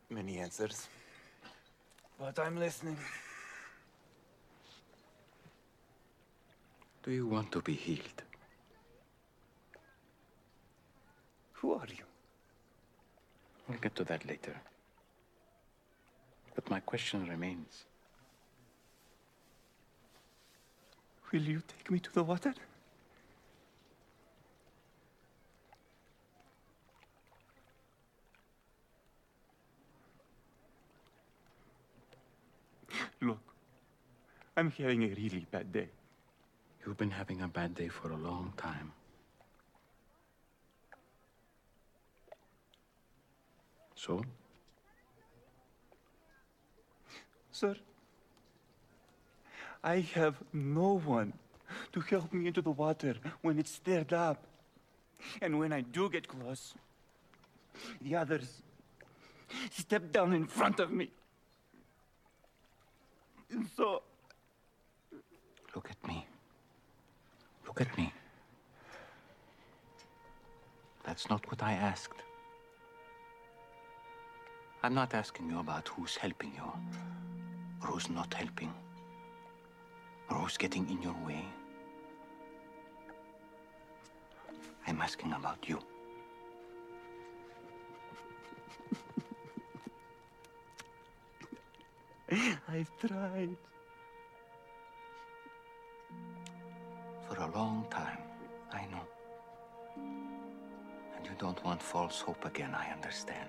many 0.08 0.38
answers. 0.38 0.86
But 2.20 2.38
I'm 2.38 2.56
listening. 2.56 2.96
Do 7.02 7.10
you 7.10 7.26
want 7.26 7.50
to 7.52 7.60
be 7.60 7.72
healed? 7.72 8.22
Who 11.54 11.72
are 11.72 11.86
you? 11.88 12.04
We'll 13.68 13.78
get 13.78 13.96
to 13.96 14.04
that 14.04 14.26
later. 14.28 14.54
But 16.54 16.70
my 16.70 16.78
question 16.80 17.26
remains. 17.26 17.84
Will 21.32 21.42
you 21.42 21.62
take 21.66 21.90
me 21.90 21.98
to 21.98 22.12
the 22.12 22.22
water? 22.22 22.54
Look, 33.20 33.40
I'm 34.56 34.70
having 34.70 35.02
a 35.04 35.08
really 35.08 35.46
bad 35.50 35.72
day. 35.72 35.88
You've 36.84 36.96
been 36.96 37.10
having 37.10 37.42
a 37.42 37.48
bad 37.48 37.74
day 37.74 37.88
for 37.88 38.10
a 38.10 38.16
long 38.16 38.52
time. 38.56 38.92
So? 43.94 44.24
Sir, 47.52 47.76
I 49.84 50.00
have 50.14 50.36
no 50.52 50.98
one 50.98 51.32
to 51.92 52.00
help 52.00 52.32
me 52.32 52.48
into 52.48 52.62
the 52.62 52.70
water 52.70 53.14
when 53.42 53.58
it's 53.58 53.70
stirred 53.70 54.12
up. 54.12 54.44
And 55.40 55.58
when 55.58 55.72
I 55.72 55.82
do 55.82 56.10
get 56.10 56.26
close, 56.26 56.74
the 58.00 58.16
others 58.16 58.62
step 59.70 60.10
down 60.10 60.32
in 60.32 60.46
front 60.46 60.80
of 60.80 60.90
me. 60.90 61.10
And 63.50 63.68
so, 63.76 64.02
Look 65.74 65.88
at 65.90 66.06
me. 66.06 66.26
Look 67.72 67.88
at 67.88 67.96
me. 67.96 68.12
That's 71.04 71.30
not 71.30 71.50
what 71.50 71.62
I 71.62 71.72
asked. 71.72 72.22
I'm 74.82 74.92
not 74.92 75.14
asking 75.14 75.48
you 75.48 75.58
about 75.58 75.88
who's 75.88 76.16
helping 76.16 76.52
you, 76.54 76.70
or 77.80 77.86
who's 77.86 78.10
not 78.10 78.34
helping, 78.34 78.74
or 80.28 80.36
who's 80.36 80.58
getting 80.58 80.86
in 80.90 81.00
your 81.00 81.16
way. 81.26 81.46
I'm 84.86 85.00
asking 85.00 85.32
about 85.32 85.66
you. 85.66 85.78
I've 92.68 92.90
tried. 93.00 93.56
For 97.32 97.44
a 97.44 97.50
long 97.52 97.86
time, 97.88 98.18
I 98.72 98.84
know. 98.90 99.06
And 101.16 101.24
you 101.24 101.32
don't 101.38 101.64
want 101.64 101.82
false 101.82 102.20
hope 102.20 102.44
again, 102.44 102.74
I 102.74 102.92
understand. 102.92 103.48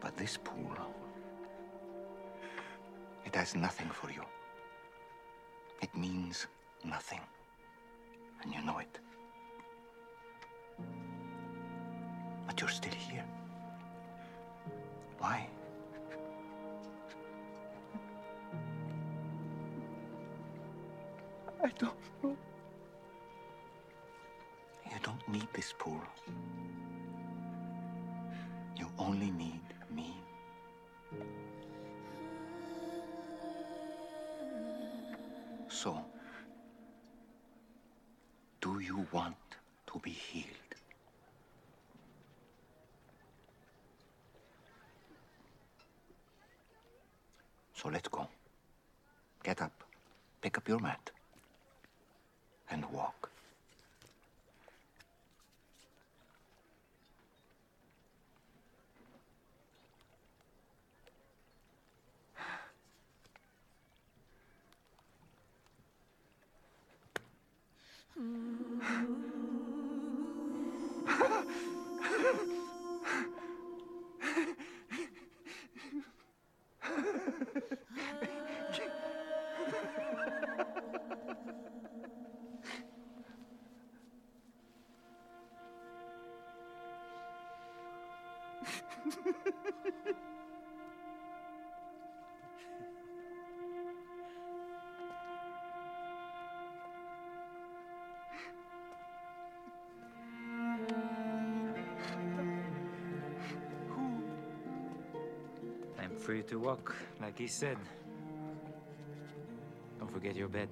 But 0.00 0.16
this 0.16 0.36
pool, 0.36 0.76
it 3.24 3.36
has 3.36 3.54
nothing 3.54 3.88
for 3.90 4.10
you. 4.10 4.24
It 5.80 5.96
means 5.96 6.48
nothing. 6.84 7.20
And 8.42 8.52
you 8.52 8.60
know 8.64 8.78
it. 8.78 8.98
But 12.48 12.60
you're 12.60 12.68
still 12.68 12.94
here. 12.94 13.24
Why? 15.18 15.48
I 21.62 21.68
don't 21.78 21.94
know. 22.24 22.36
Need 25.28 25.48
this 25.52 25.74
pool. 25.76 26.00
You 28.76 28.88
only 28.98 29.30
need 29.30 29.60
me. 29.90 30.14
So, 35.68 36.00
do 38.60 38.78
you 38.78 39.06
want 39.12 39.36
to 39.92 39.98
be 39.98 40.10
healed? 40.10 40.46
So 47.74 47.88
let's 47.88 48.08
go. 48.08 48.26
Get 49.42 49.60
up, 49.60 49.84
pick 50.40 50.56
up 50.58 50.68
your 50.68 50.78
mat, 50.80 51.10
Mm-hmm. 68.18 69.75
I'm 106.26 106.32
free 106.32 106.42
to 106.42 106.58
walk, 106.58 106.92
like 107.20 107.38
he 107.38 107.46
said. 107.46 107.78
Don't 110.00 110.12
forget 110.12 110.34
your 110.34 110.48
bed. 110.48 110.68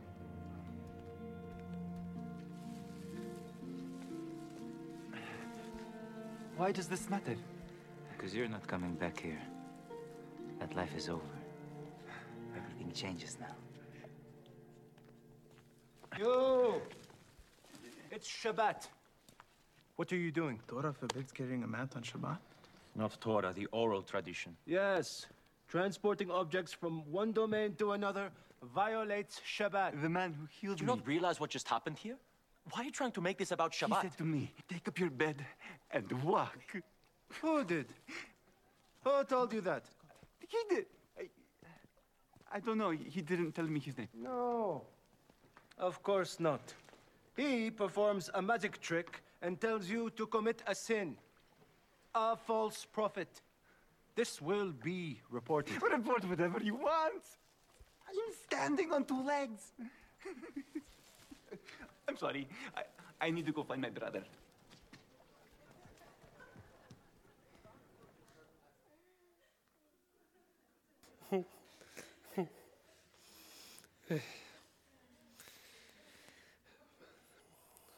Why 6.56 6.72
does 6.72 6.88
this 6.88 7.08
matter? 7.08 7.36
Because 8.10 8.34
you're 8.34 8.48
not 8.48 8.66
coming 8.66 8.94
back 8.94 9.20
here. 9.20 9.40
That 10.58 10.74
life 10.74 10.92
is 10.96 11.08
over. 11.08 11.36
Everything 12.56 12.90
changes 12.90 13.36
now. 13.38 13.54
Yo! 16.18 16.82
It's 18.10 18.28
Shabbat. 18.28 18.88
What 19.94 20.12
are 20.12 20.16
you 20.16 20.32
doing? 20.32 20.58
Torah 20.66 20.92
forbids 20.92 21.30
carrying 21.30 21.62
a 21.62 21.68
mat 21.68 21.92
on 21.94 22.02
Shabbat. 22.02 22.38
Not 22.96 23.20
Torah, 23.20 23.52
the 23.52 23.66
oral 23.66 24.02
tradition. 24.02 24.56
Yes. 24.66 25.26
Transporting 25.68 26.30
objects 26.30 26.72
from 26.72 27.10
one 27.10 27.32
domain 27.32 27.74
to 27.76 27.92
another 27.92 28.30
violates 28.74 29.40
Shabbat. 29.40 30.00
The 30.00 30.08
man 30.08 30.32
who 30.32 30.46
healed 30.46 30.80
you. 30.80 30.86
Do 30.86 30.92
you 30.92 30.96
me. 30.96 30.98
not 30.98 31.06
realize 31.06 31.40
what 31.40 31.50
just 31.50 31.68
happened 31.68 31.98
here? 31.98 32.16
Why 32.70 32.82
are 32.82 32.84
you 32.84 32.90
trying 32.92 33.12
to 33.12 33.20
make 33.20 33.38
this 33.38 33.50
about 33.50 33.72
Shabbat? 33.72 34.02
He 34.02 34.08
said 34.08 34.18
to 34.18 34.24
me, 34.24 34.52
take 34.68 34.88
up 34.88 34.98
your 34.98 35.10
bed 35.10 35.44
and 35.90 36.10
walk. 36.22 36.58
Who 37.42 37.64
did? 37.64 37.86
Who 39.02 39.24
told 39.24 39.52
you 39.52 39.60
that? 39.62 39.84
He 40.48 40.58
did. 40.68 40.86
I, 41.18 41.28
I 42.52 42.60
don't 42.60 42.78
know. 42.78 42.90
He 42.90 43.20
didn't 43.20 43.52
tell 43.52 43.66
me 43.66 43.80
his 43.80 43.98
name. 43.98 44.08
No. 44.14 44.82
Of 45.78 46.02
course 46.02 46.40
not. 46.40 46.72
He 47.36 47.70
performs 47.70 48.30
a 48.34 48.40
magic 48.40 48.80
trick 48.80 49.20
and 49.42 49.60
tells 49.60 49.88
you 49.88 50.10
to 50.10 50.26
commit 50.26 50.62
a 50.66 50.74
sin. 50.74 51.16
A 52.14 52.36
false 52.36 52.86
prophet. 52.86 53.28
This 54.14 54.40
will 54.40 54.72
be 54.72 55.20
reported. 55.30 55.82
Report 55.92 56.24
whatever 56.28 56.60
you 56.62 56.76
want. 56.76 57.24
I'm 58.08 58.34
standing 58.46 58.92
on 58.92 59.04
two 59.04 59.22
legs. 59.24 59.72
I'm 62.08 62.16
sorry. 62.16 62.46
I, 62.76 62.82
I 63.20 63.30
need 63.30 63.46
to 63.46 63.52
go 63.52 63.64
find 63.64 63.80
my 63.82 63.90
brother. 63.90 64.22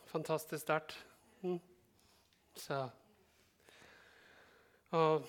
Fantastisk 0.07 0.63
sterkt. 0.63 1.07
Mm. 1.43 1.61
Så 2.55 2.89
Og 4.91 5.27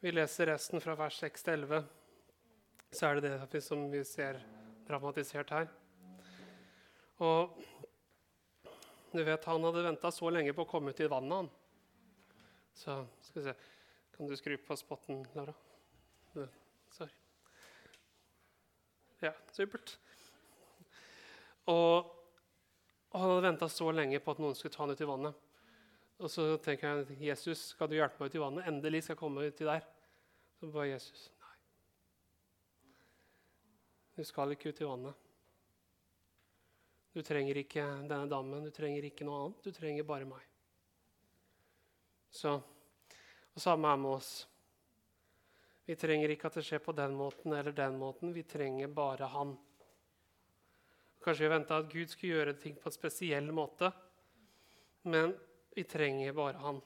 vi 0.00 0.12
leser 0.12 0.50
resten 0.50 0.80
fra 0.80 0.94
vers 0.98 1.18
6 1.22 1.46
til 1.46 1.52
11. 1.58 1.84
Så 2.92 3.08
er 3.08 3.20
det 3.20 3.32
det 3.52 3.62
som 3.64 3.84
vi 3.90 4.02
ser 4.06 4.38
dramatisert 4.86 5.50
her. 5.54 5.68
Og 7.24 7.56
du 9.12 9.22
vet, 9.24 9.44
han 9.48 9.64
hadde 9.64 9.84
venta 9.86 10.10
så 10.12 10.30
lenge 10.30 10.52
på 10.56 10.66
å 10.66 10.70
komme 10.70 10.92
ut 10.92 11.00
i 11.00 11.08
vannet, 11.08 11.36
han. 11.36 11.52
Så 12.76 12.98
skal 13.24 13.40
vi 13.40 13.46
se 13.48 13.56
Kan 14.16 14.28
du 14.28 14.36
skru 14.36 14.56
på 14.56 14.76
spotten, 14.76 15.24
Lara? 15.36 15.52
Sorry. 16.92 17.12
Ja, 19.20 19.32
supert. 19.52 19.98
Og 21.68 22.12
og 23.16 23.22
han 23.22 23.30
hadde 23.30 23.44
venta 23.46 23.66
så 23.72 23.88
lenge 23.96 24.18
på 24.20 24.34
at 24.34 24.40
noen 24.44 24.56
skulle 24.58 24.74
ta 24.74 24.82
han 24.82 24.90
ut 24.92 25.00
i 25.00 25.08
vannet. 25.08 25.44
Og 26.16 26.32
så 26.32 26.46
tenker 26.64 27.02
jeg 27.02 27.18
Jesus, 27.28 27.70
skal 27.74 27.90
du 27.90 27.98
hjelpe 27.98 28.22
meg 28.22 28.30
ut 28.30 28.38
i 28.38 28.40
vannet? 28.40 28.68
Endelig 28.70 29.02
skal 29.04 29.16
jeg 29.16 29.20
komme 29.20 29.44
uti 29.44 29.68
der. 29.68 29.84
Så 30.56 30.70
bare 30.72 30.88
Jesus 30.94 31.26
nei. 31.42 31.54
Du 34.16 34.24
skal 34.24 34.54
ikke 34.54 34.72
ut 34.72 34.80
i 34.80 34.88
vannet. 34.88 35.26
Du 37.16 37.22
trenger 37.24 37.56
ikke 37.60 37.84
denne 38.08 38.28
dammen, 38.28 38.64
du 38.64 38.72
trenger 38.72 39.04
ikke 39.08 39.24
noe 39.28 39.42
annet. 39.44 39.60
Du 39.64 39.72
trenger 39.72 40.08
bare 40.08 40.28
meg. 40.28 40.42
Så, 42.32 42.58
Og 43.56 43.62
samme 43.62 43.88
er 43.88 43.96
med 43.96 44.18
oss. 44.18 44.32
Vi 45.86 45.94
trenger 45.96 46.32
ikke 46.32 46.50
at 46.50 46.58
det 46.58 46.64
skjer 46.66 46.82
på 46.84 46.92
den 46.92 47.14
måten 47.16 47.54
eller 47.56 47.72
den 47.72 47.96
måten. 47.96 48.34
Vi 48.34 48.42
trenger 48.44 48.88
bare 48.92 49.28
Han. 49.32 49.54
Kanskje 51.24 51.46
vi 51.46 51.52
venta 51.54 51.78
at 51.80 51.88
Gud 51.92 52.10
skulle 52.10 52.36
gjøre 52.36 52.56
ting 52.60 52.76
på 52.76 52.90
en 52.90 52.94
spesiell 52.94 53.48
måte. 53.54 53.88
Men 55.08 55.32
vi 55.76 55.84
trenger 55.84 56.32
bare 56.32 56.56
Han. 56.62 56.78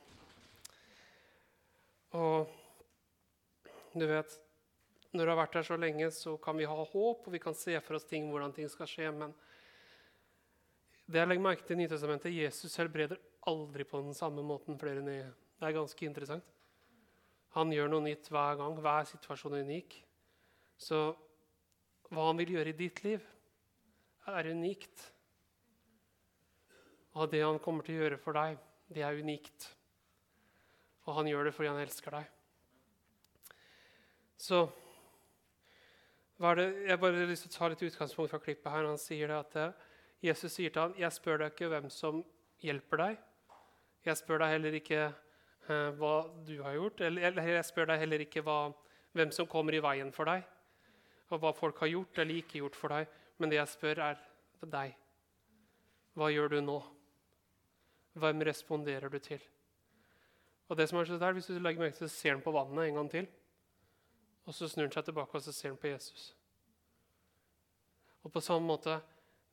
Og 2.18 2.50
du 3.94 4.06
vet 4.06 4.40
Når 5.10 5.24
du 5.24 5.30
har 5.30 5.38
vært 5.40 5.56
her 5.58 5.66
så 5.66 5.76
lenge, 5.78 6.06
så 6.14 6.36
kan 6.38 6.54
vi 6.58 6.66
ha 6.70 6.74
håp, 6.74 7.24
og 7.26 7.32
vi 7.34 7.40
kan 7.42 7.54
se 7.54 7.74
for 7.82 7.98
oss 7.98 8.06
ting, 8.06 8.28
hvordan 8.30 8.52
ting 8.54 8.68
skal 8.70 8.86
skje. 8.86 9.08
Men 9.10 9.32
det 11.10 11.18
jeg 11.18 11.26
legger 11.26 11.42
merke 11.42 11.66
til 11.66 11.74
i 11.74 11.80
Nytestamentet, 11.80 12.30
Jesus 12.30 12.78
helbreder 12.78 13.18
aldri 13.50 13.82
på 13.82 13.98
den 14.04 14.14
samme 14.14 14.44
måten 14.46 14.78
flere 14.78 15.02
nye. 15.02 15.26
Det 15.58 15.66
er 15.66 15.74
ganske 15.74 16.06
interessant. 16.06 16.46
Han 17.58 17.74
gjør 17.74 17.90
noe 17.90 18.06
nytt 18.06 18.30
hver 18.30 18.60
gang. 18.62 18.78
Hver 18.78 19.10
situasjon 19.10 19.58
er 19.58 19.66
unik. 19.66 19.98
Så 20.78 21.02
hva 22.10 22.30
han 22.30 22.38
vil 22.38 22.54
gjøre 22.54 22.70
i 22.70 22.78
ditt 22.78 23.02
liv, 23.02 23.26
er 24.30 24.52
unikt. 24.54 25.10
Og 27.18 27.30
det 27.34 27.42
han 27.42 27.58
kommer 27.58 27.82
til 27.82 27.98
å 27.98 28.04
gjøre 28.04 28.22
for 28.22 28.38
deg, 28.38 28.60
det 28.90 29.02
er 29.06 29.22
unikt. 29.22 29.70
Og 31.06 31.14
han 31.14 31.28
gjør 31.30 31.48
det 31.48 31.54
fordi 31.54 31.70
han 31.70 31.80
elsker 31.82 32.16
deg. 32.18 32.28
Så 34.40 34.64
det, 36.40 36.66
Jeg 36.88 37.00
bare 37.00 37.18
har 37.18 37.28
lyst 37.28 37.44
til 37.44 37.52
å 37.52 37.58
ta 37.58 37.68
litt 37.68 37.82
utgangspunkt 37.84 38.30
fra 38.32 38.40
klippet 38.40 38.72
her. 38.72 38.86
Han 38.88 38.98
sier 38.98 39.28
det 39.28 39.38
at 39.38 39.56
eh, 39.60 39.88
Jesus 40.22 40.52
sier 40.52 40.70
til 40.70 40.82
ham, 40.82 40.94
'Jeg 40.96 41.12
spør 41.12 41.38
deg 41.38 41.52
ikke 41.52 41.68
hvem 41.68 41.90
som 41.90 42.24
hjelper 42.60 42.96
deg.' 42.96 43.18
'Jeg 44.04 44.16
spør 44.16 44.38
deg 44.38 44.52
heller 44.54 44.72
ikke 44.72 45.00
eh, 45.68 45.90
hva 46.00 46.14
du 46.46 46.62
har 46.62 46.74
gjort.' 46.74 47.00
Eller 47.00 47.42
jeg 47.42 47.64
spør 47.64 47.92
deg 47.92 47.98
heller 47.98 48.20
ikke 48.24 48.42
hva, 48.42 48.72
hvem 49.12 49.30
som 49.30 49.46
kommer 49.46 49.74
i 49.74 49.82
veien 49.84 50.12
for 50.12 50.24
deg, 50.24 50.44
og 51.30 51.40
hva 51.40 51.52
folk 51.52 51.78
har 51.78 51.92
gjort 51.92 52.18
eller 52.18 52.34
ikke 52.34 52.58
gjort 52.58 52.76
for 52.76 52.88
deg. 52.88 53.06
Men 53.38 53.50
det 53.50 53.60
jeg 53.60 53.68
spør, 53.68 53.98
er 53.98 54.16
deg. 54.64 54.96
Hva 56.16 56.32
gjør 56.32 56.48
du 56.48 56.60
nå? 56.60 56.99
Hvem 58.12 58.42
responderer 58.46 59.08
du 59.08 59.18
til? 59.18 59.42
Og 60.68 60.76
det 60.78 60.88
som 60.88 60.98
er 60.98 61.04
så 61.04 61.18
der, 61.18 61.32
Hvis 61.32 61.46
du 61.46 61.58
legger 61.58 61.80
merke 61.80 61.96
til 61.96 62.08
så 62.08 62.16
ser 62.16 62.32
han 62.32 62.42
på 62.42 62.52
vannet 62.54 62.88
en 62.88 62.94
gang 62.94 63.10
til. 63.10 63.26
Og 64.46 64.54
så 64.54 64.68
snur 64.68 64.86
han 64.86 64.92
seg 64.92 65.04
tilbake 65.04 65.34
og 65.34 65.42
så 65.42 65.52
ser 65.52 65.68
han 65.68 65.78
på 65.78 65.86
Jesus. 65.86 66.36
Og 68.22 68.32
på 68.32 68.40
samme 68.40 68.66
måte, 68.66 69.00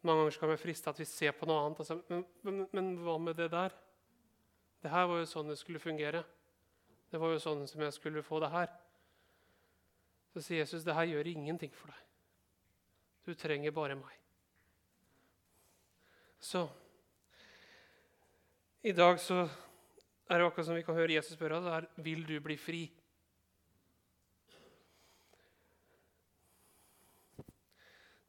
Mange 0.01 0.21
ganger 0.21 0.39
kan 0.39 0.49
vi 0.49 0.57
friste 0.57 0.89
at 0.89 0.99
vi 0.99 1.05
ser 1.05 1.31
på 1.31 1.45
noe 1.49 1.65
annet. 1.65 1.79
Altså, 1.79 2.01
men, 2.09 2.25
men, 2.43 2.67
men 2.71 2.89
hva 3.01 3.17
med 3.17 3.35
det 3.35 3.49
der? 3.51 3.73
Det 4.83 4.91
her 4.93 5.07
var 5.09 5.17
jo 5.19 5.25
sånn 5.25 5.49
det 5.49 5.57
skulle 5.57 5.81
fungere. 5.81 6.21
Det 7.11 7.19
var 7.19 7.33
jo 7.33 7.39
sånn 7.41 7.65
som 7.67 7.81
jeg 7.81 7.95
skulle 7.95 8.23
få 8.23 8.39
det 8.43 8.51
her. 8.53 8.69
Så 10.33 10.43
sier 10.45 10.61
Jesus, 10.61 10.85
det 10.85 10.95
her 10.95 11.09
gjør 11.09 11.31
ingenting 11.31 11.73
for 11.73 11.89
deg. 11.89 12.03
Du 13.25 13.33
trenger 13.33 13.73
bare 13.75 13.97
meg. 13.97 14.13
Så 16.39 16.67
I 18.87 18.93
dag 18.95 19.17
så 19.19 19.41
er 19.43 20.39
det 20.39 20.45
akkurat 20.47 20.65
som 20.69 20.77
vi 20.77 20.83
kan 20.85 20.95
høre 20.95 21.11
Jesus 21.11 21.33
spørre 21.35 21.57
det 21.59 21.71
er 21.75 21.87
vil 22.05 22.21
du 22.23 22.37
bli 22.39 22.55
fri. 22.55 22.85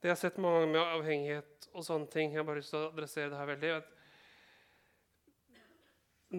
Det 0.01 0.09
jeg 0.09 0.17
har 0.17 0.19
sett 0.19 0.41
mange 0.43 0.65
ganger 0.65 0.73
med 0.73 0.97
avhengighet 0.97 1.69
og 1.71 1.87
sånne 1.87 2.11
ting 2.11 2.33
Jeg 2.33 2.41
har 2.41 2.49
bare 2.49 2.59
lyst 2.59 2.75
til 2.75 2.81
å 2.81 2.91
adressere 2.91 3.31
det 3.31 3.39
her 3.39 3.51
veldig. 3.53 3.73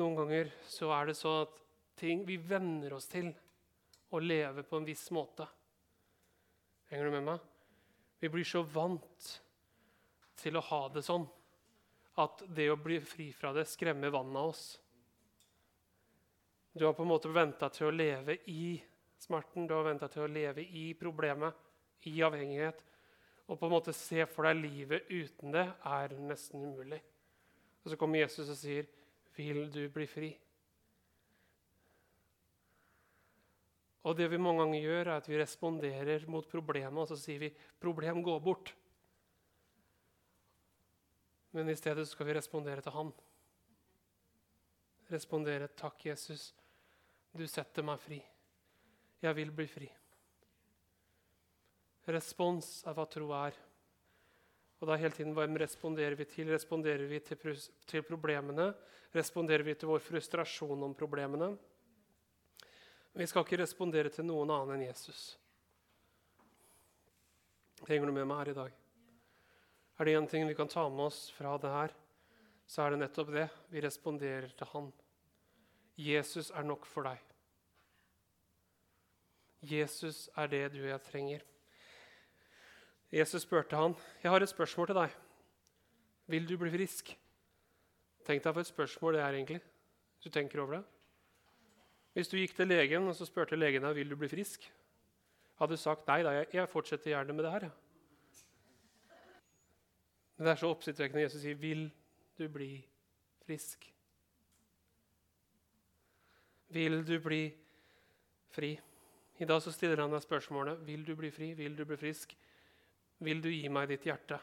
Noen 0.01 0.20
ganger 0.20 0.51
så 0.67 0.91
er 0.97 1.07
det 1.07 1.17
så 1.22 1.38
at 1.45 1.55
ting 2.03 2.28
vi 2.28 2.41
venner 2.43 2.99
oss 2.99 3.07
til 3.07 3.32
å 4.11 4.20
leve 4.20 4.67
på 4.67 4.82
en 4.82 4.91
viss 4.91 5.07
måte. 5.15 5.47
Henger 6.91 7.07
du 7.07 7.15
med 7.15 7.28
meg? 7.32 7.49
Vi 8.20 8.36
blir 8.36 8.51
så 8.51 8.67
vant 8.67 9.34
til 10.43 10.59
å 10.59 10.67
ha 10.74 10.86
det 10.91 11.07
sånn 11.07 11.30
at 12.20 12.43
det 12.55 12.67
å 12.72 12.80
bli 12.80 12.99
fri 13.03 13.30
fra 13.36 13.53
det 13.55 13.65
skremmer 13.70 14.11
vannet 14.13 14.39
av 14.39 14.51
oss. 14.51 14.63
Du 16.76 16.86
har 16.86 16.93
på 16.93 17.03
en 17.03 17.11
måte 17.11 17.32
venta 17.34 17.70
til 17.74 17.89
å 17.89 17.95
leve 17.95 18.38
i 18.51 18.78
smerten, 19.20 19.67
du 19.67 19.74
har 19.76 19.88
venta 19.88 20.07
til 20.11 20.26
å 20.26 20.32
leve 20.32 20.63
i 20.63 20.91
problemet, 20.99 21.55
i 22.07 22.20
avhengighet. 22.24 22.84
Og 23.49 23.57
på 23.57 23.67
en 23.67 23.74
måte 23.74 23.95
se 23.97 24.26
for 24.30 24.45
deg 24.47 24.61
livet 24.61 25.09
uten 25.09 25.55
det 25.55 25.65
er 25.65 26.13
nesten 26.22 26.63
umulig. 26.63 27.01
Og 27.84 27.91
så 27.91 27.97
kommer 27.97 28.22
Jesus 28.22 28.49
og 28.49 28.59
sier, 28.59 28.86
'Vil 29.36 29.72
du 29.72 29.89
bli 29.89 30.05
fri?' 30.05 30.38
Og 34.03 34.15
det 34.15 34.30
vi 34.32 34.38
mange 34.38 34.63
ganger 34.63 34.82
gjør, 34.82 35.07
er 35.07 35.17
at 35.17 35.28
vi 35.28 35.38
responderer 35.38 36.28
mot 36.28 36.47
problemet, 36.49 37.01
og 37.01 37.07
så 37.07 37.17
sier 37.17 37.39
vi 37.39 37.49
'problem, 37.80 38.24
gå 38.24 38.39
bort'. 38.39 38.74
Men 41.52 41.70
i 41.70 41.76
stedet 41.76 42.08
skal 42.08 42.28
vi 42.30 42.36
respondere 42.38 42.82
til 42.82 42.93
Han. 42.93 43.14
Respondere 45.10 45.68
'Takk, 45.68 46.06
Jesus. 46.06 46.54
Du 47.34 47.47
setter 47.47 47.84
meg 47.84 48.00
fri. 48.00 48.20
Jeg 49.22 49.36
vil 49.36 49.52
bli 49.52 49.66
fri'. 49.66 49.89
Respons 52.10 52.84
er 52.86 52.93
hva 52.93 53.06
tro 53.10 53.32
er. 53.34 53.58
Og 54.80 54.88
da 54.88 54.95
hele 54.95 55.12
tiden, 55.12 55.34
Hvem 55.34 55.58
responderer 55.58 56.16
vi 56.16 56.26
til? 56.26 56.47
Responderer 56.54 57.08
vi 57.08 57.20
til, 57.20 57.38
til 57.86 58.04
problemene? 58.04 58.74
Responderer 59.16 59.64
vi 59.64 59.76
til 59.76 59.89
vår 59.89 60.00
frustrasjon 60.00 60.84
om 60.84 60.95
problemene? 60.95 61.58
Vi 63.14 63.28
skal 63.28 63.43
ikke 63.43 63.64
respondere 63.64 64.10
til 64.14 64.26
noen 64.26 64.50
annen 64.54 64.78
enn 64.78 64.86
Jesus. 64.88 65.38
Henger 67.88 68.06
du 68.06 68.14
med 68.14 68.28
meg 68.30 68.38
her 68.38 68.52
i 68.54 68.60
dag? 68.62 68.78
Er 70.00 70.06
det 70.06 70.16
én 70.16 70.28
ting 70.32 70.47
vi 70.47 70.56
kan 70.56 70.68
ta 70.68 70.86
med 70.89 71.10
oss 71.10 71.28
fra 71.36 71.58
det 71.60 71.70
her, 71.70 71.93
så 72.68 72.86
er 72.86 72.93
det 72.93 73.02
nettopp 73.02 73.34
det. 73.36 73.50
Vi 73.68 73.82
responderer 73.84 74.54
til 74.56 74.68
Han. 74.72 74.93
Jesus 76.00 76.52
er 76.56 76.64
nok 76.64 76.86
for 76.88 77.04
deg. 77.04 77.20
Jesus 79.60 80.30
er 80.38 80.47
det 80.47 80.62
du 80.72 80.80
og 80.80 80.91
jeg 80.93 81.02
trenger. 81.04 81.41
Jesus 83.12 83.41
spurte 83.41 83.76
han, 83.76 83.95
'Jeg 84.24 84.32
har 84.32 84.41
et 84.41 84.50
spørsmål 84.50 84.88
til 84.88 84.95
deg. 84.95 85.10
Vil 86.28 86.50
du 86.50 86.58
bli 86.58 86.70
frisk?' 86.70 87.18
Tenk 88.26 88.43
deg 88.43 88.54
for 88.54 88.60
et 88.62 88.68
spørsmål 88.68 89.14
det 89.14 89.22
er 89.22 89.34
egentlig, 89.34 89.62
hvis 89.62 90.24
du 90.24 90.30
tenker 90.30 90.62
over 90.62 90.74
det. 90.76 90.84
Hvis 92.14 92.28
du 92.28 92.38
gikk 92.38 92.56
til 92.56 92.68
legen 92.68 93.08
og 93.08 93.16
så 93.16 93.26
spurte 93.26 93.56
legen 93.56 93.82
deg, 93.82 93.95
'Vil 93.95 94.10
du 94.10 94.16
bli 94.16 94.28
frisk?' 94.28 94.72
Hadde 95.60 95.72
du 95.72 95.78
sagt 95.78 96.08
nei 96.08 96.24
da, 96.24 96.45
jeg 96.54 96.70
fortsetter 96.70 97.12
gjerne 97.12 97.34
med 97.34 97.43
det 97.43 97.52
her. 97.52 97.64
Ja. 97.64 97.88
Men 100.39 100.47
det 100.47 100.51
er 100.53 100.59
så 100.61 100.69
oppsiktsvekkende 100.71 101.21
Jesus 101.25 101.41
sier, 101.43 101.55
'Vil 101.59 101.89
du 102.37 102.45
bli 102.47 102.85
frisk?' 103.43 103.89
Vil 106.69 107.03
du 107.03 107.19
bli 107.19 107.53
fri? 108.47 108.79
I 109.39 109.45
dag 109.45 109.61
så 109.61 109.71
stiller 109.71 109.99
han 109.99 110.11
deg 110.11 110.21
spørsmålet, 110.23 110.79
'Vil 110.87 111.03
du 111.05 111.15
bli 111.15 111.31
fri? 111.31 111.53
Vil 111.53 111.75
du 111.75 111.83
bli 111.85 111.97
frisk?' 111.97 112.37
Vil 113.19 113.41
du 113.41 113.49
gi 113.49 113.67
meg 113.67 113.89
ditt 113.89 114.03
hjerte? 114.03 114.39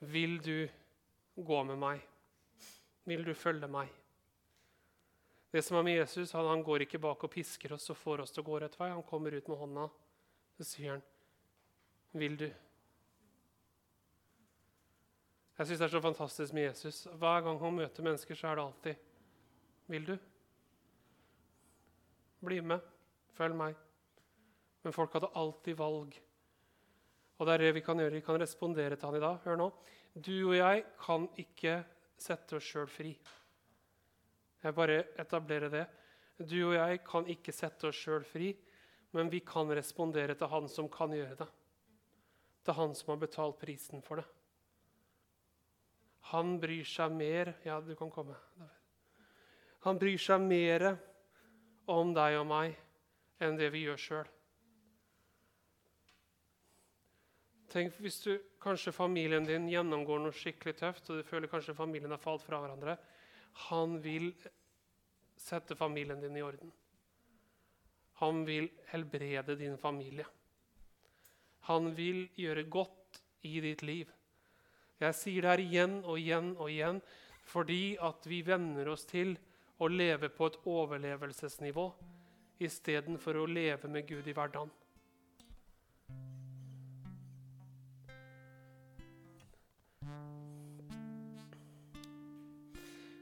Vil 0.00 0.38
du 0.38 0.68
gå 1.36 1.64
med 1.64 1.78
meg? 1.78 2.00
Vil 3.04 3.24
du 3.24 3.34
følge 3.34 3.68
meg? 3.68 3.88
Det 5.52 5.64
som 5.64 5.76
er 5.76 5.82
med 5.82 5.96
Jesus, 5.96 6.32
han, 6.32 6.46
han 6.46 6.62
går 6.62 6.80
ikke 6.86 6.98
bak 6.98 7.24
og 7.24 7.30
pisker 7.30 7.72
oss 7.72 7.90
og 7.90 7.96
får 7.96 8.20
oss 8.20 8.30
til 8.30 8.40
å 8.40 8.46
gå 8.46 8.60
rett 8.60 8.80
vei. 8.80 8.88
Han 8.88 9.02
kommer 9.02 9.32
ut 9.32 9.48
med 9.48 9.58
hånda, 9.58 9.88
så 10.56 10.64
sier 10.64 10.90
han, 10.90 11.02
'Vil 12.12 12.36
du?' 12.36 12.67
Jeg 15.58 15.66
syns 15.66 15.80
det 15.80 15.86
er 15.88 15.94
så 15.96 16.00
fantastisk 16.02 16.54
med 16.54 16.68
Jesus. 16.68 17.00
Hver 17.18 17.40
gang 17.42 17.56
han 17.58 17.74
møter 17.74 18.04
mennesker, 18.06 18.38
så 18.38 18.48
er 18.48 18.54
det 18.54 18.64
alltid 18.64 18.94
'Vil 19.88 20.06
du?' 20.06 20.18
Bli 22.44 22.60
med. 22.60 22.80
Følg 23.34 23.56
meg. 23.56 23.74
Men 24.84 24.92
folk 24.92 25.12
hadde 25.12 25.30
alltid 25.34 25.76
valg. 25.76 26.14
Og 27.38 27.46
det 27.46 27.54
er 27.54 27.58
det 27.58 27.74
vi 27.74 27.80
kan 27.80 27.98
gjøre. 27.98 28.12
Vi 28.12 28.20
kan 28.20 28.40
respondere 28.40 28.96
til 28.96 29.08
han 29.08 29.16
i 29.16 29.20
dag. 29.20 29.38
Hør 29.44 29.56
nå. 29.56 29.72
Du 30.14 30.48
og 30.48 30.56
jeg 30.56 30.84
kan 31.00 31.28
ikke 31.38 31.84
sette 32.16 32.56
oss 32.56 32.62
sjøl 32.62 32.86
fri. 32.86 33.18
Jeg 34.62 34.74
bare 34.74 35.04
etablerer 35.18 35.68
det. 35.68 35.86
Du 36.38 36.68
og 36.68 36.74
jeg 36.74 37.02
kan 37.04 37.26
ikke 37.26 37.52
sette 37.52 37.88
oss 37.90 37.98
sjøl 37.98 38.24
fri, 38.24 38.56
men 39.12 39.30
vi 39.30 39.40
kan 39.40 39.70
respondere 39.74 40.34
til 40.34 40.46
han 40.46 40.68
som 40.68 40.88
kan 40.88 41.10
gjøre 41.10 41.34
det. 41.34 41.48
Til 42.64 42.74
han 42.74 42.94
som 42.94 43.10
har 43.10 43.22
betalt 43.26 43.58
prisen 43.58 44.02
for 44.02 44.22
det. 44.22 44.26
Han 46.32 46.58
bryr 46.60 46.84
seg 46.84 47.12
mer 47.14 47.54
Ja, 47.64 47.80
du 47.80 47.94
kan 47.96 48.10
komme. 48.10 48.36
Han 49.86 49.98
bryr 49.98 50.18
seg 50.20 50.42
mer 50.42 50.90
om 51.88 52.10
deg 52.14 52.40
og 52.40 52.48
meg 52.50 52.76
enn 53.40 53.56
det 53.56 53.70
vi 53.72 53.84
gjør 53.86 54.02
sjøl. 54.02 54.34
Tenk 57.68 57.98
hvis 58.00 58.22
du, 58.24 58.32
kanskje 58.62 58.94
familien 58.96 59.44
din 59.46 59.68
gjennomgår 59.68 60.22
noe 60.22 60.34
skikkelig 60.34 60.74
tøft, 60.80 61.10
og 61.10 61.20
du 61.20 61.26
føler 61.28 61.50
kanskje 61.52 61.76
familien 61.76 62.14
har 62.14 62.20
falt 62.22 62.44
fra 62.44 62.60
hverandre. 62.62 62.96
Han 63.68 63.98
vil 64.02 64.30
sette 65.38 65.76
familien 65.78 66.20
din 66.20 66.36
i 66.36 66.44
orden. 66.44 66.72
Han 68.18 68.42
vil 68.48 68.70
helbrede 68.90 69.54
din 69.60 69.76
familie. 69.78 70.26
Han 71.68 71.92
vil 71.94 72.24
gjøre 72.40 72.64
godt 72.72 73.20
i 73.46 73.60
ditt 73.62 73.84
liv. 73.86 74.08
Jeg 74.98 75.14
sier 75.14 75.44
det 75.44 75.50
her 75.52 75.60
igjen 75.62 75.98
og 76.02 76.16
igjen 76.18 76.54
og 76.58 76.70
igjen 76.72 76.96
fordi 77.48 77.96
at 78.02 78.24
vi 78.28 78.42
venner 78.44 78.90
oss 78.90 79.06
til 79.08 79.36
å 79.78 79.86
leve 79.88 80.28
på 80.34 80.48
et 80.50 80.56
overlevelsesnivå 80.66 81.84
istedenfor 82.66 83.38
å 83.38 83.46
leve 83.46 83.88
med 83.88 84.08
Gud 84.08 84.26
i 84.26 84.34
hverdagen. 84.34 84.72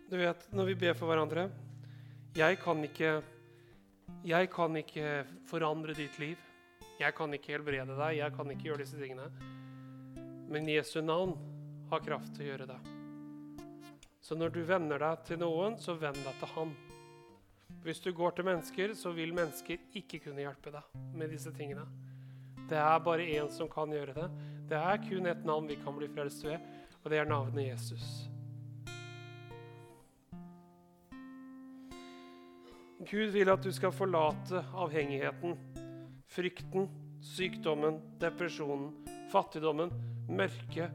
Du 0.07 0.17
vet, 0.17 0.47
når 0.55 0.71
vi 0.71 0.77
ber 0.81 0.95
for 0.95 1.11
hverandre 1.11 1.49
Jeg 2.39 2.61
kan 2.63 2.79
ikke, 2.87 3.19
jeg 4.25 4.49
kan 4.53 4.77
ikke 4.81 5.27
forandre 5.51 5.97
ditt 5.99 6.17
liv. 6.23 6.41
Jeg 7.01 7.13
kan 7.17 7.35
ikke 7.35 7.57
helbrede 7.57 7.97
deg, 7.99 8.17
jeg 8.23 8.33
kan 8.37 8.51
ikke 8.53 8.71
gjøre 8.71 8.85
disse 8.85 8.97
tingene. 9.01 9.29
Men 10.49 10.69
Jesu 10.71 11.01
navn 11.03 11.35
har 11.91 12.05
kraft 12.05 12.35
til 12.37 12.47
å 12.47 12.51
gjøre 12.51 12.69
det. 12.71 12.79
Så 14.27 14.35
når 14.35 14.55
du 14.57 14.63
venner 14.67 14.99
deg 14.99 15.25
til 15.29 15.39
noen, 15.39 15.77
så 15.79 15.95
venn 16.01 16.17
deg 16.19 16.39
til 16.41 16.53
Han. 16.57 16.75
Hvis 17.87 18.01
du 18.03 18.11
går 18.15 18.35
til 18.35 18.47
mennesker, 18.49 18.95
så 18.99 19.13
vil 19.15 19.35
mennesker 19.35 19.79
ikke 19.99 20.19
kunne 20.25 20.43
hjelpe 20.43 20.73
deg 20.75 20.97
med 21.15 21.31
disse 21.31 21.53
tingene. 21.55 21.87
Det 22.67 22.79
er 22.83 23.05
bare 23.07 23.27
én 23.37 23.51
som 23.55 23.71
kan 23.71 23.93
gjøre 23.95 24.17
det. 24.17 24.27
Det 24.67 24.79
er 24.79 25.03
kun 25.05 25.31
ett 25.31 25.45
navn 25.47 25.69
vi 25.71 25.79
kan 25.79 25.95
bli 25.95 26.09
frelst 26.11 26.43
ved, 26.43 26.59
og 27.05 27.13
det 27.13 27.21
er 27.21 27.31
navnet 27.31 27.69
Jesus. 27.69 28.27
Gud 33.07 33.31
vil 33.31 33.53
at 33.53 33.63
du 33.63 33.71
skal 33.71 33.95
forlate 33.95 34.65
avhengigheten, 34.75 35.55
frykten, 36.35 36.89
sykdommen, 37.23 38.01
depresjonen, 38.19 38.91
fattigdommen, 39.31 39.93
mørket, 40.27 40.91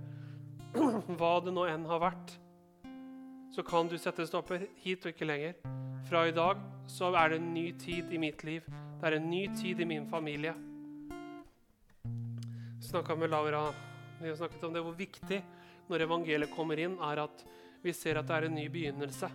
hva 1.19 1.33
det 1.43 1.53
nå 1.55 1.67
enn 1.67 1.85
har 1.89 2.01
vært. 2.03 2.33
Så 3.51 3.63
kan 3.67 3.89
du 3.91 3.97
sette 3.99 4.25
stopper 4.27 4.67
hit 4.83 5.03
og 5.05 5.11
ikke 5.11 5.27
lenger. 5.27 5.57
Fra 6.07 6.23
i 6.27 6.35
dag 6.35 6.59
så 6.89 7.11
er 7.11 7.33
det 7.33 7.41
en 7.41 7.53
ny 7.53 7.67
tid 7.79 8.11
i 8.13 8.19
mitt 8.21 8.43
liv. 8.47 8.65
Det 8.99 9.09
er 9.09 9.17
en 9.17 9.29
ny 9.31 9.45
tid 9.59 9.81
i 9.83 9.87
min 9.87 10.07
familie. 10.09 10.53
Snakka 12.81 13.15
med 13.15 13.31
Laura 13.31 13.69
vi 14.21 14.29
har 14.29 14.35
snakket 14.35 14.63
om 14.63 14.73
det, 14.73 14.81
hvor 14.85 14.93
viktig 14.93 15.39
når 15.89 16.03
evangeliet 16.05 16.53
kommer 16.53 16.77
inn, 16.77 16.93
er 17.01 17.23
at 17.23 17.43
vi 17.81 17.93
ser 17.93 18.19
at 18.19 18.27
det 18.29 18.35
er 18.35 18.45
en 18.45 18.53
ny 18.53 18.67
begynnelse. 18.69 19.29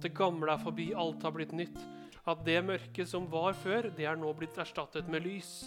Det 0.00 0.12
gamle 0.16 0.54
er 0.54 0.62
forbi, 0.62 0.86
alt 0.96 1.22
har 1.24 1.34
blitt 1.36 1.52
nytt. 1.52 1.76
At 2.24 2.40
det 2.46 2.62
mørket 2.64 3.10
som 3.10 3.28
var 3.28 3.52
før, 3.60 3.90
det 3.92 4.08
er 4.08 4.16
nå 4.16 4.32
blitt 4.36 4.56
erstattet 4.56 5.08
med 5.12 5.26
lys. 5.26 5.66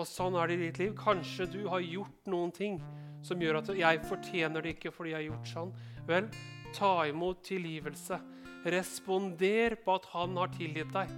Og 0.00 0.08
sånn 0.08 0.38
er 0.40 0.48
det 0.48 0.56
i 0.56 0.62
ditt 0.66 0.78
liv. 0.80 0.94
Kanskje 0.96 1.46
du 1.52 1.60
har 1.68 1.84
gjort 1.84 2.30
noen 2.32 2.54
ting 2.56 2.78
som 3.26 3.40
gjør 3.42 3.58
at 3.60 3.68
jeg 3.76 4.00
fortjener 4.08 4.64
det 4.64 4.78
ikke 4.78 4.94
fordi 4.94 5.12
jeg 5.12 5.18
har 5.18 5.28
gjort 5.28 5.50
sånn. 5.50 5.74
Vel, 6.08 6.30
Ta 6.70 7.06
imot 7.06 7.42
tilgivelse. 7.42 8.20
Responder 8.64 9.74
på 9.84 9.94
at 9.98 10.04
han 10.12 10.36
har 10.38 10.52
tilgitt 10.54 10.92
deg. 10.94 11.10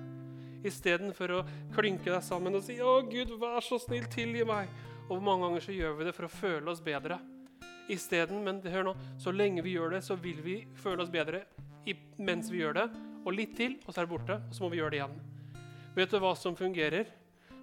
Istedenfor 0.65 1.35
å 1.37 1.43
klynke 1.75 2.09
deg 2.09 2.23
sammen 2.25 2.55
og 2.57 2.63
si 2.63 2.79
'Å, 2.79 3.03
Gud, 3.11 3.37
vær 3.41 3.61
så 3.61 3.79
snill, 3.79 4.07
tilgi 4.07 4.45
meg'. 4.45 4.71
Og 5.11 5.23
mange 5.23 5.45
ganger 5.45 5.61
så 5.61 5.73
gjør 5.77 5.99
vi 5.99 6.05
det 6.05 6.15
for 6.15 6.25
å 6.25 6.33
føle 6.33 6.71
oss 6.71 6.81
bedre. 6.81 7.19
Isteden, 7.91 8.45
men 8.45 8.63
hør 8.63 8.85
nå, 8.85 8.97
så 9.19 9.31
lenge 9.31 9.63
vi 9.63 9.75
gjør 9.75 9.91
det, 9.91 10.05
så 10.05 10.17
vil 10.17 10.41
vi 10.41 10.67
føle 10.75 11.03
oss 11.03 11.11
bedre 11.11 11.45
mens 12.19 12.51
vi 12.51 12.59
gjør 12.59 12.75
det. 12.75 12.91
Og 13.27 13.35
litt 13.35 13.57
til, 13.57 13.77
og 13.87 13.93
så 13.93 14.01
er 14.01 14.07
det 14.07 14.19
borte. 14.19 14.43
Og 14.49 14.55
så 14.55 14.63
må 14.63 14.71
vi 14.71 14.79
gjøre 14.79 14.91
det 14.91 15.01
igjen. 15.03 15.21
Vet 15.95 16.11
du 16.11 16.19
hva 16.19 16.37
som 16.37 16.57
fungerer? 16.57 17.07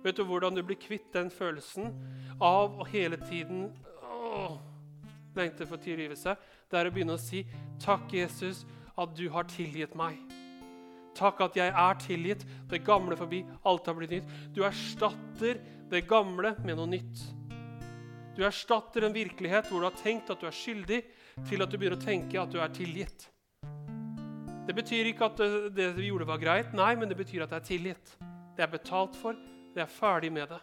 Vet 0.03 0.17
du 0.17 0.23
hvordan 0.23 0.55
du 0.55 0.63
blir 0.63 0.79
kvitt 0.79 1.11
den 1.13 1.31
følelsen 1.33 1.91
av 2.39 2.79
å 2.79 2.87
hele 2.87 3.19
tiden 3.27 3.67
å, 4.05 4.57
lengte 5.35 5.67
for 5.67 5.81
tilgivelse? 5.81 6.35
det 6.69 6.77
er 6.77 6.89
å 6.89 6.93
begynne 6.93 7.15
å 7.17 7.21
si 7.21 7.43
takk, 7.81 8.11
Jesus, 8.13 8.65
at 8.99 9.15
du 9.17 9.25
har 9.33 9.47
tilgitt 9.49 9.95
meg. 9.97 10.19
Takk 11.17 11.41
at 11.43 11.57
jeg 11.57 11.73
er 11.73 11.97
tilgitt. 11.99 12.45
Det 12.69 12.83
gamle 12.85 13.17
forbi. 13.17 13.41
Alt 13.67 13.89
har 13.89 13.97
blitt 13.97 14.13
nytt. 14.13 14.29
Du 14.55 14.61
erstatter 14.67 15.59
det 15.89 16.05
gamle 16.07 16.53
med 16.63 16.77
noe 16.77 16.87
nytt. 16.89 17.23
Du 18.37 18.45
erstatter 18.47 19.03
en 19.03 19.15
virkelighet 19.15 19.67
hvor 19.67 19.81
du 19.81 19.89
har 19.89 19.97
tenkt 19.99 20.29
at 20.31 20.39
du 20.39 20.47
er 20.47 20.55
skyldig, 20.55 21.01
til 21.49 21.63
at 21.63 21.71
du 21.71 21.77
begynner 21.79 21.97
å 21.97 22.03
tenke 22.03 22.39
at 22.39 22.53
du 22.53 22.59
er 22.61 22.71
tilgitt. 22.75 23.27
Det 24.69 24.75
betyr 24.77 25.09
ikke 25.09 25.31
at 25.31 25.39
det, 25.41 25.49
det 25.75 25.87
vi 25.97 26.11
gjorde, 26.11 26.29
var 26.29 26.39
greit. 26.39 26.75
Nei, 26.77 26.93
men 26.99 27.09
det 27.09 27.17
betyr 27.17 27.43
at 27.43 27.51
det 27.51 27.63
er 27.63 27.67
tilgitt. 27.71 28.13
Det 28.55 28.63
er 28.63 28.71
betalt 28.71 29.17
for. 29.17 29.35
Det 29.79 29.85
er 29.85 29.91
ferdig 29.95 30.27
med 30.35 30.49
det. 30.51 30.57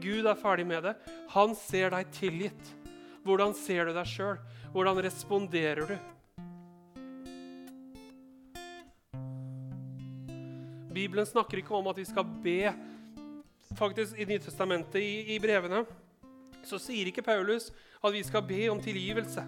Gud 0.00 0.24
er 0.24 0.38
ferdig 0.40 0.64
med 0.64 0.86
det. 0.86 0.94
Han 1.34 1.50
ser 1.60 1.90
deg 1.92 2.08
tilgitt. 2.16 2.70
Hvordan 3.20 3.52
ser 3.52 3.84
du 3.84 3.92
deg 3.92 4.08
sjøl? 4.08 4.38
Hvordan 4.72 5.00
responderer 5.04 5.90
du? 5.90 5.98
Bibelen 10.96 11.28
snakker 11.28 11.60
ikke 11.60 11.76
om 11.76 11.92
at 11.92 12.00
vi 12.00 12.06
skal 12.08 12.24
be. 12.46 12.72
Faktisk 13.76 14.16
I 14.16 14.30
Nytestamentet, 14.32 15.02
i, 15.04 15.36
i 15.36 15.38
brevene, 15.42 15.84
så 16.64 16.80
sier 16.80 17.12
ikke 17.12 17.28
Paulus 17.28 17.68
at 18.00 18.12
vi 18.16 18.24
skal 18.24 18.48
be 18.48 18.64
om 18.72 18.80
tilgivelse. 18.80 19.44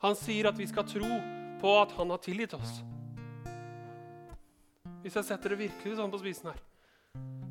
Han 0.00 0.16
sier 0.16 0.48
at 0.48 0.56
vi 0.56 0.72
skal 0.72 0.88
tro 0.88 1.12
på 1.60 1.78
at 1.84 1.92
han 2.00 2.16
har 2.16 2.24
tilgitt 2.24 2.56
oss. 2.56 2.80
Hvis 5.04 5.20
jeg 5.20 5.34
setter 5.34 5.52
det 5.52 5.66
virkelig 5.66 6.00
sånn 6.00 6.16
på 6.16 6.24
spisen 6.24 6.54
her. 6.54 6.68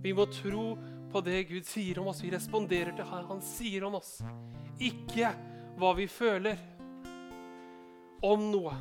Vi 0.01 0.13
må 0.17 0.25
tro 0.25 0.77
på 1.11 1.21
det 1.21 1.43
Gud 1.43 1.65
sier 1.67 1.99
om 2.01 2.09
oss. 2.09 2.23
Vi 2.23 2.31
responderer 2.33 2.95
til 2.95 3.05
det 3.05 3.25
han 3.29 3.41
sier 3.45 3.83
om 3.85 3.99
oss. 3.99 4.15
Ikke 4.81 5.29
hva 5.77 5.91
vi 5.97 6.07
føler 6.09 6.57
om 8.25 8.47
noe. 8.49 8.73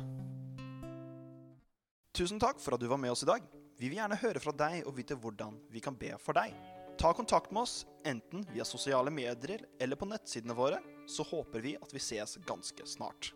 Tusen 2.17 2.41
takk 2.41 2.59
for 2.61 2.75
at 2.75 2.81
du 2.81 2.89
var 2.89 2.99
med 3.01 3.13
oss 3.13 3.23
i 3.23 3.29
dag. 3.29 3.45
Vi 3.77 3.89
vil 3.89 3.99
gjerne 4.01 4.17
høre 4.21 4.41
fra 4.41 4.53
deg 4.53 4.81
og 4.85 4.97
vite 4.97 5.17
hvordan 5.17 5.57
vi 5.73 5.81
kan 5.81 5.97
be 5.97 6.15
for 6.21 6.37
deg. 6.37 6.53
Ta 7.01 7.13
kontakt 7.17 7.53
med 7.53 7.63
oss 7.63 7.85
enten 8.05 8.43
via 8.51 8.65
sosiale 8.67 9.13
medier 9.13 9.63
eller 9.81 9.97
på 9.97 10.09
nettsidene 10.09 10.57
våre, 10.57 10.81
så 11.09 11.25
håper 11.25 11.63
vi 11.63 11.77
at 11.81 11.93
vi 11.93 12.01
ses 12.01 12.37
ganske 12.45 12.85
snart. 12.85 13.31